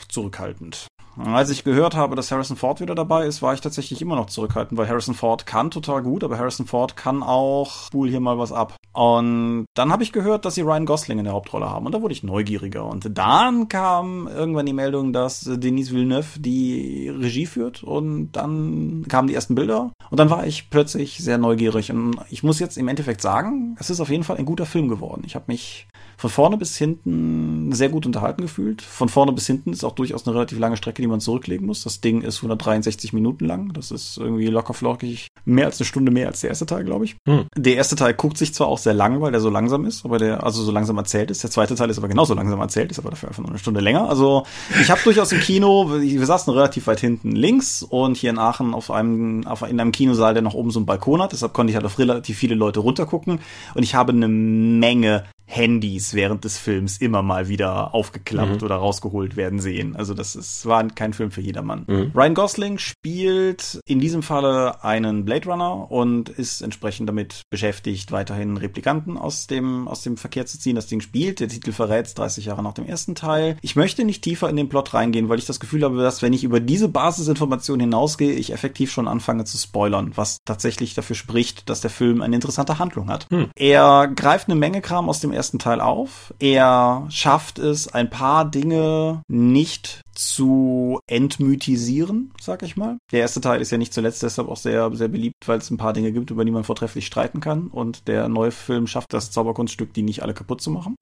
zurückhaltend. 0.09 0.88
Als 1.16 1.51
ich 1.51 1.64
gehört 1.64 1.94
habe, 1.94 2.16
dass 2.16 2.31
Harrison 2.31 2.57
Ford 2.57 2.81
wieder 2.81 2.94
dabei 2.94 3.27
ist, 3.27 3.42
war 3.42 3.53
ich 3.53 3.61
tatsächlich 3.61 4.01
immer 4.01 4.16
noch 4.16 4.27
zurückhaltend, 4.27 4.79
weil 4.79 4.88
Harrison 4.88 5.14
Ford 5.14 5.44
kann 5.46 5.70
total 5.70 6.03
gut, 6.03 6.25
aber 6.25 6.38
Harrison 6.38 6.66
Ford 6.66 6.96
kann 6.96 7.23
auch, 7.23 7.87
spul 7.87 8.09
hier 8.09 8.20
mal 8.20 8.38
was 8.38 8.53
ab. 8.53 8.77
Und 8.92 9.66
dann 9.75 9.92
habe 9.92 10.03
ich 10.03 10.12
gehört, 10.12 10.44
dass 10.44 10.55
sie 10.55 10.62
Ryan 10.62 10.87
Gosling 10.87 11.18
in 11.18 11.25
der 11.25 11.35
Hauptrolle 11.35 11.68
haben 11.68 11.87
und 11.87 11.92
da 11.92 12.03
wurde 12.03 12.12
ich 12.12 12.23
neugieriger. 12.23 12.85
Und 12.85 13.16
dann 13.18 13.68
kam 13.68 14.29
irgendwann 14.29 14.66
die 14.66 14.73
Meldung, 14.73 15.12
dass 15.12 15.40
Denise 15.40 15.92
Villeneuve 15.92 16.38
die 16.38 17.09
Regie 17.09 17.46
führt 17.46 17.83
und 17.83 18.33
dann 18.33 19.05
kamen 19.09 19.29
die 19.29 19.35
ersten 19.35 19.55
Bilder 19.55 19.92
und 20.11 20.18
dann 20.18 20.31
war 20.31 20.46
ich 20.46 20.70
plötzlich 20.70 21.18
sehr 21.18 21.38
neugierig. 21.38 21.90
Und 21.90 22.18
ich 22.31 22.42
muss 22.42 22.59
jetzt 22.59 22.79
im 22.79 22.88
Endeffekt 22.88 23.20
sagen, 23.20 23.77
es 23.79 23.90
ist 23.90 24.01
auf 24.01 24.11
jeden 24.11 24.25
Fall 24.25 24.37
ein 24.37 24.44
guter 24.44 24.66
Film 24.66 24.88
geworden. 24.88 25.23
Ich 25.27 25.35
habe 25.35 25.44
mich 25.49 25.87
von 26.16 26.29
vorne 26.29 26.59
bis 26.59 26.77
hinten 26.77 27.73
sehr 27.73 27.88
gut 27.88 28.05
unterhalten 28.05 28.42
gefühlt. 28.42 28.83
Von 28.83 29.09
vorne 29.09 29.33
bis 29.33 29.46
hinten 29.46 29.73
ist 29.73 29.85
auch 29.85 29.94
durchaus 29.94 30.27
eine 30.27 30.35
relativ 30.35 30.59
lange 30.59 30.77
Strecke, 30.77 31.00
die 31.01 31.07
man 31.07 31.21
zurücklegen 31.21 31.67
muss. 31.67 31.83
Das 31.83 32.01
Ding 32.01 32.23
ist 32.23 32.37
163 32.37 33.13
Minuten 33.13 33.45
lang. 33.45 33.73
Das 33.73 33.91
ist 33.91 34.19
irgendwie 34.19 34.47
locker 34.47 34.75
flockig 34.75 35.29
mehr 35.45 35.67
als 35.67 35.81
eine 35.81 35.87
Stunde 35.87 36.13
mehr 36.13 36.29
als 36.29 36.41
der 36.41 36.51
erste 36.51 36.67
Teil, 36.67 36.85
glaube 36.85 37.05
ich. 37.05 37.17
Hm. 37.27 37.47
Der 37.57 37.77
erste 37.77 37.97
Teil 37.97 38.15
guckt 38.15 38.39
sich 38.39 38.55
zwar 38.55 38.69
auch 38.69 38.79
sehr 38.79 38.95
lang, 38.95 39.21
weil 39.21 39.33
der 39.33 39.41
so 39.41 39.51
langsam 39.51 39.85
ist, 39.85 40.05
aber 40.05 40.19
der 40.19 40.45
also 40.45 40.63
so 40.63 40.73
langsam 40.73 40.97
erzählt 40.99 41.31
ist. 41.31 41.43
Der 41.43 41.51
zweite 41.51 41.75
Teil 41.75 41.91
ist 41.91 41.99
aber 41.99 42.09
genauso 42.09 42.35
langsam 42.35 42.61
erzählt, 42.61 42.91
ist 42.91 42.99
aber 42.99 43.11
dafür 43.11 43.29
einfach 43.29 43.43
nur 43.43 43.51
eine 43.51 43.59
Stunde 43.59 43.81
länger. 43.81 44.09
Also 44.09 44.45
ich 44.81 44.91
habe 44.91 45.01
durchaus 45.03 45.33
im 45.33 45.41
Kino, 45.41 45.91
wir 46.01 46.27
saßen 46.27 46.53
relativ 46.53 46.87
weit 46.87 47.01
hinten 47.01 47.33
links 47.33 47.83
und 47.83 48.17
hier 48.17 48.31
in 48.31 48.39
Aachen 48.39 48.75
auf 48.75 48.91
einem 48.91 49.47
auf, 49.47 49.63
in 49.63 49.81
einem 49.81 49.93
Kinosaal, 49.93 50.35
der 50.35 50.43
noch 50.43 50.55
oben 50.55 50.71
so 50.71 50.79
einen 50.79 50.87
Balkon 50.87 51.23
hat. 51.23 51.33
Deshalb 51.33 51.53
konnte 51.53 51.71
ich 51.71 51.77
halt 51.77 51.87
auf 51.87 51.99
relativ 51.99 52.37
viele 52.37 52.55
Leute 52.55 52.81
runtergucken 52.81 53.41
und 53.75 53.83
ich 53.83 53.95
habe 53.95 54.13
eine 54.13 54.29
Menge 54.29 55.25
Handys 55.51 56.15
während 56.15 56.45
des 56.45 56.59
Films 56.59 56.99
immer 56.99 57.23
mal 57.23 57.49
wieder 57.49 57.93
aufgeklappt 57.93 58.61
mhm. 58.61 58.65
oder 58.65 58.77
rausgeholt 58.77 59.35
werden 59.37 59.59
sehen. 59.59 59.97
Also 59.97 60.15
das 60.15 60.37
ist, 60.37 60.65
war 60.65 60.87
kein 60.89 61.13
Film 61.13 61.33
für 61.33 61.41
jedermann. 61.41 61.85
Mhm. 61.89 62.13
Ryan 62.15 62.35
Gosling 62.35 62.79
spielt 62.79 63.81
in 63.85 63.99
diesem 63.99 64.23
Falle 64.23 64.85
einen 64.85 65.25
Blade 65.25 65.49
Runner 65.49 65.91
und 65.91 66.29
ist 66.29 66.61
entsprechend 66.61 67.09
damit 67.09 67.43
beschäftigt, 67.51 68.13
weiterhin 68.13 68.57
Replikanten 68.57 69.19
aus 69.19 69.49
dem, 69.49 69.89
aus 69.89 70.03
dem 70.03 70.17
Verkehr 70.17 70.47
zu 70.47 70.59
ziehen. 70.59 70.77
Das 70.77 70.87
Ding 70.87 71.01
spielt, 71.01 71.41
der 71.41 71.49
Titel 71.49 71.73
verrät 71.73 72.17
30 72.17 72.45
Jahre 72.45 72.63
nach 72.63 72.75
dem 72.75 72.87
ersten 72.87 73.17
Teil. 73.17 73.57
Ich 73.61 73.75
möchte 73.75 74.05
nicht 74.05 74.23
tiefer 74.23 74.49
in 74.49 74.57
den 74.57 74.69
Plot 74.69 74.95
reingehen, 74.95 75.29
weil 75.29 75.41
ich 75.41 75.47
das 75.47 75.59
Gefühl 75.59 75.83
habe, 75.83 76.01
dass 76.01 76.23
wenn 76.23 76.33
ich 76.33 76.45
über 76.45 76.61
diese 76.61 76.89
Basisinformation 76.89 77.81
hinausgehe, 77.81 78.33
ich 78.33 78.53
effektiv 78.53 78.93
schon 78.93 79.09
anfange 79.09 79.45
zu 79.45 79.59
spoilern, 79.59 80.13
was 80.15 80.39
tatsächlich 80.45 80.95
dafür 80.95 81.17
spricht, 81.17 81.69
dass 81.69 81.81
der 81.81 81.91
Film 81.91 82.23
eine 82.23 82.37
interessante 82.37 82.79
Handlung 82.79 83.09
hat. 83.09 83.27
Mhm. 83.31 83.51
Er 83.57 84.07
greift 84.15 84.49
eine 84.49 84.59
Menge 84.59 84.81
Kram 84.81 85.09
aus 85.09 85.19
dem 85.19 85.33
ersten 85.33 85.39
Teil 85.42 85.81
auf. 85.81 86.35
Er 86.38 87.07
schafft 87.09 87.59
es, 87.59 87.88
ein 87.88 88.11
paar 88.11 88.44
Dinge 88.44 89.22
nicht 89.29 90.03
zu 90.14 91.00
entmythisieren, 91.07 92.33
sag 92.40 92.62
ich 92.62 92.76
mal. 92.76 92.98
Der 93.11 93.20
erste 93.20 93.40
Teil 93.40 93.61
ist 93.61 93.70
ja 93.70 93.79
nicht 93.79 93.94
zuletzt 93.94 94.22
deshalb 94.22 94.48
auch 94.48 94.57
sehr, 94.57 94.94
sehr 94.94 95.09
beliebt, 95.09 95.35
weil 95.46 95.59
es 95.59 95.70
ein 95.70 95.79
paar 95.79 95.92
Dinge 95.92 96.12
gibt, 96.12 96.31
über 96.31 96.44
die 96.44 96.50
man 96.50 96.64
vortrefflich 96.64 97.07
streiten 97.07 97.40
kann. 97.40 97.68
Und 97.68 98.07
der 98.07 98.29
neue 98.29 98.50
Film 98.50 98.87
schafft 98.87 99.12
das 99.14 99.31
Zauberkunststück, 99.31 99.94
die 99.94 100.03
nicht 100.03 100.22
alle 100.22 100.35
kaputt 100.35 100.61
zu 100.61 100.70
machen. 100.70 100.96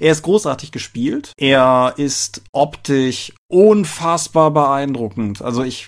Er 0.00 0.12
ist 0.12 0.22
großartig 0.22 0.70
gespielt. 0.70 1.32
Er 1.38 1.94
ist 1.96 2.42
optisch 2.52 3.32
unfassbar 3.48 4.50
beeindruckend. 4.50 5.40
Also 5.40 5.62
ich 5.62 5.86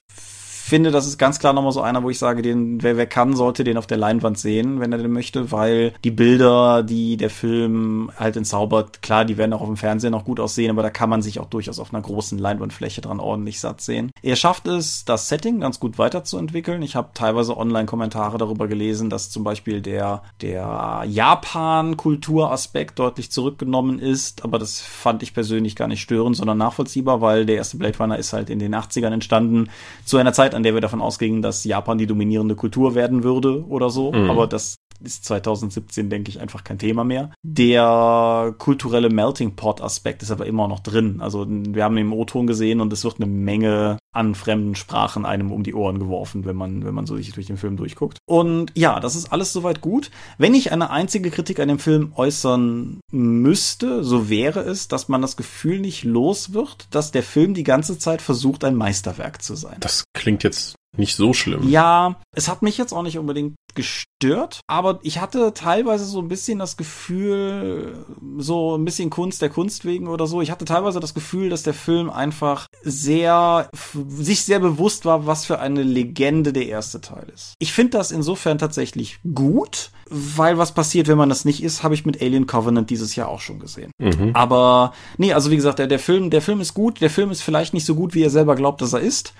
finde, 0.64 0.90
das 0.90 1.06
ist 1.06 1.18
ganz 1.18 1.38
klar 1.38 1.52
nochmal 1.52 1.72
so 1.72 1.82
einer, 1.82 2.02
wo 2.02 2.10
ich 2.10 2.18
sage, 2.18 2.40
den, 2.40 2.82
wer, 2.82 2.96
wer 2.96 3.06
kann, 3.06 3.36
sollte 3.36 3.64
den 3.64 3.76
auf 3.76 3.86
der 3.86 3.98
Leinwand 3.98 4.38
sehen, 4.38 4.80
wenn 4.80 4.92
er 4.92 4.98
den 4.98 5.12
möchte, 5.12 5.52
weil 5.52 5.92
die 6.04 6.10
Bilder, 6.10 6.82
die 6.82 7.18
der 7.18 7.28
Film 7.28 8.10
halt 8.18 8.36
entzaubert, 8.36 9.02
klar, 9.02 9.26
die 9.26 9.36
werden 9.36 9.52
auch 9.52 9.60
auf 9.60 9.66
dem 9.66 9.76
Fernsehen 9.76 10.12
noch 10.12 10.24
gut 10.24 10.40
aussehen, 10.40 10.70
aber 10.70 10.82
da 10.82 10.88
kann 10.88 11.10
man 11.10 11.20
sich 11.20 11.38
auch 11.38 11.50
durchaus 11.50 11.78
auf 11.78 11.92
einer 11.92 12.02
großen 12.02 12.38
Leinwandfläche 12.38 13.02
dran 13.02 13.20
ordentlich 13.20 13.60
satt 13.60 13.82
sehen. 13.82 14.10
Er 14.22 14.36
schafft 14.36 14.66
es, 14.66 15.04
das 15.04 15.28
Setting 15.28 15.60
ganz 15.60 15.78
gut 15.80 15.98
weiterzuentwickeln. 15.98 16.80
Ich 16.80 16.96
habe 16.96 17.10
teilweise 17.12 17.56
Online-Kommentare 17.56 18.38
darüber 18.38 18.66
gelesen, 18.66 19.10
dass 19.10 19.28
zum 19.30 19.44
Beispiel 19.44 19.82
der, 19.82 20.22
der 20.40 21.04
Japan-Kulturaspekt 21.06 22.98
deutlich 22.98 23.30
zurückgenommen 23.30 23.98
ist, 23.98 24.44
aber 24.44 24.58
das 24.58 24.80
fand 24.80 25.22
ich 25.22 25.34
persönlich 25.34 25.76
gar 25.76 25.88
nicht 25.88 26.00
störend, 26.00 26.36
sondern 26.36 26.56
nachvollziehbar, 26.56 27.20
weil 27.20 27.44
der 27.44 27.56
erste 27.56 27.76
Blade 27.76 27.98
Runner 27.98 28.18
ist 28.18 28.32
halt 28.32 28.48
in 28.48 28.58
den 28.58 28.74
80ern 28.74 29.12
entstanden, 29.12 29.68
zu 30.06 30.16
einer 30.16 30.32
Zeit, 30.32 30.53
an 30.54 30.62
der 30.62 30.74
wir 30.74 30.80
davon 30.80 31.00
ausgingen, 31.00 31.42
dass 31.42 31.64
Japan 31.64 31.98
die 31.98 32.06
dominierende 32.06 32.54
Kultur 32.54 32.94
werden 32.94 33.22
würde 33.22 33.64
oder 33.66 33.90
so. 33.90 34.12
Mhm. 34.12 34.30
Aber 34.30 34.46
das 34.46 34.76
ist 35.02 35.24
2017, 35.24 36.10
denke 36.10 36.30
ich, 36.30 36.40
einfach 36.40 36.64
kein 36.64 36.78
Thema 36.78 37.04
mehr. 37.04 37.30
Der 37.42 38.54
kulturelle 38.58 39.10
Melting 39.10 39.56
Pot 39.56 39.80
Aspekt 39.80 40.22
ist 40.22 40.30
aber 40.30 40.46
immer 40.46 40.68
noch 40.68 40.80
drin. 40.80 41.20
Also 41.20 41.46
wir 41.48 41.84
haben 41.84 41.96
im 41.96 42.12
O-Ton 42.12 42.46
gesehen 42.46 42.80
und 42.80 42.92
es 42.92 43.04
wird 43.04 43.16
eine 43.16 43.26
Menge 43.26 43.98
an 44.12 44.34
fremden 44.34 44.74
Sprachen 44.74 45.26
einem 45.26 45.50
um 45.50 45.62
die 45.62 45.74
Ohren 45.74 45.98
geworfen, 45.98 46.44
wenn 46.44 46.56
man, 46.56 46.84
wenn 46.84 46.94
man 46.94 47.06
so 47.06 47.16
sich 47.16 47.32
durch 47.32 47.46
den 47.46 47.56
Film 47.56 47.76
durchguckt. 47.76 48.18
Und 48.26 48.72
ja, 48.74 49.00
das 49.00 49.16
ist 49.16 49.32
alles 49.32 49.52
soweit 49.52 49.80
gut. 49.80 50.10
Wenn 50.38 50.54
ich 50.54 50.72
eine 50.72 50.90
einzige 50.90 51.30
Kritik 51.30 51.58
an 51.58 51.68
dem 51.68 51.78
Film 51.78 52.12
äußern 52.14 53.00
müsste, 53.10 54.04
so 54.04 54.28
wäre 54.28 54.60
es, 54.60 54.88
dass 54.88 55.08
man 55.08 55.22
das 55.22 55.36
Gefühl 55.36 55.80
nicht 55.80 56.04
los 56.04 56.52
wird, 56.52 56.86
dass 56.90 57.10
der 57.10 57.22
Film 57.22 57.54
die 57.54 57.64
ganze 57.64 57.98
Zeit 57.98 58.22
versucht, 58.22 58.64
ein 58.64 58.76
Meisterwerk 58.76 59.42
zu 59.42 59.56
sein. 59.56 59.76
Das 59.80 60.04
klingt 60.14 60.44
jetzt 60.44 60.76
nicht 60.98 61.16
so 61.16 61.32
schlimm. 61.32 61.68
Ja, 61.68 62.16
es 62.32 62.48
hat 62.48 62.62
mich 62.62 62.78
jetzt 62.78 62.92
auch 62.92 63.02
nicht 63.02 63.18
unbedingt 63.18 63.54
gestört, 63.74 64.60
aber 64.66 65.00
ich 65.02 65.18
hatte 65.18 65.52
teilweise 65.52 66.04
so 66.04 66.20
ein 66.20 66.28
bisschen 66.28 66.58
das 66.58 66.76
Gefühl, 66.76 68.04
so 68.38 68.76
ein 68.76 68.84
bisschen 68.84 69.10
Kunst 69.10 69.42
der 69.42 69.50
Kunst 69.50 69.84
wegen 69.84 70.06
oder 70.06 70.26
so. 70.26 70.40
Ich 70.40 70.50
hatte 70.50 70.64
teilweise 70.64 71.00
das 71.00 71.14
Gefühl, 71.14 71.50
dass 71.50 71.62
der 71.62 71.74
Film 71.74 72.10
einfach 72.10 72.66
sehr, 72.82 73.68
sich 74.08 74.44
sehr 74.44 74.60
bewusst 74.60 75.04
war, 75.04 75.26
was 75.26 75.44
für 75.44 75.58
eine 75.58 75.82
Legende 75.82 76.52
der 76.52 76.66
erste 76.66 77.00
Teil 77.00 77.26
ist. 77.34 77.54
Ich 77.58 77.72
finde 77.72 77.98
das 77.98 78.12
insofern 78.12 78.58
tatsächlich 78.58 79.18
gut, 79.34 79.90
weil 80.08 80.58
was 80.58 80.72
passiert, 80.72 81.08
wenn 81.08 81.18
man 81.18 81.28
das 81.28 81.44
nicht 81.44 81.62
ist, 81.62 81.82
habe 81.82 81.94
ich 81.94 82.06
mit 82.06 82.22
Alien 82.22 82.46
Covenant 82.46 82.90
dieses 82.90 83.16
Jahr 83.16 83.28
auch 83.28 83.40
schon 83.40 83.58
gesehen. 83.58 83.90
Mhm. 83.98 84.30
Aber 84.34 84.92
nee, 85.18 85.32
also 85.32 85.50
wie 85.50 85.56
gesagt, 85.56 85.78
der, 85.78 85.86
der 85.86 85.98
Film, 85.98 86.30
der 86.30 86.42
Film 86.42 86.60
ist 86.60 86.74
gut, 86.74 87.00
der 87.00 87.10
Film 87.10 87.30
ist 87.30 87.42
vielleicht 87.42 87.74
nicht 87.74 87.86
so 87.86 87.94
gut, 87.94 88.14
wie 88.14 88.22
er 88.22 88.30
selber 88.30 88.54
glaubt, 88.54 88.80
dass 88.80 88.92
er 88.92 89.00
ist, 89.00 89.34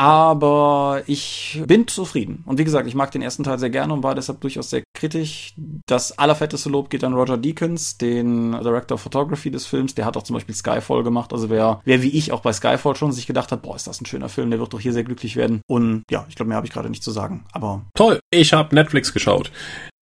aber 0.00 1.02
ich 1.08 1.62
bin 1.66 1.86
zufrieden. 1.86 2.42
Und 2.46 2.58
wie 2.58 2.64
gesagt, 2.64 2.88
ich 2.88 2.94
mag 2.94 3.10
den 3.10 3.20
ersten 3.20 3.44
Teil 3.44 3.58
sehr 3.58 3.68
gerne 3.68 3.92
und 3.92 4.02
war 4.02 4.14
deshalb 4.14 4.40
durchaus 4.40 4.70
sehr 4.70 4.82
kritisch. 4.94 5.52
Das 5.84 6.18
allerfetteste 6.18 6.70
Lob 6.70 6.88
geht 6.88 7.04
an 7.04 7.12
Roger 7.12 7.36
Deakins, 7.36 7.98
den 7.98 8.52
Director 8.52 8.94
of 8.94 9.02
Photography 9.02 9.50
des 9.50 9.66
Films. 9.66 9.94
Der 9.94 10.06
hat 10.06 10.16
auch 10.16 10.22
zum 10.22 10.32
Beispiel 10.32 10.54
Skyfall 10.54 11.02
gemacht. 11.02 11.34
Also 11.34 11.50
wer, 11.50 11.82
wer 11.84 12.02
wie 12.02 12.16
ich 12.16 12.32
auch 12.32 12.40
bei 12.40 12.54
Skyfall 12.54 12.96
schon 12.96 13.12
sich 13.12 13.26
gedacht 13.26 13.52
hat, 13.52 13.60
boah, 13.60 13.76
ist 13.76 13.88
das 13.88 14.00
ein 14.00 14.06
schöner 14.06 14.30
Film, 14.30 14.48
der 14.48 14.58
wird 14.58 14.72
doch 14.72 14.80
hier 14.80 14.94
sehr 14.94 15.04
glücklich 15.04 15.36
werden. 15.36 15.60
Und 15.68 16.04
ja, 16.10 16.24
ich 16.30 16.34
glaube, 16.34 16.48
mehr 16.48 16.56
habe 16.56 16.66
ich 16.66 16.72
gerade 16.72 16.88
nicht 16.88 17.04
zu 17.04 17.10
sagen. 17.10 17.44
Aber 17.52 17.82
toll, 17.94 18.20
ich 18.30 18.54
habe 18.54 18.74
Netflix 18.74 19.12
geschaut. 19.12 19.52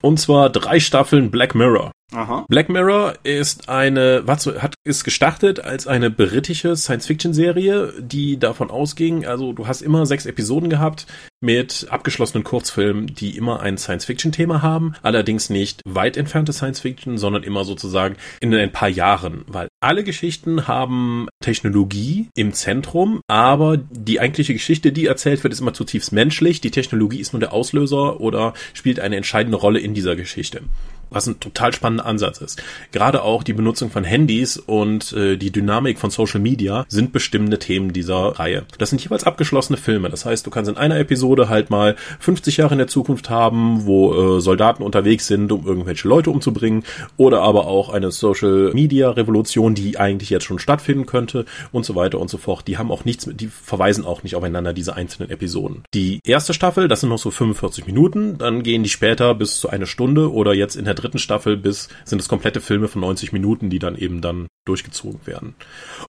Und 0.01 0.21
zwar 0.21 0.49
drei 0.51 0.79
Staffeln 0.79 1.33
Black 1.33 1.57
Mirror. 1.57 1.91
Aha. 2.12 2.47
Black 2.49 2.71
Mirror 2.71 3.14
ist 3.23 3.68
eine, 3.68 4.23
was 4.25 4.47
hat 4.47 4.75
ist 4.85 5.05
gestartet 5.05 5.61
als 5.61 5.87
eine 5.87 6.11
britische 6.11 6.75
Science-Fiction-Serie, 6.75 7.92
die 7.99 8.38
davon 8.38 8.71
ausging, 8.71 9.27
also 9.27 9.53
du 9.53 9.66
hast 9.66 9.83
immer 9.83 10.07
sechs 10.07 10.25
Episoden 10.25 10.71
gehabt 10.71 11.07
mit 11.40 11.87
abgeschlossenen 11.90 12.44
Kurzfilmen, 12.44 13.14
die 13.14 13.37
immer 13.37 13.61
ein 13.61 13.77
Science-Fiction-Thema 13.77 14.62
haben, 14.62 14.94
allerdings 15.03 15.51
nicht 15.51 15.83
weit 15.85 16.16
entfernte 16.16 16.55
Science-Fiction, 16.55 17.18
sondern 17.18 17.42
immer 17.42 17.64
sozusagen 17.64 18.16
in 18.40 18.55
ein 18.55 18.73
paar 18.73 18.88
Jahren, 18.88 19.44
weil 19.47 19.68
alle 19.81 20.03
Geschichten 20.03 20.66
haben 20.66 21.29
Technologie 21.40 22.29
im 22.35 22.55
Zentrum, 22.55 23.21
aber 23.29 23.77
die 23.77 24.18
eigentliche 24.18 24.55
Geschichte, 24.55 24.92
die 24.92 25.07
erzählt 25.07 25.44
wird, 25.44 25.53
ist 25.53 25.61
immer 25.61 25.75
zutiefst 25.75 26.12
menschlich. 26.12 26.61
Die 26.62 26.71
Technologie 26.71 27.21
ist 27.21 27.35
nur 27.35 27.40
der 27.40 27.53
Auslöser 27.53 28.21
oder 28.21 28.55
spielt 28.73 28.99
eine 28.99 29.16
entscheidende 29.16 29.59
Rolle 29.59 29.79
in 29.79 29.92
dieser 29.92 30.16
Geschichte 30.16 30.62
was 31.11 31.27
ein 31.27 31.40
total 31.40 31.73
spannender 31.73 32.07
Ansatz 32.07 32.40
ist. 32.40 32.62
Gerade 32.92 33.23
auch 33.23 33.42
die 33.42 33.53
Benutzung 33.53 33.90
von 33.90 34.05
Handys 34.05 34.57
und 34.57 35.12
äh, 35.12 35.37
die 35.37 35.51
Dynamik 35.51 35.99
von 35.99 36.11
Social 36.11 36.40
Media 36.40 36.85
sind 36.88 37.12
bestimmende 37.12 37.59
Themen 37.59 37.92
dieser 37.92 38.38
Reihe. 38.38 38.64
Das 38.79 38.90
sind 38.90 39.03
jeweils 39.03 39.25
abgeschlossene 39.25 39.77
Filme. 39.77 40.11
Das 40.11 40.25
heißt, 40.25 40.47
du 40.47 40.51
kannst 40.51 40.71
in 40.71 40.77
einer 40.77 40.99
Episode 40.99 41.49
halt 41.49 41.71
mal 41.71 41.97
50 42.21 42.59
Jahre 42.59 42.75
in 42.75 42.79
der 42.79 42.88
Zukunft 42.88 43.31
haben, 43.31 43.87
wo 43.87 44.37
äh, 44.37 44.40
Soldaten 44.40 44.83
unterwegs 44.83 45.27
sind, 45.27 45.51
um 45.53 45.66
irgendwelche 45.66 46.09
Leute 46.09 46.31
umzubringen, 46.31 46.85
oder 47.16 47.42
aber 47.42 47.66
auch 47.66 47.88
eine 47.88 48.11
Social 48.11 48.71
Media 48.75 49.11
Revolution, 49.11 49.75
die 49.75 49.99
eigentlich 49.99 50.31
jetzt 50.31 50.44
schon 50.44 50.59
stattfinden 50.59 51.07
könnte 51.07 51.44
und 51.73 51.85
so 51.85 51.94
weiter 51.94 52.18
und 52.18 52.29
so 52.29 52.38
fort. 52.38 52.66
Die 52.68 52.79
haben 52.79 52.90
auch 52.90 53.05
nichts, 53.05 53.29
die 53.33 53.49
verweisen 53.49 54.05
auch 54.05 54.23
nicht 54.23 54.35
aufeinander, 54.35 54.73
diese 54.73 54.94
einzelnen 54.94 55.31
Episoden. 55.31 55.85
Die 55.94 56.21
erste 56.25 56.55
Staffel, 56.55 56.88
das 56.88 57.01
sind 57.01 57.09
noch 57.09 57.18
so 57.18 57.31
45 57.31 57.87
Minuten, 57.87 58.38
dann 58.38 58.62
gehen 58.62 58.83
die 58.83 58.88
später 58.88 59.35
bis 59.35 59.61
zu 59.61 59.68
eine 59.68 59.87
Stunde 59.87 60.33
oder 60.33 60.55
jetzt 60.55 60.77
in 60.77 60.85
der 60.85 60.94
dritten 61.01 61.19
Staffel 61.19 61.57
bis 61.57 61.89
sind 62.05 62.21
es 62.21 62.29
komplette 62.29 62.61
Filme 62.61 62.89
von 62.89 63.01
90 63.01 63.33
Minuten, 63.33 63.71
die 63.71 63.79
dann 63.79 63.97
eben 63.97 64.21
dann 64.21 64.49
durchgezogen 64.67 65.27
werden. 65.27 65.55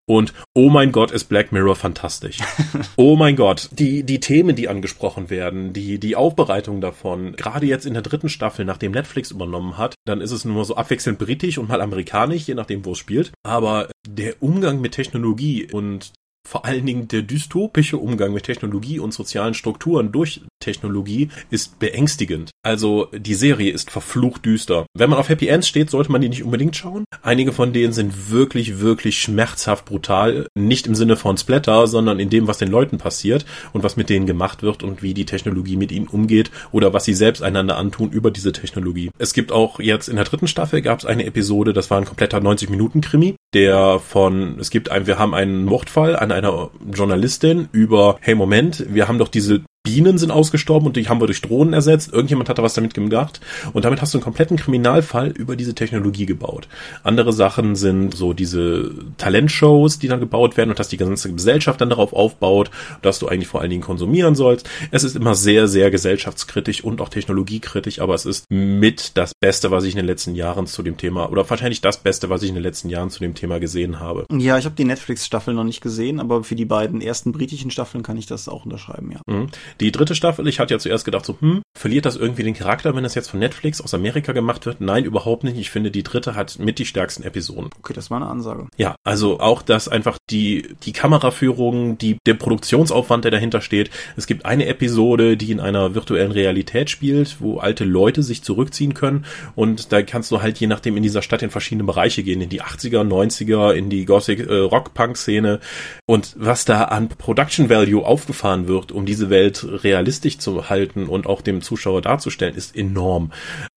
Und 0.05 0.33
oh 0.53 0.69
mein 0.69 0.91
Gott, 0.91 1.11
ist 1.11 1.25
Black 1.25 1.51
Mirror 1.51 1.75
fantastisch. 1.75 2.39
oh 2.97 3.15
mein 3.15 3.35
Gott, 3.35 3.69
die, 3.71 4.03
die 4.03 4.19
Themen, 4.19 4.55
die 4.55 4.67
angesprochen 4.67 5.29
werden, 5.29 5.73
die, 5.73 5.99
die 5.99 6.15
Aufbereitung 6.15 6.81
davon, 6.81 7.35
gerade 7.35 7.65
jetzt 7.65 7.85
in 7.85 7.93
der 7.93 8.03
dritten 8.03 8.29
Staffel, 8.29 8.65
nachdem 8.65 8.91
Netflix 8.91 9.31
übernommen 9.31 9.77
hat, 9.77 9.95
dann 10.05 10.21
ist 10.21 10.31
es 10.31 10.45
nur 10.45 10.65
so 10.65 10.75
abwechselnd 10.75 11.19
britisch 11.19 11.57
und 11.57 11.69
mal 11.69 11.81
amerikanisch, 11.81 12.47
je 12.47 12.55
nachdem, 12.55 12.85
wo 12.85 12.91
es 12.91 12.97
spielt. 12.97 13.31
Aber 13.43 13.89
der 14.07 14.41
Umgang 14.43 14.81
mit 14.81 14.93
Technologie 14.93 15.71
und 15.71 16.11
vor 16.47 16.65
allen 16.65 16.85
Dingen 16.85 17.07
der 17.07 17.21
dystopische 17.21 17.97
Umgang 17.97 18.33
mit 18.33 18.43
Technologie 18.43 18.99
und 18.99 19.13
sozialen 19.13 19.53
Strukturen 19.53 20.11
durch 20.11 20.41
Technologie 20.59 21.29
ist 21.49 21.79
beängstigend. 21.79 22.51
Also 22.63 23.07
die 23.13 23.33
Serie 23.33 23.71
ist 23.71 23.91
verflucht 23.91 24.45
düster. 24.45 24.85
Wenn 24.93 25.09
man 25.09 25.19
auf 25.19 25.29
Happy 25.29 25.47
Ends 25.47 25.67
steht, 25.67 25.89
sollte 25.89 26.11
man 26.11 26.21
die 26.21 26.29
nicht 26.29 26.43
unbedingt 26.43 26.75
schauen. 26.75 27.05
Einige 27.21 27.51
von 27.51 27.73
denen 27.73 27.93
sind 27.93 28.29
wirklich, 28.29 28.79
wirklich 28.79 29.19
schmerzhaft 29.19 29.85
brutal. 29.85 30.47
Nicht 30.55 30.87
im 30.87 30.95
Sinne 30.95 31.15
von 31.15 31.37
Splatter, 31.37 31.87
sondern 31.87 32.19
in 32.19 32.29
dem, 32.29 32.47
was 32.47 32.57
den 32.57 32.69
Leuten 32.69 32.97
passiert 32.97 33.45
und 33.73 33.83
was 33.83 33.97
mit 33.97 34.09
denen 34.09 34.25
gemacht 34.25 34.63
wird 34.63 34.83
und 34.83 35.01
wie 35.01 35.13
die 35.13 35.25
Technologie 35.25 35.77
mit 35.77 35.91
ihnen 35.91 36.07
umgeht 36.07 36.51
oder 36.71 36.93
was 36.93 37.05
sie 37.05 37.13
selbst 37.13 37.41
einander 37.41 37.77
antun 37.77 38.11
über 38.11 38.31
diese 38.31 38.51
Technologie. 38.51 39.11
Es 39.17 39.33
gibt 39.33 39.51
auch 39.51 39.79
jetzt 39.79 40.09
in 40.09 40.15
der 40.15 40.25
dritten 40.25 40.47
Staffel 40.47 40.81
gab 40.81 40.99
es 40.99 41.05
eine 41.05 41.25
Episode, 41.25 41.73
das 41.73 41.89
war 41.89 41.97
ein 41.97 42.05
kompletter 42.05 42.39
90-Minuten-Krimi, 42.39 43.35
der 43.53 43.99
von, 43.99 44.59
es 44.59 44.69
gibt 44.69 44.89
ein, 44.91 45.07
wir 45.07 45.17
haben 45.17 45.33
einen 45.33 45.65
Mordfall 45.65 46.15
an 46.15 46.31
einer 46.31 46.69
Journalistin 46.93 47.69
über, 47.71 48.17
hey 48.21 48.35
Moment, 48.35 48.85
wir 48.89 49.07
haben 49.07 49.17
doch 49.17 49.27
diese 49.27 49.63
Bienen 49.89 50.19
sind 50.19 50.29
ausgestorben 50.29 50.85
und 50.85 50.95
die 50.97 51.09
haben 51.09 51.19
wir 51.19 51.25
durch 51.25 51.41
Drohnen 51.41 51.73
ersetzt. 51.73 52.13
Irgendjemand 52.13 52.47
hat 52.47 52.59
da 52.59 52.63
was 52.63 52.75
damit 52.75 52.93
gemacht. 52.93 53.41
Und 53.73 53.85
damit 53.85 54.03
hast 54.03 54.13
du 54.13 54.19
einen 54.19 54.23
kompletten 54.23 54.55
Kriminalfall 54.55 55.29
über 55.29 55.55
diese 55.55 55.73
Technologie 55.73 56.27
gebaut. 56.27 56.67
Andere 57.03 57.33
Sachen 57.33 57.75
sind 57.75 58.13
so 58.13 58.33
diese 58.33 58.91
Talentshows, 59.17 59.97
die 59.97 60.07
dann 60.07 60.19
gebaut 60.19 60.57
werden 60.57 60.69
und 60.69 60.77
dass 60.77 60.89
die 60.89 60.97
ganze 60.97 61.33
Gesellschaft 61.33 61.81
dann 61.81 61.89
darauf 61.89 62.13
aufbaut, 62.13 62.69
dass 63.01 63.17
du 63.17 63.27
eigentlich 63.27 63.47
vor 63.47 63.61
allen 63.61 63.71
Dingen 63.71 63.81
konsumieren 63.81 64.35
sollst. 64.35 64.69
Es 64.91 65.03
ist 65.03 65.15
immer 65.15 65.33
sehr, 65.33 65.67
sehr 65.67 65.89
gesellschaftskritisch 65.89 66.83
und 66.83 67.01
auch 67.01 67.09
technologiekritisch, 67.09 67.99
aber 67.99 68.13
es 68.13 68.27
ist 68.27 68.45
mit 68.49 69.17
das 69.17 69.33
Beste, 69.33 69.71
was 69.71 69.85
ich 69.85 69.93
in 69.93 69.97
den 69.97 70.05
letzten 70.05 70.35
Jahren 70.35 70.67
zu 70.67 70.83
dem 70.83 70.97
Thema, 70.97 71.31
oder 71.31 71.49
wahrscheinlich 71.49 71.81
das 71.81 71.97
Beste, 71.97 72.29
was 72.29 72.43
ich 72.43 72.49
in 72.49 72.55
den 72.55 72.63
letzten 72.63 72.89
Jahren 72.89 73.09
zu 73.09 73.21
dem 73.21 73.33
Thema 73.33 73.59
gesehen 73.59 73.99
habe. 73.99 74.25
Ja, 74.31 74.59
ich 74.59 74.65
habe 74.65 74.75
die 74.75 74.85
Netflix-Staffel 74.85 75.55
noch 75.55 75.63
nicht 75.63 75.81
gesehen, 75.81 76.19
aber 76.19 76.43
für 76.43 76.55
die 76.55 76.65
beiden 76.65 77.01
ersten 77.01 77.31
britischen 77.31 77.71
Staffeln 77.71 78.03
kann 78.03 78.17
ich 78.17 78.27
das 78.27 78.47
auch 78.47 78.65
unterschreiben, 78.65 79.11
ja. 79.11 79.21
Mhm. 79.25 79.47
Die 79.81 79.91
dritte 79.91 80.13
Staffel, 80.13 80.47
ich 80.47 80.59
hatte 80.59 80.73
ja 80.73 80.79
zuerst 80.79 81.05
gedacht 81.05 81.25
so, 81.25 81.37
hm, 81.39 81.61
verliert 81.77 82.05
das 82.05 82.17
irgendwie 82.17 82.43
den 82.43 82.53
Charakter, 82.53 82.95
wenn 82.95 83.03
das 83.03 83.15
jetzt 83.15 83.29
von 83.29 83.39
Netflix 83.39 83.79
aus 83.79 83.93
Amerika 83.93 84.33
gemacht 84.33 84.65
wird? 84.65 84.81
Nein, 84.81 85.05
überhaupt 85.05 85.45
nicht. 85.45 85.57
Ich 85.57 85.69
finde, 85.69 85.89
die 85.89 86.03
dritte 86.03 86.35
hat 86.35 86.59
mit 86.59 86.79
die 86.79 86.85
stärksten 86.85 87.23
Episoden. 87.23 87.69
Okay, 87.79 87.93
das 87.93 88.11
war 88.11 88.17
eine 88.17 88.27
Ansage. 88.27 88.67
Ja, 88.77 88.95
also 89.05 89.39
auch 89.39 89.61
das 89.61 89.87
einfach 89.87 90.17
die, 90.29 90.75
die 90.83 90.91
Kameraführung, 90.91 91.97
die, 91.97 92.17
der 92.25 92.33
Produktionsaufwand, 92.33 93.23
der 93.23 93.31
dahinter 93.31 93.61
steht. 93.61 93.89
Es 94.17 94.27
gibt 94.27 94.45
eine 94.45 94.65
Episode, 94.65 95.37
die 95.37 95.51
in 95.51 95.61
einer 95.61 95.95
virtuellen 95.95 96.31
Realität 96.31 96.89
spielt, 96.89 97.37
wo 97.39 97.59
alte 97.59 97.85
Leute 97.85 98.21
sich 98.21 98.43
zurückziehen 98.43 98.93
können 98.93 99.25
und 99.55 99.93
da 99.93 100.01
kannst 100.01 100.31
du 100.31 100.41
halt 100.41 100.59
je 100.59 100.67
nachdem 100.67 100.97
in 100.97 101.03
dieser 101.03 101.21
Stadt 101.21 101.41
in 101.41 101.49
verschiedene 101.49 101.85
Bereiche 101.85 102.23
gehen, 102.23 102.41
in 102.41 102.49
die 102.49 102.61
80er, 102.61 103.07
90er, 103.07 103.71
in 103.73 103.89
die 103.89 104.05
Gothic 104.05 104.39
äh, 104.39 104.53
Rock 104.55 104.93
Punk 104.93 105.17
Szene 105.17 105.59
und 106.05 106.35
was 106.37 106.65
da 106.65 106.85
an 106.85 107.07
Production 107.07 107.69
Value 107.69 108.05
aufgefahren 108.05 108.67
wird, 108.67 108.91
um 108.91 109.05
diese 109.05 109.29
Welt 109.29 109.58
realistisch 109.63 110.37
zu 110.37 110.69
halten 110.69 111.07
und 111.07 111.27
auch 111.27 111.41
dem 111.41 111.61
Zuschauer 111.61 112.01
darzustellen, 112.01 112.55
ist 112.55 112.75
enorm. 112.75 113.31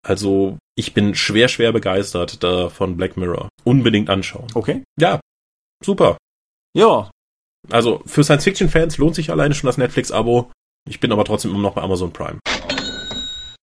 Also 0.07 0.59
ich 0.75 0.95
bin 0.95 1.15
schwer, 1.15 1.49
schwer 1.49 1.73
begeistert 1.73 2.43
da 2.43 2.69
von 2.69 2.97
Black 2.97 3.17
Mirror. 3.17 3.49
Unbedingt 3.65 4.11
anschauen. 4.11 4.49
Okay. 4.55 4.83
Ja, 4.99 5.21
super. 5.85 6.17
Ja. 6.75 7.11
Also 7.71 8.03
für 8.07 8.25
Science-Fiction-Fans 8.25 8.99
lohnt 8.99 9.15
sich 9.15 9.31
alleine 9.31 9.55
schon 9.55 9.69
das 9.69 9.79
Netflix-Abo. 9.79 10.51
Ich 10.89 10.99
bin 10.99 11.13
aber 11.13 11.25
trotzdem 11.25 11.53
immer 11.53 11.61
noch 11.61 11.75
bei 11.75 11.83
Amazon 11.83 12.13
Prime. 12.13 12.39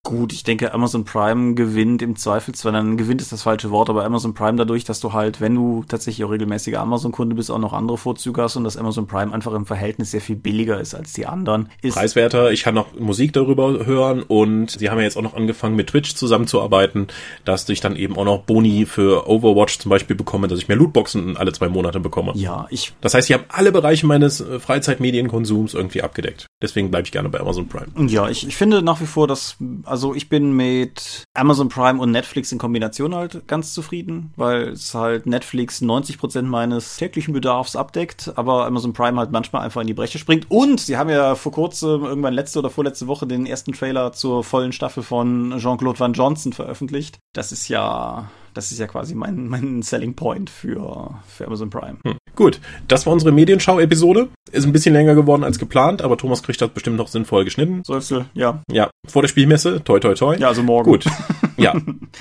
Gut, 0.09 0.33
ich 0.33 0.41
denke, 0.41 0.73
Amazon 0.73 1.05
Prime 1.05 1.53
gewinnt 1.53 2.01
im 2.01 2.15
Zweifelsfall, 2.15 2.73
dann 2.73 2.97
gewinnt 2.97 3.21
ist 3.21 3.31
das 3.31 3.43
falsche 3.43 3.69
Wort, 3.69 3.91
aber 3.91 4.05
Amazon 4.05 4.33
Prime 4.33 4.57
dadurch, 4.57 4.83
dass 4.83 4.99
du 4.99 5.13
halt, 5.13 5.39
wenn 5.39 5.53
du 5.53 5.83
tatsächlich 5.87 6.25
auch 6.25 6.31
regelmäßiger 6.31 6.79
Amazon-Kunde 6.79 7.35
bist, 7.35 7.51
auch 7.51 7.59
noch 7.59 7.73
andere 7.73 7.95
Vorzüge 7.95 8.41
hast 8.41 8.55
und 8.55 8.63
dass 8.63 8.75
Amazon 8.75 9.05
Prime 9.05 9.31
einfach 9.31 9.53
im 9.53 9.67
Verhältnis 9.67 10.09
sehr 10.09 10.19
viel 10.19 10.35
billiger 10.35 10.81
ist 10.81 10.95
als 10.95 11.13
die 11.13 11.27
anderen. 11.27 11.69
Ist 11.83 11.93
Preiswerter, 11.93 12.51
ich 12.51 12.63
kann 12.63 12.73
noch 12.73 12.99
Musik 12.99 13.33
darüber 13.33 13.85
hören 13.85 14.23
und 14.23 14.71
sie 14.71 14.89
haben 14.89 14.97
ja 14.97 15.03
jetzt 15.03 15.15
auch 15.15 15.21
noch 15.21 15.35
angefangen 15.35 15.75
mit 15.75 15.89
Twitch 15.89 16.15
zusammenzuarbeiten, 16.15 17.05
dass 17.45 17.69
ich 17.69 17.79
dann 17.79 17.95
eben 17.95 18.17
auch 18.17 18.25
noch 18.25 18.41
Boni 18.41 18.87
für 18.87 19.29
Overwatch 19.29 19.77
zum 19.77 19.91
Beispiel 19.91 20.15
bekomme, 20.15 20.47
dass 20.47 20.57
ich 20.57 20.67
mehr 20.67 20.77
Lootboxen 20.77 21.37
alle 21.37 21.53
zwei 21.53 21.69
Monate 21.69 21.99
bekomme. 21.99 22.31
Ja, 22.33 22.65
ich. 22.71 22.93
Das 23.01 23.13
heißt, 23.13 23.27
sie 23.27 23.35
haben 23.35 23.43
alle 23.49 23.71
Bereiche 23.71 24.07
meines 24.07 24.41
äh, 24.41 24.59
Freizeitmedienkonsums 24.59 25.75
irgendwie 25.75 26.01
abgedeckt. 26.01 26.47
Deswegen 26.63 26.89
bleibe 26.89 27.05
ich 27.05 27.11
gerne 27.11 27.29
bei 27.29 27.39
Amazon 27.39 27.67
Prime. 27.67 28.09
Ja, 28.09 28.27
ich, 28.27 28.47
ich 28.47 28.55
finde 28.55 28.81
nach 28.81 28.99
wie 29.01 29.05
vor, 29.05 29.27
dass, 29.27 29.57
also 29.83 29.98
Also 29.99 30.15
ich 30.15 30.29
bin 30.29 30.53
mit 30.53 31.25
Amazon 31.33 31.67
Prime 31.67 31.99
und 31.99 32.11
Netflix 32.11 32.53
in 32.53 32.57
Kombination 32.57 33.13
halt 33.13 33.45
ganz 33.49 33.73
zufrieden, 33.73 34.31
weil 34.37 34.69
es 34.69 34.93
halt 34.93 35.25
Netflix 35.25 35.81
90% 35.81 36.43
meines 36.43 36.95
täglichen 36.95 37.33
Bedarfs 37.33 37.75
abdeckt, 37.75 38.31
aber 38.37 38.65
Amazon 38.65 38.93
Prime 38.93 39.19
halt 39.19 39.33
manchmal 39.33 39.61
einfach 39.61 39.81
in 39.81 39.87
die 39.87 39.93
Breche 39.93 40.17
springt. 40.17 40.49
Und 40.49 40.79
sie 40.79 40.95
haben 40.95 41.09
ja 41.09 41.35
vor 41.35 41.51
kurzem, 41.51 42.05
irgendwann 42.05 42.33
letzte 42.33 42.59
oder 42.59 42.69
vorletzte 42.69 43.07
Woche, 43.07 43.27
den 43.27 43.45
ersten 43.45 43.73
Trailer 43.73 44.13
zur 44.13 44.45
vollen 44.45 44.71
Staffel 44.71 45.03
von 45.03 45.55
Jean-Claude 45.57 45.99
Van 45.99 46.13
Johnson 46.13 46.53
veröffentlicht. 46.53 47.19
Das 47.33 47.51
ist 47.51 47.67
ja 47.67 48.29
das 48.53 48.71
ist 48.71 48.79
ja 48.79 48.87
quasi 48.87 49.15
mein, 49.15 49.47
mein 49.47 49.81
Selling 49.81 50.13
Point 50.13 50.49
für, 50.49 51.19
für 51.27 51.45
Amazon 51.45 51.69
Prime. 51.69 51.97
Hm. 52.03 52.17
Gut, 52.35 52.59
das 52.87 53.05
war 53.05 53.13
unsere 53.13 53.31
Medienschau-Episode. 53.31 54.29
Ist 54.51 54.65
ein 54.65 54.71
bisschen 54.71 54.93
länger 54.93 55.15
geworden 55.15 55.43
als 55.43 55.59
geplant, 55.59 56.01
aber 56.01 56.17
Thomas 56.17 56.43
kriegt 56.43 56.61
das 56.61 56.69
bestimmt 56.69 56.97
noch 56.97 57.07
sinnvoll 57.07 57.43
geschnitten. 57.45 57.83
Säufsel, 57.83 58.25
ja. 58.33 58.61
Ja, 58.71 58.89
vor 59.07 59.21
der 59.21 59.29
Spielmesse, 59.29 59.83
toi 59.83 59.99
toi 59.99 60.13
toi. 60.13 60.35
Ja, 60.37 60.47
also 60.47 60.63
morgen. 60.63 60.91
Gut. 60.91 61.05
Ja, 61.59 61.75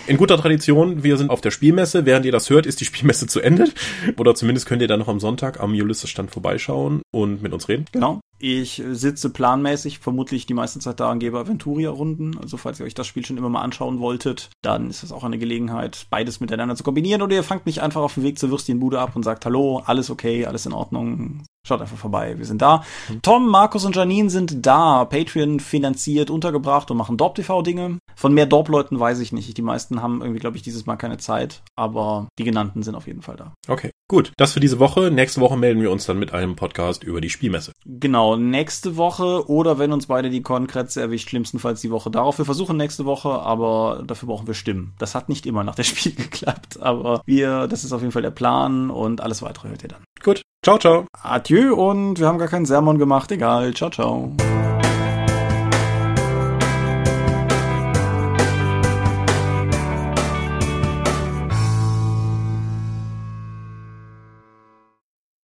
in 0.09 0.17
guter 0.17 0.37
Tradition, 0.37 1.05
wir 1.05 1.17
sind 1.17 1.31
auf 1.31 1.41
der 1.41 1.53
Spielmesse. 1.53 2.05
Während 2.05 2.27
ihr 2.27 2.33
das 2.33 2.51
hört, 2.51 2.67
ist 2.67 2.81
die 2.81 2.85
Spielmesse 2.85 3.29
zu 3.29 3.41
Ende. 3.41 3.69
Oder 4.17 4.35
zumindest 4.35 4.67
könnt 4.67 4.83
ihr 4.83 4.89
dann 4.89 4.99
noch 4.99 5.07
am 5.07 5.21
Sonntag 5.21 5.61
am 5.61 5.71
Ulysses-Stand 5.71 6.33
vorbeischauen 6.33 7.03
und 7.13 7.41
mit 7.41 7.53
uns 7.53 7.69
reden. 7.69 7.85
Genau. 7.93 8.19
Ich 8.41 8.83
sitze 8.93 9.31
planmäßig, 9.31 9.99
vermutlich 9.99 10.47
die 10.47 10.55
meiste 10.55 10.79
Zeit 10.79 11.01
da 11.01 11.11
und 11.11 11.19
gebe 11.19 11.39
Aventuria-Runden. 11.39 12.39
Also 12.39 12.57
falls 12.57 12.79
ihr 12.79 12.87
euch 12.87 12.95
das 12.95 13.09
Spiel 13.09 13.27
schon 13.27 13.37
immer 13.37 13.49
mal 13.49 13.63
anschauen 13.63 13.99
wolltet, 13.99 14.51
dann 14.63 14.91
ist 14.91 15.03
das 15.03 15.11
auch 15.11 15.25
eine 15.25 15.39
Gelegenheit, 15.39 16.07
beides 16.11 16.39
miteinander 16.39 16.77
zu 16.77 16.85
kombinieren. 16.85 17.23
Oder 17.23 17.35
ihr 17.35 17.43
fangt 17.43 17.67
mich 17.67 17.83
einfach 17.83 18.01
auf 18.01 18.15
dem 18.15 18.23
Weg 18.23 18.39
zur 18.39 18.51
Würstchenbude 18.51 19.01
ab 19.01 19.17
und 19.17 19.25
sagt, 19.25 19.45
hallo, 19.45 19.83
alles 19.85 20.09
okay, 20.09 20.47
alles 20.47 20.67
in 20.67 20.73
Ordnung. 20.73 21.43
Schaut 21.69 21.83
einfach 21.83 21.99
vorbei, 21.99 22.39
wir 22.39 22.47
sind 22.47 22.63
da. 22.63 22.83
Tom, 23.21 23.47
Markus 23.47 23.85
und 23.85 23.95
Janine 23.95 24.31
sind 24.31 24.65
da, 24.65 25.05
Patreon 25.05 25.61
finanziert, 25.61 26.31
untergebracht 26.31 26.91
und 26.91 26.97
machen 26.97 27.19
Dorp-TV-Dinge. 27.19 27.99
Von 28.17 28.33
mehr 28.33 28.47
Dorp-Leuten 28.47 28.99
weiß 28.99 29.21
ich 29.21 29.33
nicht. 29.33 29.55
Die 29.55 29.61
meisten 29.61 30.01
haben 30.01 30.23
irgendwie, 30.23 30.41
glaube 30.41 30.57
ich, 30.57 30.63
dieses 30.63 30.87
Mal 30.87 30.97
keine 30.97 31.19
Zeit, 31.19 31.61
aber 31.77 32.29
die 32.39 32.45
genannten 32.45 32.83
sind 32.83 32.95
auf 32.95 33.07
jeden 33.07 33.21
Fall 33.21 33.37
da. 33.37 33.53
Okay, 33.69 33.91
gut. 34.09 34.33
Das 34.39 34.55
für 34.55 34.61
diese 34.61 34.79
Woche. 34.79 35.11
Nächste 35.11 35.43
Woche 35.43 35.59
melden 35.59 35.83
wir 35.83 35.91
uns 35.91 36.07
dann 36.07 36.19
mit 36.19 36.33
einem 36.33 36.57
Podcast 36.57 37.05
über 37.05 37.21
die 37.21 37.29
Spielmesse. 37.29 37.73
Genau, 37.85 38.37
nächste 38.37 38.97
Woche 38.97 39.47
oder 39.51 39.79
wenn 39.79 39.93
uns 39.93 40.07
beide 40.07 40.31
die 40.31 40.41
Kornkrätze 40.41 41.03
erwischt, 41.03 41.29
schlimmstenfalls 41.29 41.83
die 41.83 41.91
Woche 41.91 42.11
darauf. 42.11 42.39
Wir 42.39 42.47
versuchen 42.47 42.79
nächste 42.79 43.05
Woche, 43.05 43.29
aber 43.29 44.05
dafür 44.07 44.29
brauchen 44.29 44.47
wir 44.47 44.55
Stimmen. 44.55 44.95
Das 44.99 45.15
hat 45.15 45.29
nicht 45.29 45.45
immer 45.45 45.65
nach 45.65 45.75
der 45.75 45.83
Spiel 45.85 46.15
geklappt, 46.15 46.81
aber 46.81 47.21
wir, 47.27 47.69
das 47.69 47.85
ist 47.85 47.93
auf 47.93 48.01
jeden 48.01 48.13
Fall 48.13 48.23
der 48.23 48.31
Plan 48.31 48.89
und 48.89 49.21
alles 49.21 49.43
weitere 49.43 49.69
hört 49.69 49.83
ihr 49.83 49.91
dann. 49.91 50.03
Gut, 50.25 50.41
ciao, 50.69 50.79
ciao. 50.79 51.07
Adieu 51.23 51.75
und 51.75 52.19
wir 52.19 52.27
haben 52.27 52.39
gar 52.39 52.49
keinen 52.49 52.67
Sermon 52.67 52.99
gemacht, 52.99 53.33
egal. 53.33 53.73
Ciao, 53.73 53.89
ciao. 53.89 54.37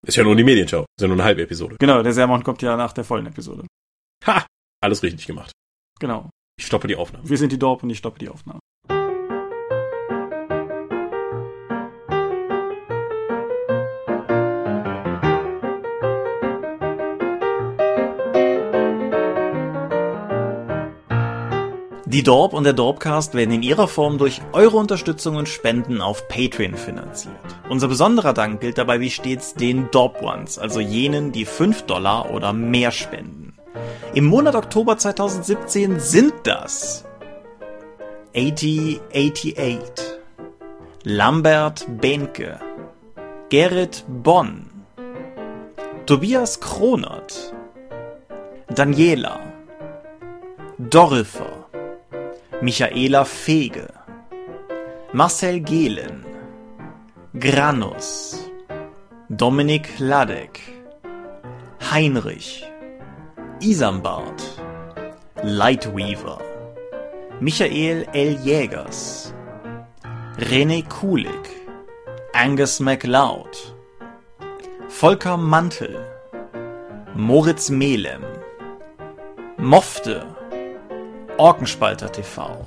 Ist 0.05 0.17
ja 0.17 0.23
nur 0.23 0.35
die 0.35 0.43
Medienschau. 0.43 0.81
Ist 0.81 1.01
ja 1.01 1.07
nur 1.07 1.15
eine 1.15 1.23
halbe 1.23 1.43
Episode. 1.43 1.77
Genau, 1.79 2.03
der 2.03 2.11
Sermon 2.11 2.43
kommt 2.43 2.61
ja 2.61 2.75
nach 2.75 2.91
der 2.91 3.05
vollen 3.05 3.25
Episode. 3.25 3.65
Ha! 4.27 4.45
Alles 4.81 5.01
richtig 5.03 5.25
gemacht. 5.25 5.53
Genau. 5.99 6.29
Ich 6.59 6.65
stoppe 6.65 6.89
die 6.89 6.97
Aufnahme. 6.97 7.29
Wir 7.29 7.37
sind 7.37 7.53
die 7.53 7.57
Dorp 7.59 7.83
und 7.83 7.89
ich 7.89 7.97
stoppe 7.97 8.19
die 8.19 8.27
Aufnahme. 8.27 8.59
Die 22.13 22.21
Dorp 22.21 22.53
und 22.53 22.63
der 22.63 22.73
Dorpcast 22.73 23.33
werden 23.33 23.55
in 23.55 23.63
ihrer 23.63 23.87
Form 23.87 24.19
durch 24.19 24.39
eure 24.51 24.77
Unterstützung 24.77 25.35
und 25.35 25.49
Spenden 25.49 25.99
auf 25.99 26.27
Patreon 26.27 26.75
finanziert. 26.75 27.33
Unser 27.69 27.87
besonderer 27.87 28.35
Dank 28.35 28.61
gilt 28.61 28.77
dabei 28.77 28.99
wie 28.99 29.09
stets 29.09 29.55
den 29.55 29.89
Dorp 29.89 30.21
Ones, 30.21 30.59
also 30.59 30.79
jenen, 30.79 31.31
die 31.31 31.45
5 31.45 31.87
Dollar 31.87 32.29
oder 32.29 32.53
mehr 32.53 32.91
spenden. 32.91 33.55
Im 34.13 34.25
Monat 34.25 34.53
Oktober 34.53 34.95
2017 34.95 35.99
sind 35.99 36.33
das 36.43 37.03
8088, 38.35 39.89
Lambert 41.05 41.87
Behnke, 41.99 42.59
Gerrit 43.49 44.05
Bonn, 44.07 44.69
Tobias 46.05 46.59
Kronert, 46.59 47.55
Daniela, 48.69 49.39
Dorifer, 50.77 51.62
Michaela 52.63 53.25
Fege, 53.25 53.89
Marcel 55.11 55.59
Gehlen, 55.59 56.23
Granus, 57.37 58.49
Dominik 59.29 59.99
Ladek, 59.99 60.61
Heinrich, 61.91 62.63
Isambard, 63.59 64.41
Lightweaver, 65.43 66.39
Michael 67.41 68.07
L. 68.13 68.37
Jägers, 68.45 69.33
René 70.37 70.83
Kulig, 70.83 71.45
Angus 72.33 72.79
MacLeod, 72.79 73.57
Volker 74.87 75.35
Mantel, 75.35 75.99
Moritz 77.13 77.69
Melem, 77.69 78.23
Mofte, 79.57 80.32
Orkenspalter 81.37 82.11
TV, 82.11 82.63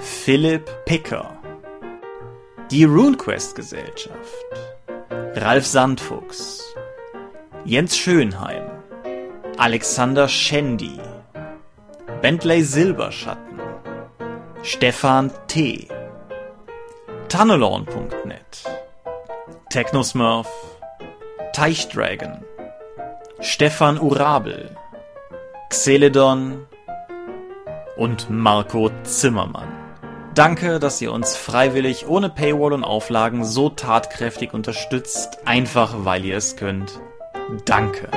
Philipp 0.00 0.70
Picker, 0.86 1.36
die 2.70 2.84
RuneQuest 2.84 3.54
Gesellschaft, 3.54 4.46
Ralf 5.36 5.66
Sandfuchs, 5.66 6.64
Jens 7.66 7.98
Schönheim, 7.98 8.64
Alexander 9.58 10.26
Schendi, 10.26 10.98
Bentley 12.22 12.62
Silberschatten, 12.62 13.60
Stefan 14.62 15.30
T., 15.46 15.86
Tunnelorn.net, 17.28 18.64
Technosmurf, 19.68 20.48
Teichdragon, 21.52 22.42
Stefan 23.40 23.98
Urabel, 23.98 24.74
Xeledon, 25.68 26.66
und 28.00 28.30
Marco 28.30 28.90
Zimmermann. 29.02 29.68
Danke, 30.34 30.78
dass 30.80 31.02
ihr 31.02 31.12
uns 31.12 31.36
freiwillig 31.36 32.08
ohne 32.08 32.30
Paywall 32.30 32.72
und 32.72 32.82
Auflagen 32.82 33.44
so 33.44 33.68
tatkräftig 33.68 34.54
unterstützt, 34.54 35.38
einfach 35.44 35.94
weil 35.98 36.24
ihr 36.24 36.38
es 36.38 36.56
könnt. 36.56 36.98
Danke. 37.66 38.08